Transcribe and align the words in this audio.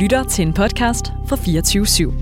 lytter 0.00 0.24
til 0.24 0.46
en 0.46 0.54
podcast 0.54 1.06
fra 1.28 1.36
24 1.36 1.84
/7. 1.84 2.12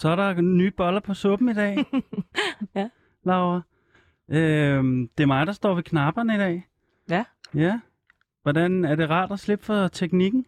Så 0.00 0.08
er 0.08 0.16
der 0.16 0.40
nye 0.40 0.70
boller 0.70 1.00
på 1.00 1.14
suppen 1.14 1.48
i 1.48 1.54
dag. 1.54 1.84
Ja. 2.74 2.88
Laura. 3.24 3.60
Øhm, 4.28 5.08
det 5.18 5.22
er 5.22 5.26
mig, 5.26 5.46
der 5.46 5.52
står 5.52 5.74
ved 5.74 5.82
knapperne 5.82 6.34
i 6.34 6.38
dag. 6.38 6.66
Ja. 7.10 7.24
Ja. 7.54 7.80
Hvordan 8.42 8.84
er 8.84 8.94
det 8.94 9.10
rart 9.10 9.32
at 9.32 9.38
slippe 9.38 9.64
for 9.64 9.88
teknikken? 9.88 10.46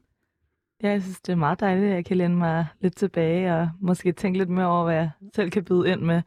Ja, 0.83 0.91
jeg 0.91 1.03
synes, 1.03 1.21
det 1.21 1.33
er 1.33 1.37
meget 1.37 1.61
dejligt, 1.61 1.87
at 1.89 1.95
jeg 1.95 2.05
kan 2.05 2.17
læne 2.17 2.37
mig 2.37 2.67
lidt 2.81 2.97
tilbage 2.97 3.55
og 3.55 3.69
måske 3.81 4.13
tænke 4.13 4.39
lidt 4.39 4.49
mere 4.49 4.67
over, 4.67 4.85
hvad 4.85 4.95
jeg 4.95 5.11
selv 5.35 5.51
kan 5.51 5.65
byde 5.65 5.89
ind 5.89 6.01
med, 6.01 6.23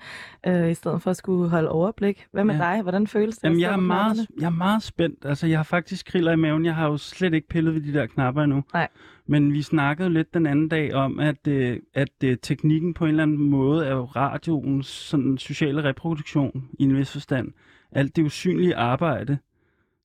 øh, 0.48 0.72
i 0.72 0.74
stedet 0.74 1.02
for 1.02 1.10
at 1.12 1.18
skulle 1.18 1.50
holde 1.50 1.70
overblik. 1.70 2.28
Hvad 2.32 2.44
med 2.44 2.56
Ja. 2.56 2.62
dig? 2.62 2.82
Hvordan 2.82 3.08
føles 3.08 3.38
det? 3.38 3.44
Jamen, 3.44 3.60
jeg 3.60 3.72
er, 3.74 3.78
meget, 3.78 4.28
jeg 4.40 4.46
er 4.46 4.50
meget 4.50 4.84
spændt. 4.84 5.26
Altså, 5.26 5.48
jeg 5.48 5.58
har 5.60 5.64
faktisk 5.64 6.06
kriller 6.06 6.32
i 6.32 6.36
maven. 6.36 6.66
Jeg 6.66 6.76
har 6.76 6.88
jo 6.88 6.98
slet 6.98 7.34
ikke 7.34 7.48
pillet 7.48 7.74
ved 7.74 7.82
de 7.82 7.94
der 7.94 8.06
knapper 8.06 8.44
endnu. 8.44 8.64
Nej. 8.74 8.88
Men 9.28 9.54
vi 9.54 9.62
snakkede 9.62 10.10
lidt 10.10 10.34
den 10.34 10.46
anden 10.46 10.70
dag 10.70 10.94
om, 10.94 11.20
at, 11.20 11.48
øh, 11.48 11.80
at 11.94 12.10
øh, 12.24 12.38
teknikken 12.42 12.94
på 12.94 13.04
en 13.06 13.10
eller 13.10 13.24
anden 13.24 13.50
måde 13.50 13.86
er 13.86 13.92
jo 13.96 14.04
radioens 14.06 14.88
sådan, 14.88 15.38
sociale 15.38 15.84
reproduktion 15.84 16.70
i 16.80 16.84
en 16.84 16.98
vis 16.98 17.12
forstand. 17.12 17.52
Alt 17.92 18.16
det 18.16 18.24
usynlige 18.24 18.76
arbejde, 18.76 19.38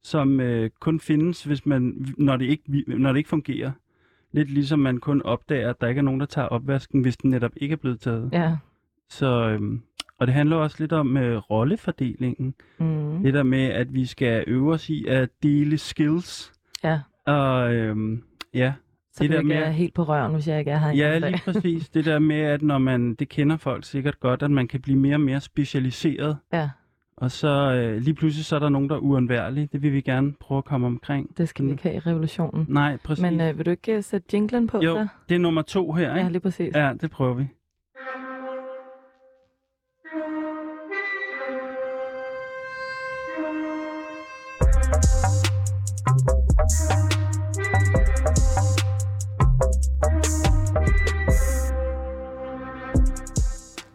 som 0.03 0.41
øh, 0.41 0.71
kun 0.81 1.01
findes, 1.01 1.45
hvis 1.45 1.67
man, 1.67 2.07
når, 2.19 2.37
det 2.37 2.45
ikke, 2.45 2.85
når 2.87 3.13
det 3.13 3.19
ikke 3.19 3.29
fungerer. 3.31 3.71
Lidt 4.33 4.51
ligesom 4.51 4.79
man 4.79 4.99
kun 4.99 5.23
opdager, 5.23 5.71
at 5.71 5.81
der 5.81 5.87
ikke 5.87 5.99
er 5.99 6.03
nogen, 6.03 6.21
der 6.21 6.27
tager 6.27 6.49
opvasken, 6.49 7.01
hvis 7.03 7.17
den 7.17 7.31
netop 7.31 7.53
ikke 7.57 7.73
er 7.73 7.77
blevet 7.77 8.01
taget. 8.01 8.31
Ja. 8.33 8.57
Så, 9.11 9.27
øhm, 9.49 9.83
og 10.19 10.27
det 10.27 10.35
handler 10.35 10.57
også 10.57 10.77
lidt 10.81 10.93
om 10.93 11.17
øh, 11.17 11.37
rollefordelingen. 11.37 12.55
Mm. 12.79 13.23
Det 13.23 13.35
der 13.35 13.43
med, 13.43 13.63
at 13.65 13.95
vi 13.95 14.07
skal 14.07 14.45
øve 14.47 14.73
os 14.73 14.91
i 14.91 15.07
at 15.07 15.29
dele 15.43 15.79
skills. 15.79 16.53
Ja. 16.85 17.01
Og 17.27 17.75
øhm, 17.75 18.23
ja, 18.55 18.73
Så 19.13 19.23
det 19.25 19.31
der 19.31 19.43
med- 19.43 19.57
er 19.57 19.71
helt 19.71 19.95
på 19.95 20.03
røven, 20.03 20.33
hvis 20.35 20.49
jeg 20.49 20.59
ikke 20.59 20.71
er 20.71 20.79
her 20.79 20.91
ja, 20.93 21.19
lige 21.19 21.41
præcis. 21.45 21.89
Det 21.95 22.05
der 22.05 22.19
med, 22.19 22.37
at 22.41 22.63
når 22.63 22.79
man, 22.79 23.15
det 23.15 23.29
kender 23.29 23.57
folk 23.57 23.85
sikkert 23.85 24.21
godt, 24.21 24.43
at 24.43 24.51
man 24.51 24.69
kan 24.69 24.81
blive 24.81 24.99
mere 24.99 25.17
og 25.17 25.21
mere 25.21 25.41
specialiseret. 25.41 26.37
Ja, 26.53 26.69
Og 27.21 27.31
så 27.31 27.49
øh, 27.49 27.97
lige 28.03 28.15
pludselig 28.15 28.45
så 28.45 28.55
er 28.57 28.61
der 28.61 28.69
nogen, 28.69 28.89
der 28.89 28.95
er 28.95 29.01
uundværlige. 29.01 29.69
Det 29.73 29.83
vil 29.83 29.93
vi 29.93 30.01
gerne 30.01 30.33
prøve 30.41 30.59
at 30.59 30.65
komme 30.65 30.87
omkring. 30.87 31.39
det 31.39 31.49
skal 31.49 31.65
vi 31.65 31.71
ikke 31.71 31.83
have 31.83 31.95
i 31.95 31.99
revolutionen. 31.99 32.67
Nej, 32.69 32.97
præcis. 33.05 33.23
Men 33.23 33.41
øh, 33.41 33.59
vil 33.59 33.67
du 33.67 33.71
ikke 33.71 33.93
øh, 33.97 34.03
sætte 34.03 34.27
jinglen 34.33 34.67
på 34.67 34.81
jo, 34.83 34.95
så? 34.95 35.07
det 35.29 35.35
er 35.35 35.39
nummer 35.39 35.63
to 35.63 35.93
her, 35.93 36.11
Ja, 36.11 36.17
ikke? 36.19 36.31
lige 36.31 36.41
præcis. 36.41 36.75
Ja, 36.75 36.93
det 37.01 37.11
prøver 37.11 37.35
vi. 37.35 37.45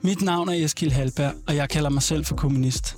Mit 0.01 0.21
navn 0.21 0.49
er 0.49 0.53
Eskil 0.53 0.91
Halberg, 0.91 1.33
og 1.47 1.55
jeg 1.55 1.69
kalder 1.69 1.89
mig 1.89 2.01
selv 2.01 2.25
for 2.25 2.35
kommunist. 2.35 2.97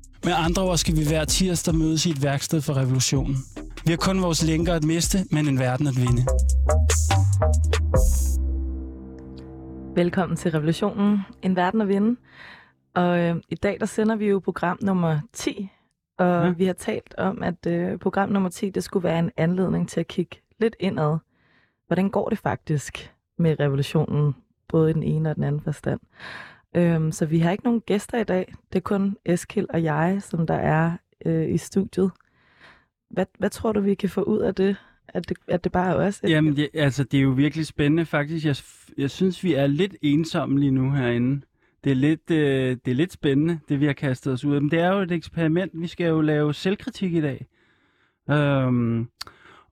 Med 0.25 0.33
andre 0.37 0.61
ord 0.61 0.77
skal 0.77 0.95
vi 0.95 1.07
hver 1.07 1.25
tirsdag 1.25 1.75
mødes 1.75 2.05
i 2.05 2.09
et 2.09 2.23
værksted 2.23 2.61
for 2.61 2.73
revolutionen. 2.77 3.35
Vi 3.85 3.91
har 3.91 3.97
kun 3.97 4.21
vores 4.21 4.43
lænker 4.47 4.73
at 4.73 4.83
miste, 4.83 5.17
men 5.31 5.47
en 5.47 5.59
verden 5.59 5.87
at 5.87 5.93
vinde. 5.95 6.25
Velkommen 9.95 10.35
til 10.37 10.51
Revolutionen, 10.51 11.19
en 11.41 11.55
verden 11.55 11.81
at 11.81 11.87
vinde. 11.87 12.19
Og 12.93 13.19
øh, 13.19 13.35
i 13.49 13.55
dag 13.55 13.77
der 13.79 13.85
sender 13.85 14.15
vi 14.15 14.27
jo 14.27 14.39
program 14.39 14.77
nummer 14.81 15.19
10, 15.33 15.69
og 16.17 16.45
Ja. 16.45 16.49
vi 16.49 16.65
har 16.65 16.73
talt 16.73 17.15
om, 17.17 17.43
at 17.43 17.65
øh, 17.67 17.97
program 17.99 18.29
nummer 18.29 18.49
10, 18.49 18.69
det 18.69 18.83
skulle 18.83 19.03
være 19.03 19.19
en 19.19 19.31
anledning 19.37 19.89
til 19.89 19.99
at 19.99 20.07
kigge 20.07 20.37
lidt 20.59 20.75
indad. 20.79 21.17
Hvordan 21.87 22.09
går 22.09 22.29
det 22.29 22.37
faktisk 22.37 23.11
med 23.37 23.59
revolutionen, 23.59 24.35
både 24.67 24.89
i 24.89 24.93
den 24.93 25.03
ene 25.03 25.29
og 25.29 25.35
den 25.35 25.43
anden 25.43 25.61
forstand? 25.61 25.99
Øhm, 26.75 27.11
så 27.11 27.25
vi 27.25 27.39
har 27.39 27.51
ikke 27.51 27.63
nogen 27.63 27.81
gæster 27.81 28.17
i 28.17 28.23
dag. 28.23 28.53
Det 28.73 28.75
er 28.79 28.81
kun 28.81 29.17
Eskil 29.25 29.67
og 29.69 29.83
jeg, 29.83 30.17
som 30.21 30.47
der 30.47 30.53
er 30.53 30.91
øh, 31.25 31.53
i 31.53 31.57
studiet. 31.57 32.11
Hvad, 33.09 33.25
hvad 33.39 33.49
tror 33.49 33.71
du, 33.71 33.79
vi 33.79 33.95
kan 33.95 34.09
få 34.09 34.21
ud 34.21 34.39
af 34.39 34.55
det? 34.55 34.75
At 35.07 35.29
det, 35.29 35.37
at 35.47 35.63
det 35.63 35.71
bare 35.71 35.91
er 35.91 36.07
os? 36.07 36.21
Jamen, 36.23 36.55
det, 36.55 36.69
altså, 36.73 37.03
det 37.03 37.17
er 37.17 37.21
jo 37.21 37.29
virkelig 37.29 37.65
spændende. 37.65 38.05
Faktisk, 38.05 38.45
jeg, 38.45 38.55
jeg 38.97 39.09
synes, 39.09 39.43
vi 39.43 39.53
er 39.53 39.67
lidt 39.67 39.95
ensomme 40.01 40.59
lige 40.59 40.71
nu 40.71 40.91
herinde. 40.91 41.41
Det 41.83 41.91
er, 41.91 41.95
lidt, 41.95 42.31
øh, 42.31 42.77
det 42.85 42.91
er 42.91 42.95
lidt 42.95 43.11
spændende, 43.11 43.59
det 43.69 43.79
vi 43.79 43.85
har 43.85 43.93
kastet 43.93 44.33
os 44.33 44.45
ud 44.45 44.55
af. 44.55 44.61
Men 44.61 44.71
det 44.71 44.79
er 44.79 44.93
jo 44.93 44.99
et 44.99 45.11
eksperiment. 45.11 45.71
Vi 45.75 45.87
skal 45.87 46.07
jo 46.07 46.21
lave 46.21 46.53
selvkritik 46.53 47.13
i 47.13 47.21
dag. 47.21 47.45
Øhm, 48.29 49.07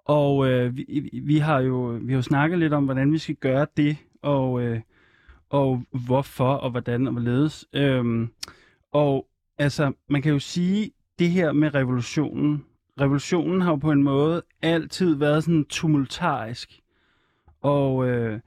og 0.05 0.49
øh, 0.49 0.77
vi, 0.77 1.09
vi, 1.23 1.37
har 1.37 1.59
jo, 1.59 1.99
vi 2.01 2.11
har 2.11 2.17
jo 2.17 2.21
snakket 2.21 2.59
lidt 2.59 2.73
om, 2.73 2.85
hvordan 2.85 3.11
vi 3.11 3.17
skal 3.17 3.35
gøre 3.35 3.67
det, 3.77 3.97
og, 4.21 4.61
øh, 4.61 4.79
og 5.49 5.83
hvorfor, 5.91 6.53
og 6.53 6.71
hvordan 6.71 7.07
og 7.07 7.13
hvorledes. 7.13 7.65
Øhm, 7.73 8.29
og 8.91 9.27
altså, 9.57 9.93
man 10.09 10.21
kan 10.21 10.31
jo 10.31 10.39
sige, 10.39 10.91
det 11.19 11.29
her 11.29 11.51
med 11.51 11.75
revolutionen, 11.75 12.65
revolutionen 13.01 13.61
har 13.61 13.71
jo 13.71 13.75
på 13.75 13.91
en 13.91 14.03
måde 14.03 14.41
altid 14.61 15.15
været 15.15 15.43
sådan 15.43 15.65
tumultarisk. 15.65 16.79
Og, 17.61 18.07
øh, 18.07 18.39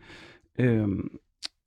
øh, 0.59 0.89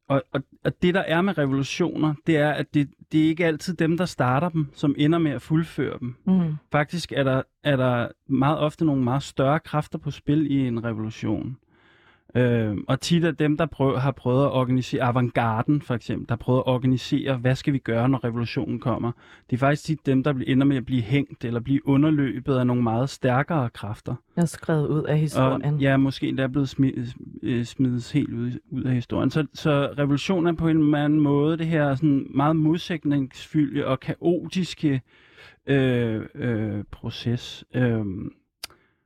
og, 0.07 0.23
og, 0.33 0.41
og 0.63 0.81
det 0.81 0.93
der 0.93 0.99
er 1.01 1.21
med 1.21 1.37
revolutioner, 1.37 2.13
det 2.27 2.37
er, 2.37 2.51
at 2.51 2.73
det, 2.73 2.89
det 3.11 3.23
er 3.23 3.27
ikke 3.27 3.45
altid 3.45 3.73
dem, 3.73 3.97
der 3.97 4.05
starter 4.05 4.49
dem, 4.49 4.67
som 4.73 4.95
ender 4.97 5.19
med 5.19 5.31
at 5.31 5.41
fuldføre 5.41 5.99
dem. 5.99 6.15
Mm. 6.25 6.55
Faktisk 6.71 7.11
er 7.11 7.23
der, 7.23 7.41
er 7.63 7.75
der 7.75 8.07
meget 8.27 8.59
ofte 8.59 8.85
nogle 8.85 9.03
meget 9.03 9.23
større 9.23 9.59
kræfter 9.59 9.99
på 9.99 10.11
spil 10.11 10.51
i 10.51 10.67
en 10.67 10.83
revolution. 10.83 11.57
Øh, 12.37 12.77
og 12.87 13.01
tit 13.01 13.23
er 13.23 13.31
dem, 13.31 13.57
der 13.57 13.65
prøv, 13.65 13.97
har 13.97 14.11
prøvet 14.11 14.45
at 14.45 14.51
organisere, 14.51 15.03
avantgarden 15.03 15.81
for 15.81 15.93
eksempel, 15.93 16.29
der 16.29 16.31
har 16.31 16.37
prøvet 16.37 16.59
at 16.59 16.67
organisere, 16.67 17.37
hvad 17.37 17.55
skal 17.55 17.73
vi 17.73 17.77
gøre, 17.77 18.09
når 18.09 18.23
revolutionen 18.23 18.79
kommer. 18.79 19.11
Det 19.49 19.55
er 19.55 19.59
faktisk 19.59 19.83
tit 19.83 20.05
dem, 20.05 20.23
der 20.23 20.33
ender 20.47 20.65
med 20.65 20.77
at 20.77 20.85
blive 20.85 21.01
hængt 21.01 21.45
eller 21.45 21.59
blive 21.59 21.87
underløbet 21.87 22.55
af 22.55 22.67
nogle 22.67 22.83
meget 22.83 23.09
stærkere 23.09 23.69
kræfter. 23.69 24.15
Jeg 24.35 24.41
er 24.41 24.45
skrevet 24.45 24.87
ud 24.87 25.03
af 25.03 25.19
historien. 25.19 25.73
Og 25.73 25.79
ja, 25.79 25.97
måske 25.97 26.27
endda 26.27 26.43
er 26.43 26.47
blevet 26.47 26.69
smidt, 26.69 27.15
smidt 27.67 28.11
helt 28.11 28.33
ud, 28.33 28.51
ud 28.71 28.83
af 28.83 28.93
historien. 28.93 29.31
Så, 29.31 29.45
så 29.53 29.93
revolutionen 29.97 30.47
er 30.47 30.53
på 30.53 30.67
en 30.67 30.77
eller 30.77 30.97
anden 30.97 31.19
måde 31.19 31.57
det 31.57 31.67
her 31.67 31.95
sådan 31.95 32.27
meget 32.29 32.55
modsætningsfyldte 32.55 33.87
og 33.87 33.99
kaotiske 33.99 35.01
øh, 35.67 36.21
øh, 36.35 36.83
proces, 36.91 37.65
øh, 37.75 38.05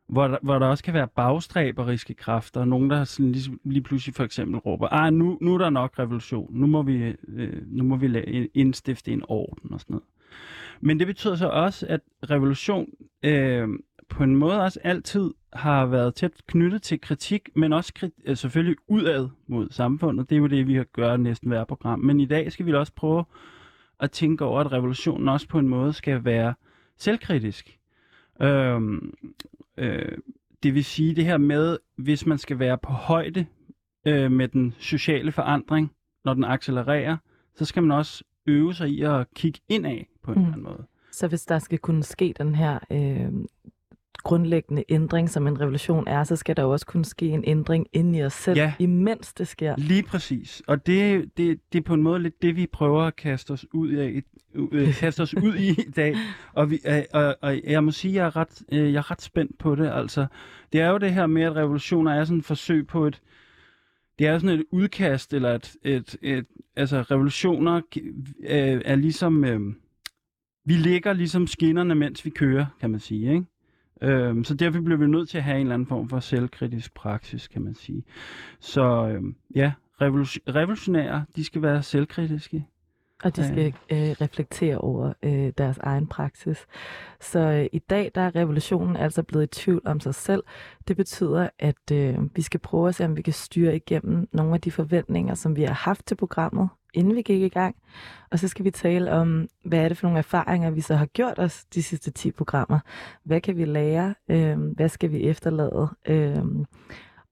hvor, 0.10 0.28
der, 0.28 0.38
hvor 0.42 0.60
der 0.60 0.68
også 0.68 0.84
kan 0.84 0.94
være 0.94 1.08
bagstræberiske 1.08 2.14
kræfter. 2.14 2.66
Nogen, 2.66 2.90
der 2.90 3.04
sådan 3.04 3.32
lige, 3.32 3.58
lige 3.64 3.82
pludselig 3.82 4.16
for 4.16 4.24
eksempel 4.24 4.60
råber, 4.60 4.88
ah, 4.88 5.14
nu, 5.14 5.38
nu 5.42 5.54
er 5.54 5.58
der 5.58 5.70
nok 5.70 6.00
revolution. 6.00 6.48
Nu 6.54 6.68
må 6.68 6.82
vi, 6.82 7.16
øh, 7.28 7.62
nu 7.68 7.84
må 7.84 7.96
vi 7.96 8.08
lave, 8.08 8.48
indstifte 8.54 9.12
en 9.12 9.24
orden 9.28 9.74
og 9.74 9.80
sådan 9.80 9.94
noget. 9.94 10.08
Men 10.82 11.00
det 11.00 11.08
betyder 11.08 11.36
så 11.36 11.48
også, 11.48 11.86
at 11.90 12.02
revolution 12.30 12.90
øh, 13.24 13.68
på 14.10 14.24
en 14.24 14.36
måde 14.36 14.62
også 14.62 14.80
altid 14.84 15.32
har 15.54 15.86
været 15.86 16.16
tæt 16.16 16.32
knyttet 16.48 16.82
til 16.82 17.02
kritik, 17.02 17.50
men 17.56 17.74
også 17.74 17.94
krit- 18.00 18.24
øh, 18.26 18.38
selvfølgelig 18.38 18.76
udad 18.88 19.30
mod 19.48 19.68
samfundet. 19.72 20.30
Det 20.30 20.36
er 20.36 20.40
jo 20.40 20.48
det, 20.48 20.68
vi 20.68 20.76
har 20.76 20.84
gør 20.84 21.18
næsten 21.18 21.50
hver 21.50 21.64
program. 21.64 22.00
Men 22.00 22.20
i 22.20 22.26
dag 22.26 22.52
skal 22.52 22.66
vi 22.66 22.74
også 22.74 22.94
prøve 22.96 23.26
at 24.00 24.12
tænke 24.12 24.46
over, 24.46 24.60
at 24.60 24.72
revolutionen 24.72 25.28
også 25.28 25.48
på 25.48 25.60
en 25.60 25.70
måde 25.70 25.94
skal 25.94 26.26
være 26.26 26.54
selvkritisk. 26.98 27.80
Øhm, 28.42 29.14
øh, 29.80 30.18
det 30.64 30.74
vil 30.74 30.86
sige 30.86 31.16
det 31.16 31.26
her 31.26 31.38
med, 31.38 31.78
hvis 31.98 32.26
man 32.26 32.38
skal 32.38 32.60
være 32.60 32.78
på 32.78 32.92
højde 32.92 33.46
øh, 34.08 34.32
med 34.32 34.48
den 34.48 34.74
sociale 34.80 35.32
forandring, 35.32 35.92
når 36.26 36.34
den 36.34 36.44
accelererer, 36.44 37.18
så 37.56 37.66
skal 37.66 37.84
man 37.84 37.98
også 37.98 38.24
øve 38.48 38.74
sig 38.74 38.90
i 38.90 39.02
at 39.02 39.28
kigge 39.36 39.60
indad 39.70 40.00
på 40.24 40.32
en 40.32 40.38
Mm. 40.38 40.44
eller 40.44 40.54
anden 40.54 40.64
måde. 40.64 40.86
Så 41.12 41.28
hvis 41.28 41.46
der 41.46 41.60
skal 41.60 41.80
kunne 41.80 42.04
ske 42.04 42.34
den 42.38 42.56
her 42.56 42.80
øh, 42.92 43.32
grundlæggende 44.24 44.84
ændring, 44.90 45.30
som 45.30 45.48
en 45.48 45.62
revolution 45.62 46.08
er, 46.08 46.24
så 46.24 46.36
skal 46.36 46.58
der 46.58 46.64
jo 46.64 46.72
også 46.72 46.86
kunne 46.86 47.06
ske 47.06 47.26
en 47.26 47.44
ændring 47.48 47.88
inde 47.94 48.20
i 48.20 48.24
os 48.24 48.34
selv, 48.34 48.58
Ja. 48.58 48.74
imens 48.80 49.34
det 49.34 49.48
sker. 49.48 49.76
Lige 49.78 50.04
præcis. 50.04 50.62
Og 50.68 50.86
det, 50.88 51.30
det, 51.38 51.60
det 51.74 51.80
er 51.80 51.84
på 51.84 51.94
en 51.94 52.04
måde 52.04 52.20
lidt 52.20 52.42
det, 52.42 52.56
vi 52.56 52.68
prøver 52.68 53.04
at 53.04 53.16
kaste 53.16 53.52
os 53.52 53.66
ud, 53.74 53.90
af, 53.92 54.22
øh, 54.72 54.94
kaste 54.94 55.22
os 55.22 55.34
ud 55.38 55.56
i 55.56 55.70
i 55.70 55.92
dag. 55.96 56.16
Og, 56.54 56.72
vi, 56.72 56.80
øh, 56.88 57.02
og, 57.14 57.36
og 57.42 57.60
jeg 57.64 57.84
må 57.84 57.92
sige, 57.92 58.12
at 58.12 58.16
jeg 58.16 58.26
er, 58.26 58.36
ret, 58.36 58.62
øh, 58.72 58.94
jeg 58.94 59.00
er 59.00 59.12
ret 59.12 59.22
spændt 59.22 59.58
på 59.58 59.76
det. 59.76 59.90
Altså, 59.94 60.26
det 60.74 60.82
er 60.82 60.90
jo 60.90 60.98
det 60.98 61.14
her 61.14 61.26
med, 61.28 61.44
at 61.44 61.56
revolutioner 61.56 62.14
er 62.14 62.24
sådan 62.26 62.40
et 62.40 62.46
forsøg 62.46 62.88
på 62.88 63.08
et... 63.08 63.22
Det 64.20 64.28
er 64.28 64.32
jo 64.34 64.40
sådan 64.40 64.60
et 64.60 64.66
udkast, 64.72 65.34
eller 65.34 65.56
et... 65.56 65.76
et, 65.84 66.16
et 66.22 66.46
altså, 66.76 67.02
revolutioner 67.02 67.82
øh, 68.50 68.82
er 68.86 68.96
ligesom... 68.96 69.46
Øh, 69.46 69.60
vi 70.66 70.74
ligger 70.74 71.14
ligesom 71.14 71.48
skinnerne, 71.48 71.96
mens 71.96 72.26
vi 72.26 72.30
kører, 72.30 72.66
kan 72.80 72.90
man 72.90 73.00
sige, 73.00 73.34
ikke? 73.34 73.46
Øhm, 74.02 74.44
så 74.44 74.54
derfor 74.54 74.82
bliver 74.82 74.98
vi 74.98 75.08
nødt 75.08 75.30
til 75.30 75.38
at 75.38 75.44
have 75.44 75.56
en 75.56 75.62
eller 75.62 75.74
anden 75.74 75.88
form 75.88 76.10
for 76.10 76.20
selvkritisk 76.20 76.94
praksis, 76.94 77.48
kan 77.48 77.62
man 77.62 77.74
sige. 77.74 78.04
Så 78.60 79.08
øhm, 79.08 79.36
ja, 79.56 79.72
revolution- 80.02 80.54
revolutionære, 80.56 81.26
de 81.36 81.46
skal 81.46 81.62
være 81.62 81.84
selvkritiske. 81.84 82.66
Og 83.24 83.36
de 83.36 83.48
skal 83.48 83.74
øh, 83.90 83.98
reflektere 84.22 84.78
over 84.78 85.14
øh, 85.24 85.52
deres 85.58 85.78
egen 85.78 86.08
praksis. 86.08 86.66
Så 87.20 87.40
øh, 87.40 87.66
i 87.72 87.80
dag 87.80 88.12
der 88.16 88.22
er 88.22 88.36
revolutionen 88.36 88.96
altså 88.96 89.24
blevet 89.24 89.44
i 89.44 89.62
tvivl 89.62 89.82
om 89.86 90.00
sig 90.00 90.16
selv. 90.16 90.44
Det 90.88 90.98
betyder, 90.98 91.50
at 91.60 91.92
øh, 91.92 92.36
vi 92.36 92.42
skal 92.42 92.60
prøve 92.60 92.88
at 92.88 92.96
se, 92.96 93.06
om 93.06 93.18
vi 93.18 93.22
kan 93.22 93.34
styre 93.34 93.76
igennem 93.76 94.28
nogle 94.32 94.54
af 94.54 94.62
de 94.62 94.72
forventninger, 94.72 95.34
som 95.34 95.56
vi 95.56 95.64
har 95.64 95.74
haft 95.74 96.06
til 96.06 96.16
programmet, 96.16 96.70
inden 96.94 97.16
vi 97.16 97.22
gik 97.22 97.42
i 97.42 97.50
gang. 97.50 97.76
Og 98.32 98.40
så 98.40 98.48
skal 98.48 98.66
vi 98.66 98.72
tale 98.72 99.12
om, 99.12 99.48
hvad 99.66 99.80
er 99.80 99.88
det 99.88 99.98
for 99.98 100.08
nogle 100.08 100.18
erfaringer, 100.18 100.70
vi 100.70 100.82
så 100.82 100.96
har 100.96 101.06
gjort 101.06 101.40
os 101.40 101.66
de 101.66 101.84
sidste 101.84 102.12
10 102.12 102.32
programmer. 102.32 102.80
Hvad 103.24 103.42
kan 103.42 103.58
vi 103.58 103.66
lære? 103.66 104.16
Øh, 104.30 104.60
hvad 104.60 104.90
skal 104.90 105.12
vi 105.12 105.24
efterlade? 105.24 105.90
Øh, 106.08 106.46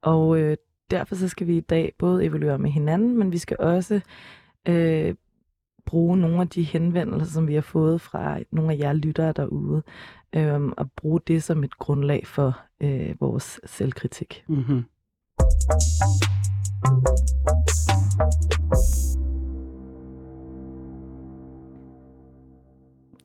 og 0.02 0.40
øh, 0.40 0.58
derfor 0.92 1.16
så 1.16 1.28
skal 1.28 1.48
vi 1.48 1.58
i 1.58 1.62
dag 1.62 1.94
både 1.98 2.26
evaluere 2.26 2.58
med 2.58 2.70
hinanden, 2.70 3.18
men 3.18 3.32
vi 3.32 3.38
skal 3.38 3.58
også 3.60 4.02
øh, 4.68 5.16
bruge 5.86 6.18
nogle 6.18 6.42
af 6.42 6.50
de 6.50 6.64
henvendelser, 6.64 7.34
som 7.34 7.48
vi 7.48 7.54
har 7.54 7.62
fået 7.62 8.02
fra 8.02 8.40
nogle 8.52 8.74
af 8.74 8.78
jer 8.78 8.94
lyttere 8.94 9.32
derude, 9.32 9.84
øh, 10.36 10.62
og 10.78 10.92
bruge 10.92 11.20
det 11.28 11.44
som 11.44 11.64
et 11.64 11.78
grundlag 11.78 12.28
for 12.28 12.60
øh, 12.82 13.16
vores 13.20 13.60
selvkritik. 13.66 14.44
Mm-hmm. 14.48 14.84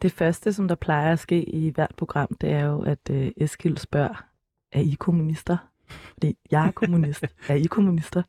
Det 0.03 0.13
første, 0.13 0.53
som 0.53 0.69
der 0.69 0.75
plejer 0.75 1.13
at 1.13 1.19
ske 1.19 1.45
i 1.45 1.71
hvert 1.71 1.95
program, 1.97 2.37
det 2.41 2.51
er 2.51 2.65
jo, 2.65 2.83
at 2.83 3.11
øh, 3.11 3.31
Eskild 3.37 3.77
spørger, 3.77 4.25
er 4.73 4.81
I 4.81 4.97
kommunister? 4.99 5.57
Fordi 5.87 6.39
jeg 6.51 6.67
er 6.67 6.71
kommunist. 6.71 7.25
er 7.49 7.55
I 7.55 7.65
kommunister? 7.65 8.23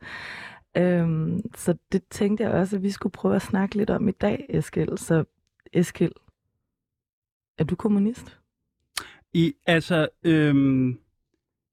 Øhm, 0.77 1.41
så 1.55 1.77
det 1.91 2.03
tænkte 2.09 2.43
jeg 2.43 2.51
også, 2.51 2.75
at 2.75 2.83
vi 2.83 2.91
skulle 2.91 3.13
prøve 3.13 3.35
at 3.35 3.41
snakke 3.41 3.75
lidt 3.75 3.89
om 3.89 4.07
i 4.07 4.11
dag, 4.11 4.45
Eskild. 4.49 4.97
Så 4.97 5.23
Eskild, 5.73 6.13
er 7.57 7.63
du 7.63 7.75
kommunist? 7.75 8.39
I, 9.33 9.53
altså, 9.65 10.07
øhm, 10.23 10.99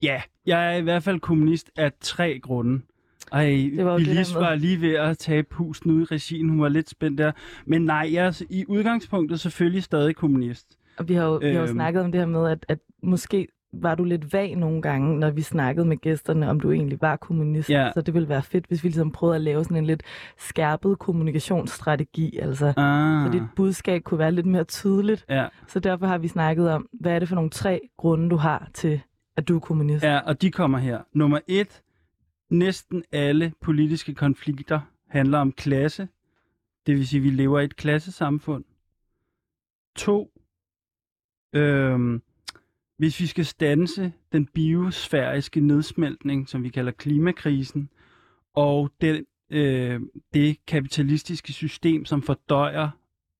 ja, 0.01 0.21
jeg 0.45 0.73
er 0.73 0.77
i 0.77 0.81
hvert 0.81 1.03
fald 1.03 1.19
kommunist 1.19 1.71
af 1.75 1.91
tre 2.01 2.39
grunde. 2.39 2.81
Ej, 3.31 3.43
Det 3.77 3.85
var 3.85 3.97
med- 3.97 4.39
var 4.39 4.55
lige 4.55 4.81
ved 4.81 4.93
at 4.95 5.17
tage 5.17 5.43
pusten 5.43 5.91
ud 5.91 6.01
i 6.01 6.05
regien. 6.05 6.49
Hun 6.49 6.61
var 6.61 6.69
lidt 6.69 6.89
spændt 6.89 7.17
der. 7.17 7.31
Men 7.65 7.81
nej, 7.85 8.09
jeg 8.13 8.25
er 8.25 8.41
i 8.49 8.65
udgangspunktet 8.67 9.39
selvfølgelig 9.39 9.83
stadig 9.83 10.15
kommunist. 10.15 10.67
Og 10.97 11.09
vi 11.09 11.13
har 11.13 11.25
jo, 11.25 11.35
vi 11.37 11.45
har 11.47 11.53
jo 11.53 11.59
Øhm. 11.61 11.67
snakket 11.73 12.03
om 12.03 12.11
det 12.11 12.21
her 12.21 12.25
med, 12.27 12.49
at, 12.49 12.65
at 12.69 12.79
måske 13.03 13.47
var 13.73 13.95
du 13.95 14.03
lidt 14.03 14.33
vag 14.33 14.55
nogle 14.55 14.81
gange, 14.81 15.19
når 15.19 15.29
vi 15.29 15.41
snakkede 15.41 15.85
med 15.85 15.97
gæsterne, 15.97 16.49
om 16.49 16.59
du 16.59 16.71
egentlig 16.71 17.01
var 17.01 17.15
kommunist. 17.15 17.69
Ja. 17.69 17.91
Så 17.93 18.01
det 18.01 18.13
ville 18.13 18.29
være 18.29 18.43
fedt, 18.43 18.65
hvis 18.67 18.83
vi 18.83 18.87
ligesom 18.89 19.11
prøvede 19.11 19.35
at 19.35 19.41
lave 19.41 19.63
sådan 19.63 19.77
en 19.77 19.85
lidt 19.85 20.03
skærpet 20.37 20.99
kommunikationsstrategi. 20.99 22.37
Altså, 22.37 22.73
Ah, 22.77 23.25
så 23.25 23.31
dit 23.31 23.41
budskab 23.55 24.03
kunne 24.03 24.17
være 24.19 24.31
lidt 24.31 24.45
mere 24.45 24.63
tydeligt. 24.63 25.25
ja. 25.29 25.45
Så 25.67 25.79
derfor 25.79 26.05
har 26.05 26.17
vi 26.17 26.27
snakket 26.27 26.69
om, 26.71 26.87
hvad 26.99 27.11
er 27.11 27.19
det 27.19 27.27
for 27.27 27.35
nogle 27.35 27.49
tre 27.49 27.81
grunde, 27.97 28.29
du 28.29 28.35
har 28.35 28.69
til, 28.73 29.01
at 29.37 29.47
du 29.47 29.55
er 29.55 29.59
kommunist? 29.59 30.03
ja, 30.03 30.17
og 30.19 30.41
de 30.41 30.51
kommer 30.51 30.77
her. 30.77 30.99
Nummer 31.13 31.39
et. 31.47 31.81
Næsten 32.51 33.03
alle 33.11 33.53
politiske 33.61 34.13
konflikter 34.13 34.81
handler 35.07 35.37
om 35.37 35.51
klasse. 35.51 36.07
Det 36.85 36.95
vil 36.95 37.07
sige, 37.07 37.19
at 37.19 37.23
vi 37.23 37.29
lever 37.29 37.59
i 37.59 37.63
et 37.63 37.75
klassesamfund. 37.75 38.63
To. 39.95 40.31
Øhm, 41.53 42.21
hvis 42.97 43.19
vi 43.19 43.25
skal 43.25 43.45
stanse 43.45 44.13
den 44.31 44.45
biosfæriske 44.45 45.59
nedsmeltning, 45.59 46.49
som 46.49 46.63
vi 46.63 46.69
kalder 46.69 46.91
klimakrisen, 46.91 47.89
og 48.53 48.91
den, 49.01 49.25
øh, 49.49 50.01
det 50.33 50.65
kapitalistiske 50.65 51.53
system, 51.53 52.05
som 52.05 52.21
fordøjer 52.21 52.89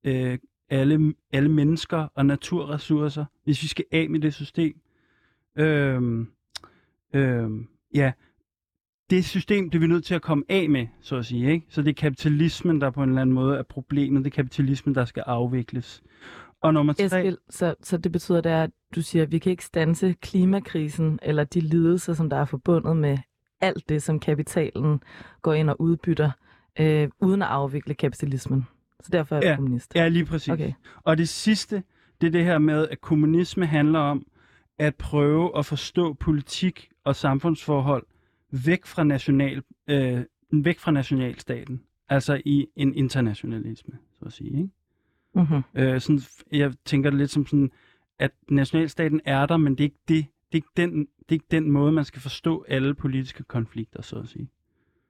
øh, 0.04 0.40
alle, 0.70 1.14
alle 1.32 1.50
mennesker 1.50 2.08
og 2.16 2.26
naturressourcer, 2.26 3.26
hvis 3.44 3.64
vi 3.64 3.68
skal 3.68 3.86
af 3.92 4.10
med 4.10 4.20
det 4.20 4.34
system, 4.34 4.82
øh, 5.56 6.26
øh, 7.14 7.50
ja, 7.94 8.12
det 9.12 9.26
system, 9.26 9.70
det 9.70 9.78
er 9.78 9.80
vi 9.80 9.88
nødt 9.88 10.06
til 10.06 10.16
at 10.16 10.22
komme 10.22 10.44
af 10.50 10.70
med, 10.70 10.88
så 11.02 11.16
at 11.16 11.26
sige. 11.26 11.52
Ikke? 11.52 11.66
Så 11.70 11.82
det 11.82 11.90
er 11.90 11.94
kapitalismen, 11.94 12.82
der 12.82 12.90
på 12.90 13.04
en 13.04 13.10
eller 13.10 13.22
anden 13.22 13.34
måde 13.36 13.58
er 13.58 13.64
problemet. 13.64 14.26
Det 14.26 14.32
er 14.32 14.36
kapitalismen, 14.36 14.96
der 14.96 15.06
skal 15.06 15.24
afvikles. 15.28 16.04
Og 16.62 16.74
nummer 16.74 16.94
tre... 16.94 17.04
Eskild, 17.04 17.38
så, 17.50 17.76
så 17.84 17.98
det 17.98 18.12
betyder, 18.12 18.42
det 18.42 18.52
er, 18.52 18.64
at 18.64 18.70
du 18.96 19.02
siger, 19.02 19.24
at 19.24 19.32
vi 19.32 19.38
kan 19.40 19.50
ikke 19.52 19.66
stanse 19.66 20.16
klimakrisen 20.22 21.20
eller 21.22 21.44
de 21.44 21.60
lidelser, 21.60 22.14
som 22.14 22.30
der 22.30 22.38
er 22.38 22.46
forbundet 22.46 22.98
med 22.98 23.18
alt 23.62 23.90
det, 23.90 24.04
som 24.04 24.20
kapitalen 24.20 25.04
går 25.42 25.54
ind 25.54 25.70
og 25.70 25.82
udbytter, 25.82 26.32
øh, 26.80 27.10
uden 27.22 27.42
at 27.42 27.48
afvikle 27.48 27.94
kapitalismen. 27.94 28.68
Så 29.00 29.10
derfor 29.12 29.36
er 29.36 29.40
du 29.40 29.48
Ja. 29.48 29.56
kommunist. 29.56 29.96
Ja, 29.96 30.08
lige 30.08 30.26
præcis. 30.26 30.50
Okay. 30.54 30.74
Og 31.04 31.18
det 31.18 31.30
sidste, 31.30 31.84
det 32.22 32.28
er 32.28 32.32
det 32.32 32.44
her 32.44 32.58
med, 32.58 32.88
at 32.88 33.02
kommunisme 33.02 33.66
handler 33.66 34.00
om 34.00 34.26
at 34.80 34.96
prøve 34.96 35.58
at 35.58 35.66
forstå 35.66 36.14
politik 36.14 36.90
og 37.04 37.16
samfundsforhold 37.16 38.06
væk 38.52 38.86
fra, 38.86 39.04
national, 39.04 39.64
øh, 39.88 40.22
væk 40.52 40.80
fra 40.80 40.92
nationalstaten. 40.92 41.82
Altså 42.10 42.42
i 42.46 42.68
en 42.76 42.94
internationalisme, 42.94 43.98
så 44.20 44.26
at 44.26 44.34
sige. 44.34 44.50
Ikke? 44.50 44.70
Mm-hmm. 45.36 45.62
Øh, 45.76 46.02
sådan, 46.02 46.22
jeg 46.52 46.74
tænker 46.86 47.10
det 47.10 47.20
lidt 47.20 47.32
som 47.32 47.46
sådan, 47.46 47.72
at 48.20 48.32
nationalstaten 48.50 49.22
er 49.26 49.46
der, 49.46 49.58
men 49.58 49.76
det 49.76 49.80
er 49.80 49.86
ikke, 49.86 50.00
det, 50.08 50.26
det 50.52 50.52
er 50.52 50.56
ikke, 50.56 50.68
den, 50.78 51.00
det 51.00 51.30
er 51.30 51.34
ikke 51.34 51.46
den 51.52 51.72
måde, 51.72 51.92
man 51.92 52.06
skal 52.06 52.22
forstå 52.22 52.66
alle 52.68 52.94
politiske 52.94 53.44
konflikter, 53.44 54.02
så 54.02 54.16
at 54.16 54.28
sige. 54.28 54.50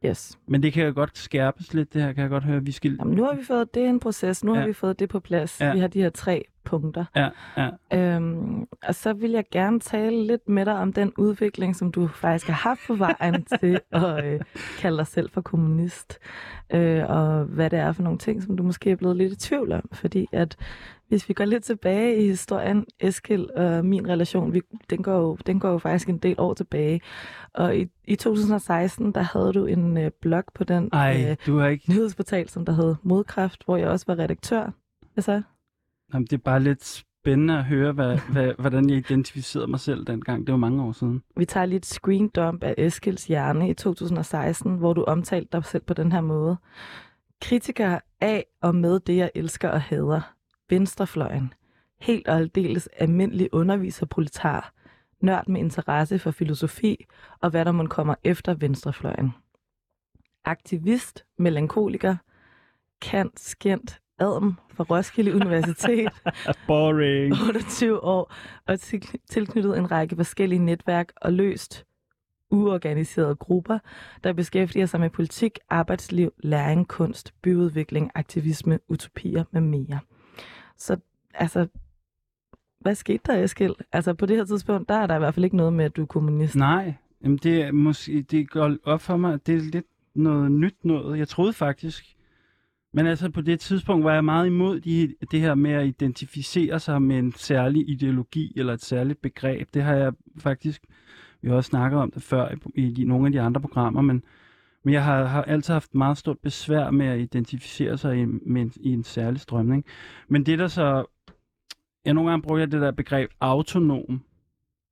Yes. 0.06 0.40
Men 0.48 0.64
det 0.64 0.74
kan 0.74 0.86
jo 0.86 0.92
godt 0.96 1.18
skærpes 1.18 1.74
lidt, 1.74 1.94
det 1.94 2.02
her 2.02 2.14
kan 2.14 2.22
jeg 2.22 2.30
godt 2.30 2.44
høre. 2.44 2.64
Vi 2.64 2.72
skal... 2.72 2.96
Jamen, 3.00 3.16
nu 3.16 3.24
har 3.24 3.36
vi 3.36 3.44
fået 3.44 3.74
det 3.74 3.90
en 3.90 4.00
proces. 4.00 4.44
Nu. 4.44 4.54
Ja. 4.54 4.60
har 4.60 4.68
vi 4.68 4.74
fået 4.74 5.00
det 5.00 5.10
på 5.10 5.20
plads. 5.20 5.62
Ja. 5.62 5.74
Vi 5.74 5.80
har 5.80 5.88
de 5.88 6.02
her 6.02 6.10
tre 6.10 6.46
punkter. 6.64 7.06
Ja, 7.16 7.30
ja. 7.58 7.70
Øhm, 7.94 8.68
og 8.88 8.96
så 8.96 9.14
vil 9.14 9.32
jeg 9.32 9.44
gerne 9.52 9.80
tale 9.80 10.28
lidt 10.28 10.50
med 10.50 10.66
dig 10.66 10.78
om 10.78 10.94
den 10.94 11.14
udvikling, 11.18 11.76
som 11.76 11.92
du 11.92 12.08
faktisk 12.08 12.48
har 12.48 12.70
haft 12.70 12.80
på 12.88 12.96
vejen 12.96 13.46
til 13.60 13.80
at 13.92 14.26
øh, 14.26 14.40
kalde 14.80 14.98
dig 14.98 15.08
selv 15.08 15.30
for 15.30 15.42
kommunist. 15.42 16.20
Øh, 16.74 17.10
og 17.10 17.44
hvad 17.44 17.70
det 17.70 17.80
er 17.80 17.92
for 17.92 18.04
nogle 18.04 18.20
ting, 18.20 18.44
som 18.44 18.58
du 18.58 18.64
måske 18.64 18.92
er 18.92 18.96
blevet 18.96 19.18
lidt 19.18 19.34
i 19.34 19.36
tvivl 19.36 19.72
om. 19.72 19.90
Fordi 19.94 20.28
at 20.32 20.58
hvis 21.12 21.30
vi 21.30 21.34
går 21.34 21.46
lidt 21.46 21.64
tilbage 21.64 22.24
i 22.24 22.28
historien, 22.28 22.86
Eskild 23.00 23.50
og 23.50 23.86
min 23.86 24.10
relation, 24.10 24.54
vi, 24.54 24.62
den, 24.90 25.04
går 25.04 25.18
jo, 25.18 25.38
den 25.46 25.60
går 25.60 25.72
jo 25.72 25.78
faktisk 25.78 26.10
en 26.10 26.18
del 26.18 26.36
år 26.38 26.54
tilbage. 26.54 27.02
Og 27.54 27.78
i, 27.78 27.88
i 28.06 28.16
2016, 28.16 29.12
der 29.12 29.22
havde 29.22 29.54
du 29.54 29.66
en 29.66 29.98
øh, 29.98 30.12
blog 30.22 30.44
på 30.56 30.64
den 30.64 30.90
Ej, 30.94 31.26
øh, 31.30 31.38
du 31.46 31.58
har 31.58 31.68
ikke... 31.68 31.92
nyhedsportal, 31.92 32.50
som 32.50 32.66
der 32.66 32.74
hed 32.74 32.96
Modkraft, 33.04 33.66
hvor 33.66 33.78
jeg 33.78 33.88
også 33.88 34.06
var 34.08 34.20
redaktør. 34.20 34.72
Hvad 35.14 35.22
så? 35.22 35.42
Jamen, 36.14 36.26
det 36.26 36.34
er 36.34 36.38
bare 36.38 36.60
lidt 36.60 37.04
spændende 37.22 37.58
at 37.58 37.66
høre, 37.66 37.92
hvad, 37.92 38.18
hvad, 38.34 38.54
hvordan 38.58 38.90
jeg 38.90 38.98
identificerede 38.98 39.68
mig 39.68 39.80
selv 39.80 40.06
dengang. 40.06 40.48
Det 40.48 40.52
var 40.52 40.60
mange 40.60 40.84
år 40.84 40.92
siden. 40.92 41.24
Vi 41.38 41.46
tager 41.46 41.66
lige 41.66 41.78
et 41.78 41.86
screen 41.86 42.30
dump 42.30 42.64
af 42.64 42.76
Eskilds 42.78 43.28
hjerne 43.28 43.70
i 43.70 43.74
2016, 43.74 44.76
hvor 44.76 44.94
du 44.94 45.04
omtalte 45.04 45.50
dig 45.52 45.66
selv 45.66 45.84
på 45.84 45.94
den 45.94 46.12
her 46.12 46.22
måde. 46.22 46.58
Kritikere 47.42 48.00
af 48.22 48.46
og 48.62 48.76
med 48.76 49.00
det, 49.00 49.18
jeg 49.18 49.32
elsker 49.36 49.70
og 49.70 49.82
hader. 49.82 50.34
Venstrefløjen. 50.70 51.54
Helt 52.02 52.28
og 52.28 52.36
aldeles 52.36 52.88
almindelig 52.88 53.50
underviserproletar. 53.54 54.74
nørd 55.22 55.48
med 55.48 55.62
interesse 55.62 56.20
for 56.20 56.32
filosofi 56.32 57.06
og 57.42 57.50
hvad 57.50 57.66
der 57.66 57.72
må 57.72 57.88
kommer 57.88 58.16
efter 58.24 58.54
venstrefløjen. 58.54 59.32
Aktivist, 60.46 61.26
melankoliker, 61.38 62.16
kant, 63.02 63.40
skændt, 63.40 64.01
adm 64.22 64.58
fra 64.74 64.84
Roskilde 64.84 65.36
Universitet, 65.36 66.10
Boring. 66.68 67.34
28 67.34 68.04
år, 68.04 68.34
og 68.68 68.80
til, 68.80 69.04
tilknyttet 69.30 69.78
en 69.78 69.92
række 69.92 70.16
forskellige 70.16 70.60
netværk 70.60 71.12
og 71.16 71.34
løst 71.34 71.86
uorganiserede 72.52 73.36
grupper, 73.36 73.80
der 74.24 74.34
beskæftiger 74.34 74.86
sig 74.86 75.00
med 75.00 75.10
politik, 75.10 75.60
arbejdsliv, 75.70 76.34
læring, 76.44 76.88
kunst, 76.88 77.34
byudvikling, 77.42 78.12
aktivisme, 78.16 78.80
utopier 78.88 79.44
med 79.52 79.62
mere. 79.62 80.00
Så 80.78 80.98
altså, 81.34 81.68
hvad 82.80 82.96
skete 82.96 83.20
der, 83.26 83.44
Eskild? 83.44 83.76
Altså 83.92 84.14
på 84.14 84.26
det 84.26 84.38
her 84.38 84.46
tidspunkt, 84.46 84.90
der 84.90 84.96
er 84.96 85.08
der 85.08 85.16
i 85.16 85.20
hvert 85.20 85.34
fald 85.34 85.44
ikke 85.44 85.58
noget 85.58 85.74
med, 85.74 85.86
at 85.86 85.96
du 85.96 86.02
er 86.02 86.06
kommunist. 86.06 86.56
Nej, 86.56 86.94
jamen 87.24 87.38
det, 87.38 87.62
er 87.62 87.72
måske, 87.72 88.22
det 88.22 88.50
går 88.50 88.76
op 88.84 89.02
for 89.02 89.18
mig, 89.18 89.34
at 89.34 89.48
det 89.48 89.56
er 89.56 89.60
lidt 89.60 89.86
noget 90.16 90.52
nyt 90.52 90.76
noget. 90.84 91.20
Jeg 91.20 91.28
troede 91.28 91.54
faktisk, 91.54 92.16
men 92.94 93.08
altså 93.08 93.30
på 93.30 93.42
det 93.42 93.60
tidspunkt 93.60 94.04
var 94.04 94.14
jeg 94.14 94.26
meget 94.26 94.48
imod 94.48 94.80
de, 94.80 95.16
det 95.32 95.42
her 95.42 95.56
med 95.56 95.72
at 95.72 95.88
identificere 95.88 96.80
sig 96.80 97.02
med 97.02 97.20
en 97.20 97.34
særlig 97.34 97.90
ideologi 97.90 98.54
eller 98.56 98.74
et 98.74 98.84
særligt 98.84 99.22
begreb. 99.22 99.74
Det 99.74 99.84
har 99.84 99.96
jeg 99.96 100.14
faktisk, 100.38 100.84
vi 101.42 101.50
har 101.50 101.56
også 101.56 101.68
snakket 101.68 102.00
om 102.00 102.12
det 102.12 102.24
før 102.24 102.50
i, 102.76 102.82
i 102.82 102.92
de, 102.92 103.04
nogle 103.04 103.26
af 103.26 103.32
de 103.32 103.42
andre 103.42 103.62
programmer, 103.62 104.02
men, 104.02 104.24
men 104.84 104.94
jeg 104.94 105.04
har, 105.04 105.26
har 105.26 105.44
altid 105.44 105.74
haft 105.74 105.96
meget 105.96 106.18
stort 106.18 106.40
besvær 106.40 106.92
med 106.92 107.06
at 107.06 107.20
identificere 107.20 107.98
sig 107.98 108.22
i, 108.22 108.26
med 108.26 108.62
en, 108.62 108.74
i 108.76 108.94
en 108.94 109.04
særlig 109.04 109.40
strømning. 109.40 109.86
Men 110.28 110.46
det 110.46 110.60
der 110.60 110.68
så, 110.68 111.06
jeg 112.06 112.14
nogle 112.14 112.30
gange 112.30 112.44
bruger 112.44 112.60
jeg 112.60 112.72
det 112.72 112.82
der 112.82 112.92
begreb 112.92 113.32
autonom, 113.40 114.22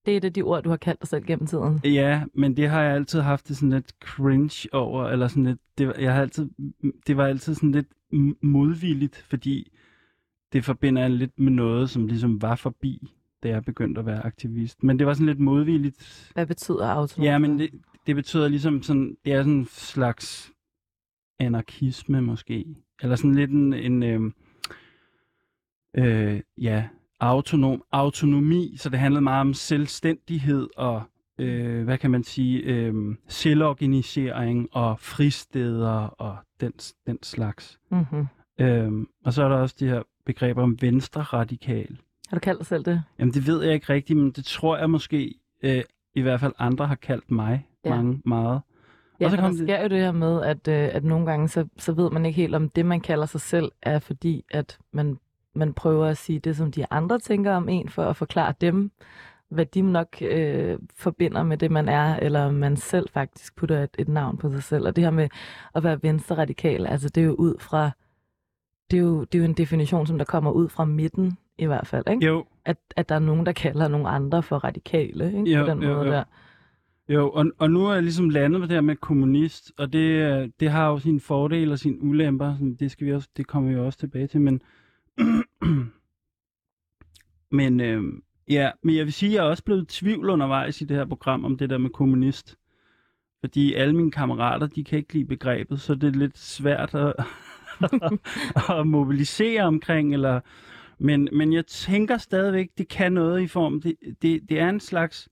det 0.10 0.14
er 0.14 0.18
et 0.18 0.26
af 0.26 0.34
de 0.34 0.42
ord, 0.42 0.64
du 0.64 0.70
har 0.70 0.78
kaldt 0.78 1.02
dig 1.02 1.08
selv 1.08 1.26
gennem 1.26 1.48
tiden. 1.48 1.82
Ja, 1.84 2.24
men 2.34 2.58
det 2.58 2.70
har 2.70 2.82
jeg 2.82 2.96
altid 2.96 3.22
haft 3.22 3.48
det 3.48 3.58
sådan 3.58 3.70
lidt 3.70 3.94
cringe 4.04 4.70
over, 4.74 5.06
eller 5.06 5.28
sådan 5.28 5.44
lidt, 5.44 5.60
det, 5.78 5.94
jeg 6.00 6.14
har 6.14 6.22
altid, 6.22 6.50
det 7.08 7.18
var 7.18 7.26
altid 7.26 7.56
sådan 7.56 7.72
lidt 7.72 7.88
modvilligt, 8.42 9.18
fordi 9.18 9.72
det 10.54 10.66
forbinder 10.66 11.02
jeg 11.02 11.12
lidt 11.12 11.40
med 11.40 11.52
noget, 11.52 11.90
som 11.90 12.08
ligesom 12.08 12.42
var 12.42 12.56
forbi, 12.56 13.12
da 13.44 13.50
jeg 13.50 13.66
begyndte 13.66 14.00
at 14.00 14.06
være 14.06 14.26
aktivist. 14.26 14.84
Men 14.84 15.00
det 15.00 15.08
var 15.08 15.14
sådan 15.14 15.28
lidt 15.28 15.40
modvilligt. 15.40 16.32
Hvad 16.34 16.46
betyder 16.46 16.88
autonom? 16.88 17.26
Ja, 17.26 17.38
men 17.38 17.60
det, 17.60 17.70
det 18.08 18.16
betyder 18.16 18.48
ligesom 18.48 18.84
sådan, 18.84 19.18
det 19.26 19.34
er 19.34 19.42
sådan 19.42 19.54
en 19.54 19.66
slags 19.66 20.52
anarkisme 21.40 22.22
måske. 22.22 22.66
Eller 23.02 23.16
sådan 23.16 23.36
lidt 23.36 23.52
en, 23.52 23.74
en 23.74 24.04
øh, 24.04 24.32
øh, 25.98 26.42
ja, 26.58 26.88
autonom, 27.20 27.84
autonomi, 27.92 28.74
så 28.78 28.90
det 28.90 29.00
handlede 29.00 29.22
meget 29.22 29.42
om 29.42 29.54
selvstændighed 29.54 30.68
og, 30.78 31.02
øh, 31.40 31.84
hvad 31.84 31.98
kan 31.98 32.12
man 32.12 32.24
sige, 32.24 32.60
øh, 32.60 32.94
selvorganisering 33.28 34.70
og 34.72 35.00
fristeder 35.00 35.92
og 36.00 36.38
den, 36.62 36.72
den 37.08 37.18
slags. 37.24 37.80
Mm-hmm. 37.92 38.28
Øh, 38.60 38.92
og 39.26 39.34
så 39.34 39.44
er 39.44 39.50
der 39.50 39.56
også 39.56 39.76
de 39.80 39.88
her 39.88 40.02
begreber 40.26 40.64
om 40.64 40.78
venstre 40.82 41.22
radikal. 41.22 41.98
Har 42.30 42.38
du 42.38 42.40
kaldt 42.40 42.60
dig 42.60 42.68
selv 42.68 42.86
det? 42.86 43.04
Jamen 43.20 43.34
det 43.34 43.48
ved 43.48 43.64
jeg 43.64 43.74
ikke 43.74 43.94
rigtigt, 43.94 44.20
men 44.20 44.32
det 44.32 44.46
tror 44.46 44.78
jeg 44.78 44.90
måske, 44.90 45.34
øh, 45.64 45.84
i 46.16 46.22
hvert 46.22 46.40
fald 46.40 46.54
andre 46.60 46.88
har 46.88 46.96
kaldt 46.96 47.32
mig 47.32 47.66
Ja. 47.86 47.90
mange, 47.96 48.22
meget. 48.26 48.62
Ja, 49.20 49.26
Og 49.26 49.32
så 49.32 49.38
kom 49.38 49.44
der 49.52 49.58
det- 49.58 49.68
sker 49.68 49.82
jo 49.82 49.88
det 49.88 49.98
her 49.98 50.12
med, 50.12 50.42
at, 50.44 50.68
øh, 50.68 50.90
at 50.96 51.04
nogle 51.04 51.26
gange, 51.26 51.48
så, 51.48 51.66
så 51.78 51.94
ved 51.94 52.12
man 52.12 52.26
ikke 52.26 52.42
helt, 52.42 52.56
om 52.56 52.70
det, 52.70 52.86
man 52.86 53.02
kalder 53.02 53.26
sig 53.26 53.42
selv, 53.42 53.72
er 53.82 54.00
fordi, 54.00 54.44
at 54.52 54.78
man, 54.94 55.18
man 55.56 55.74
prøver 55.74 56.06
at 56.06 56.18
sige 56.18 56.40
det, 56.40 56.56
som 56.56 56.72
de 56.72 56.86
andre 56.92 57.20
tænker 57.20 57.54
om 57.54 57.70
en, 57.70 57.90
for 57.90 58.04
at 58.04 58.16
forklare 58.16 58.54
dem, 58.62 58.92
hvad 59.50 59.66
de 59.66 59.82
nok 59.82 60.22
øh, 60.22 60.78
forbinder 60.96 61.44
med 61.44 61.58
det, 61.58 61.72
man 61.72 61.90
er, 61.90 62.16
eller 62.16 62.52
man 62.52 62.78
selv 62.78 63.10
faktisk 63.10 63.56
putter 63.56 63.84
et, 63.84 63.96
et 64.00 64.08
navn 64.08 64.38
på 64.38 64.52
sig 64.52 64.64
selv. 64.64 64.88
Og 64.88 64.96
det 64.96 65.04
her 65.04 65.12
med 65.12 65.30
at 65.76 65.84
være 65.84 66.04
venstre 66.04 66.38
radikal, 66.38 66.88
altså 66.88 67.10
det 67.10 67.22
er 67.22 67.26
jo 67.26 67.34
ud 67.34 67.56
fra, 67.60 67.92
det 68.92 68.98
er 68.98 69.02
jo, 69.02 69.24
det 69.24 69.36
er 69.36 69.40
jo 69.40 69.46
en 69.46 69.54
definition, 69.54 70.08
som 70.08 70.18
der 70.18 70.26
kommer 70.26 70.52
ud 70.52 70.70
fra 70.70 70.86
midten, 70.86 71.38
i 71.58 71.66
hvert 71.66 71.88
fald, 71.88 72.04
ikke? 72.12 72.26
Jo, 72.26 72.46
At, 72.66 72.78
at 72.96 73.10
der 73.10 73.16
er 73.16 73.20
nogen, 73.20 73.46
der 73.46 73.52
kalder 73.52 73.88
nogle 73.88 74.10
andre 74.10 74.44
for 74.44 74.58
radikale, 74.58 75.26
ikke? 75.26 75.52
Jo, 75.52 75.66
på 75.66 75.72
den 75.72 75.84
jo, 75.84 75.94
måde 75.94 76.06
jo. 76.06 76.12
der. 76.12 76.24
Jo, 77.10 77.30
og, 77.30 77.46
og 77.58 77.72
nu 77.72 77.86
er 77.86 77.94
jeg 77.94 78.04
ligesom 78.04 78.30
landet 78.30 78.62
på 78.62 78.68
det 78.68 78.74
her 78.74 78.82
med 78.82 78.96
kommunist, 78.96 79.72
og 79.78 79.94
det, 79.94 80.10
øh, 80.10 80.50
det 80.60 80.70
har 80.70 80.88
jo 80.88 81.00
sine 81.00 81.20
fordele 81.20 81.72
og 81.72 81.80
sine 81.80 82.04
ulemper, 82.04 82.56
det, 82.80 82.92
skal 82.92 83.08
vi 83.08 83.14
også, 83.14 83.30
det 83.38 83.48
kommer 83.48 83.70
vi 83.70 83.80
også 83.80 84.00
tilbage 84.00 84.28
til, 84.28 84.42
men, 84.42 84.62
men, 87.52 87.80
øh, 87.80 88.04
ja, 88.50 88.72
men 88.84 88.96
jeg 88.96 89.06
vil 89.06 89.14
sige, 89.14 89.30
at 89.30 89.36
jeg 89.36 89.46
er 89.46 89.50
også 89.50 89.64
blevet 89.64 89.84
i 89.84 90.00
tvivl 90.00 90.30
undervejs 90.30 90.82
i 90.82 90.86
det 90.86 90.98
her 90.98 91.06
program 91.06 91.46
om 91.46 91.58
det 91.58 91.70
der 91.70 91.78
med 91.78 91.90
kommunist, 91.90 92.58
fordi 93.40 93.74
alle 93.74 93.96
mine 93.96 94.12
kammerater, 94.12 94.68
de 94.68 94.84
kan 94.84 94.98
ikke 94.98 95.14
lide 95.14 95.26
begrebet, 95.26 95.82
så 95.82 95.96
det 95.96 96.08
er 96.08 96.20
lidt 96.20 96.38
svært 96.38 96.96
at, 96.96 97.14
at 98.80 98.88
mobilisere 98.88 99.64
omkring, 99.64 100.14
eller, 100.14 100.40
men, 101.00 101.30
men 101.32 101.54
jeg 101.54 101.66
tænker 101.66 102.18
stadigvæk, 102.18 102.70
det 102.78 102.88
kan 102.88 103.12
noget 103.12 103.42
i 103.42 103.48
form, 103.48 103.82
det, 103.82 103.96
det, 104.22 104.50
det 104.50 104.60
er 104.60 104.70
en 104.70 104.80
slags 104.80 105.30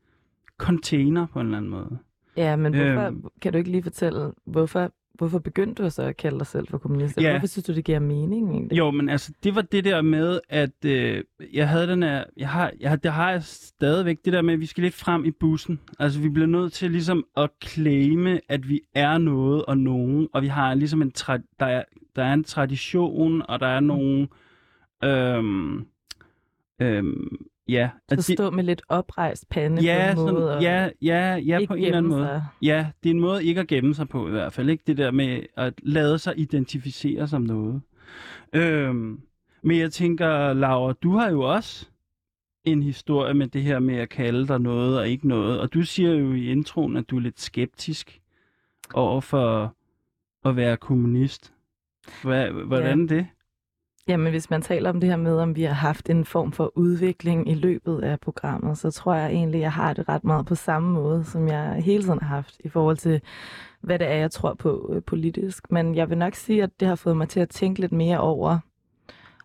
container 0.58 1.28
på 1.28 1.40
en 1.40 1.46
eller 1.46 1.58
anden 1.58 1.72
måde. 1.72 1.98
Ja, 2.38 2.56
men 2.56 2.74
hvorfor, 2.74 3.08
Øhm. 3.08 3.26
kan 3.42 3.52
du 3.52 3.58
ikke 3.58 3.72
lige 3.72 3.84
fortælle, 3.84 4.32
hvorfor, 4.46 4.92
hvorfor 5.18 5.40
begyndte 5.40 5.84
du 5.84 5.90
så 5.90 6.02
at 6.04 6.18
kalde 6.18 6.38
dig 6.40 6.48
selv 6.48 6.68
for 6.68 6.78
kommunist? 6.78 7.22
Ja. 7.22 7.32
Hvorfor 7.32 7.48
synes 7.48 7.66
du, 7.66 7.74
det 7.74 7.86
giver 7.86 8.00
mening 8.00 8.52
egentlig? 8.52 8.78
Jo, 8.78 8.92
men 8.92 9.10
altså, 9.10 9.34
det 9.44 9.56
var 9.56 9.62
det 9.62 9.84
der 9.84 10.02
med, 10.02 10.40
at 10.50 10.86
øh, 10.86 11.24
jeg 11.54 11.70
havde 11.70 11.88
den 11.88 12.04
her, 12.04 12.24
jeg 12.38 12.50
har, 12.50 12.72
jeg, 12.80 12.90
har- 12.90 12.98
det 12.98 13.12
har 13.12 13.32
jeg 13.32 13.44
stadigvæk, 13.44 14.18
det 14.26 14.34
der 14.34 14.42
med, 14.42 14.54
at 14.54 14.60
vi 14.60 14.66
skal 14.66 14.84
lidt 14.84 14.94
frem 14.96 15.26
i 15.26 15.32
bussen. 15.32 15.80
Altså, 16.00 16.20
vi 16.22 16.30
bliver 16.30 16.48
nødt 16.48 16.74
til 16.74 16.92
ligesom 16.92 17.26
at 17.38 17.50
claime, 17.64 18.40
at 18.50 18.70
vi 18.70 18.82
er 18.96 19.18
noget 19.18 19.66
og 19.66 19.78
nogen, 19.78 20.28
og 20.34 20.42
vi 20.42 20.48
har 20.48 20.74
ligesom 20.74 21.02
en, 21.02 21.12
tra- 21.18 21.56
der, 21.60 21.66
er, 21.66 21.84
der 22.16 22.24
er 22.24 22.34
en 22.34 22.44
tradition, 22.44 23.42
og 23.50 23.60
der 23.60 23.68
er 23.68 23.80
nogle, 23.80 24.28
øhm, 25.04 25.86
øhm, 26.82 27.38
ja. 27.70 27.90
Så 28.10 28.16
at 28.16 28.18
det- 28.18 28.26
stå 28.38 28.50
med 28.52 28.64
lidt 28.64 28.82
oprejst 28.90 29.50
pande 29.50 29.82
ja, 29.82 30.12
på 30.16 30.28
en 30.28 30.34
måde, 30.34 30.48
sådan, 30.48 30.62
ja, 30.62 30.90
ja, 31.02 31.36
ja, 31.36 31.60
på 31.68 31.74
en 31.74 31.84
eller 31.84 31.98
anden 31.98 32.12
måde. 32.12 32.44
Ja, 32.62 32.88
det 33.04 33.10
er 33.10 33.14
en 33.14 33.20
måde 33.20 33.44
ikke 33.46 33.62
at 33.62 33.68
gemme 33.68 33.94
sig 33.94 34.10
på 34.10 34.28
i 34.28 34.32
hvert 34.32 34.54
fald. 34.54 34.70
Ikke 34.70 34.84
det 34.88 34.98
der 34.98 35.12
med 35.12 35.42
at 35.58 35.74
lade 35.84 36.20
sig 36.20 36.34
identificere 36.38 37.28
som 37.28 37.42
noget. 37.42 37.82
Øhm, 38.54 39.22
men 39.64 39.78
jeg 39.80 39.92
tænker, 39.92 40.54
Laura, 40.54 40.94
du 40.94 41.12
har 41.18 41.30
jo 41.32 41.42
også 41.42 41.88
en 42.64 42.84
historie 42.84 43.34
med 43.34 43.48
det 43.48 43.64
her 43.64 43.80
med 43.80 43.96
at 43.96 44.10
kalde 44.10 44.48
dig 44.48 44.60
noget 44.60 45.00
og 45.00 45.10
ikke 45.10 45.28
noget. 45.28 45.60
Og 45.60 45.74
du 45.74 45.82
siger 45.84 46.14
jo 46.14 46.34
i 46.34 46.52
introen, 46.52 46.98
at 46.98 47.10
du 47.10 47.16
er 47.16 47.20
lidt 47.22 47.40
skeptisk 47.42 48.22
over 48.94 49.22
for 49.22 49.76
at 50.46 50.56
være 50.56 50.78
kommunist. 50.78 51.54
Hvad, 52.24 52.50
hvordan 52.50 53.02
er 53.04 53.08
det? 53.08 53.28
Jamen, 54.08 54.32
hvis 54.32 54.50
man 54.50 54.62
taler 54.62 54.90
om 54.90 55.00
det 55.00 55.10
her 55.10 55.18
med, 55.18 55.38
om 55.38 55.56
vi 55.56 55.64
har 55.64 55.74
haft 55.74 56.10
en 56.10 56.26
form 56.26 56.52
for 56.52 56.78
udvikling 56.78 57.50
i 57.50 57.54
løbet 57.54 58.04
af 58.04 58.20
programmet, 58.20 58.78
så 58.78 58.92
tror 58.92 59.14
jeg 59.14 59.32
egentlig, 59.32 59.62
jeg 59.62 59.72
har 59.72 59.94
det 59.94 60.10
ret 60.10 60.24
meget 60.24 60.46
på 60.46 60.56
samme 60.56 60.92
måde, 60.92 61.24
som 61.24 61.48
jeg 61.48 61.74
hele 61.74 62.04
tiden 62.04 62.20
har 62.22 62.28
haft 62.28 62.56
i 62.60 62.70
forhold 62.70 62.98
til, 62.98 63.22
hvad 63.82 64.00
det 64.00 64.08
er, 64.08 64.16
jeg 64.16 64.32
tror 64.32 64.54
på 64.54 64.92
øh, 64.94 65.02
politisk. 65.04 65.72
Men 65.72 65.96
jeg 65.96 66.10
vil 66.10 66.18
nok 66.18 66.36
sige, 66.36 66.64
at 66.64 66.80
det 66.80 66.88
har 66.88 66.96
fået 66.96 67.18
mig 67.18 67.30
til 67.30 67.40
at 67.40 67.50
tænke 67.50 67.82
lidt 67.82 67.92
mere 67.92 68.20
over, 68.20 68.60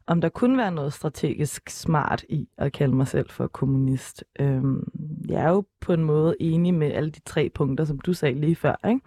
om 0.06 0.20
der 0.20 0.28
kunne 0.28 0.58
være 0.58 0.72
noget 0.72 0.92
strategisk 0.92 1.70
smart 1.70 2.24
i 2.28 2.48
at 2.58 2.72
kalde 2.72 2.96
mig 2.96 3.08
selv 3.08 3.30
for 3.30 3.46
kommunist. 3.46 4.24
Øhm, 4.40 4.88
jeg 5.28 5.42
er 5.42 5.50
jo 5.50 5.64
på 5.80 5.92
en 5.92 6.04
måde 6.04 6.36
enig 6.40 6.74
med 6.74 6.92
alle 6.92 7.10
de 7.10 7.20
tre 7.20 7.50
punkter, 7.54 7.84
som 7.84 7.98
du 7.98 8.12
sagde 8.12 8.40
lige 8.40 8.56
før. 8.56 8.88
Ikke? 8.88 9.00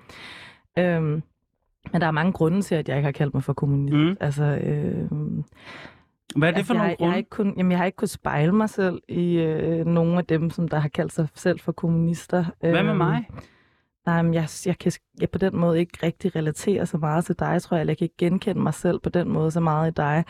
Øhm, 0.96 1.24
men 1.92 2.02
der 2.02 2.08
er 2.08 2.12
mange 2.12 2.32
grunde 2.32 2.62
til, 2.62 2.76
at 2.76 2.90
jeg 2.90 2.98
ikke 2.98 3.06
har 3.06 3.12
kaldt 3.12 3.34
mig 3.34 3.44
for 3.44 3.54
kommunist. 3.54 3.96
Mm. 3.96 4.18
Altså, 4.20 4.44
øhm, 4.44 5.44
Hvad 6.36 6.48
er 6.48 6.52
det 6.52 6.58
altså, 6.58 6.74
for 6.74 6.74
jeg, 6.74 6.78
nogle 6.78 6.80
har- 6.82 6.88
jeg, 6.88 6.88
har 6.90 6.96
grunde? 7.06 7.18
ikke 7.18 7.30
kun, 7.30 7.54
jamen, 7.58 7.72
jeg 7.72 7.80
har 7.80 7.86
ikke 7.86 7.96
kunnet 7.96 8.10
spejle 8.10 8.52
mig 8.52 8.70
selv 8.70 9.02
i 9.10 9.36
øh, 9.38 9.86
nogle 9.86 10.18
af 10.18 10.26
dem, 10.26 10.50
som 10.50 10.68
der 10.68 10.80
har 10.80 10.90
kaldt 10.90 11.14
sig 11.14 11.28
selv 11.36 11.60
for 11.60 11.72
kommunister. 11.72 12.46
Hvad 12.60 12.72
med 12.72 12.80
Øhm, 12.90 12.98
mig? 12.98 13.30
Nej, 14.06 14.22
men 14.22 14.34
jeg, 14.34 14.48
jeg 14.66 14.78
kan 14.78 14.92
jeg 15.22 15.30
på 15.30 15.38
den 15.38 15.58
måde 15.58 15.80
ikke 15.80 15.98
rigtig 16.04 16.36
relatere 16.36 16.86
så 16.86 16.98
meget 16.98 17.26
til 17.26 17.36
dig, 17.40 17.62
tror 17.62 17.78
jeg. 17.78 17.82
Eller 17.82 17.92
jeg 17.92 17.98
kan 17.98 18.06
ikke 18.06 18.18
genkende 18.18 18.62
mig 18.62 18.74
selv 18.74 19.00
på 19.00 19.10
den 19.10 19.30
måde 19.30 19.52
så 19.52 19.60
meget 19.60 19.92
i 19.92 19.94
dig, 19.94 20.24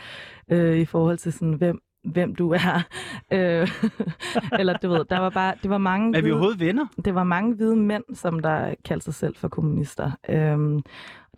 øh, 0.51 0.77
i 0.77 0.85
forhold 0.85 1.17
til 1.17 1.33
sådan, 1.33 1.53
hvem, 1.53 1.79
hvem 2.03 2.35
du 2.35 2.51
er. 2.51 2.83
Øh, 3.33 3.67
eller 4.59 4.77
du 4.77 4.89
ved, 4.89 5.05
der 5.09 5.19
var 5.19 5.29
bare, 5.29 5.53
det 5.63 5.69
var 5.69 5.77
mange 5.77 6.17
Er 6.17 6.21
vi 6.21 6.31
overhovedet 6.31 6.59
venner? 6.59 6.85
det 7.05 7.15
var 7.15 7.24
mange 7.24 7.55
hvide 7.55 7.75
mænd, 7.75 8.03
som 8.13 8.39
der 8.39 8.74
kaldte 8.85 9.03
sig 9.05 9.13
selv 9.13 9.35
for 9.35 9.47
kommunister. 9.47 10.12
Øhm, 10.29 10.81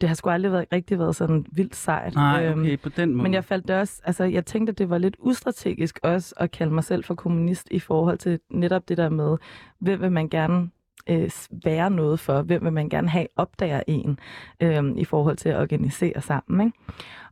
det 0.02 0.10
har 0.10 0.16
sgu 0.16 0.30
aldrig 0.30 0.52
været, 0.52 0.66
rigtig 0.72 1.00
været 1.00 1.16
sådan 1.16 1.46
vildt 1.52 1.76
sejt. 1.76 2.16
Nej, 2.16 2.46
Øhm, 2.46 2.62
okay, 2.62 2.78
på 2.80 2.90
den 2.90 3.10
måde. 3.12 3.24
men 3.24 3.34
jeg 3.34 3.44
faldt 3.46 3.70
også, 3.72 4.02
altså 4.06 4.24
jeg 4.24 4.46
tænkte, 4.46 4.72
at 4.72 4.78
det 4.78 4.90
var 4.90 4.98
lidt 4.98 5.16
ustrategisk 5.20 6.00
også 6.04 6.34
at 6.38 6.52
kalde 6.52 6.74
mig 6.74 6.84
selv 6.84 7.04
for 7.04 7.16
kommunist 7.16 7.68
i 7.72 7.80
forhold 7.80 8.18
til 8.18 8.40
netop 8.52 8.90
det 8.90 8.98
der 8.98 9.10
med, 9.10 9.38
hvem 9.80 10.02
vil 10.02 10.12
man 10.12 10.30
gerne 10.30 10.70
øh, 11.10 11.30
være 11.66 11.90
noget 11.90 12.20
for, 12.20 12.42
hvem 12.42 12.64
vil 12.64 12.74
man 12.74 12.90
gerne 12.90 13.10
have 13.10 13.28
opdager 13.36 13.82
en 13.88 14.20
øh, 14.62 14.84
i 14.96 15.06
forhold 15.06 15.38
til 15.38 15.50
at 15.50 15.60
organisere 15.62 16.22
sammen. 16.22 16.68
Ikke? 16.68 16.78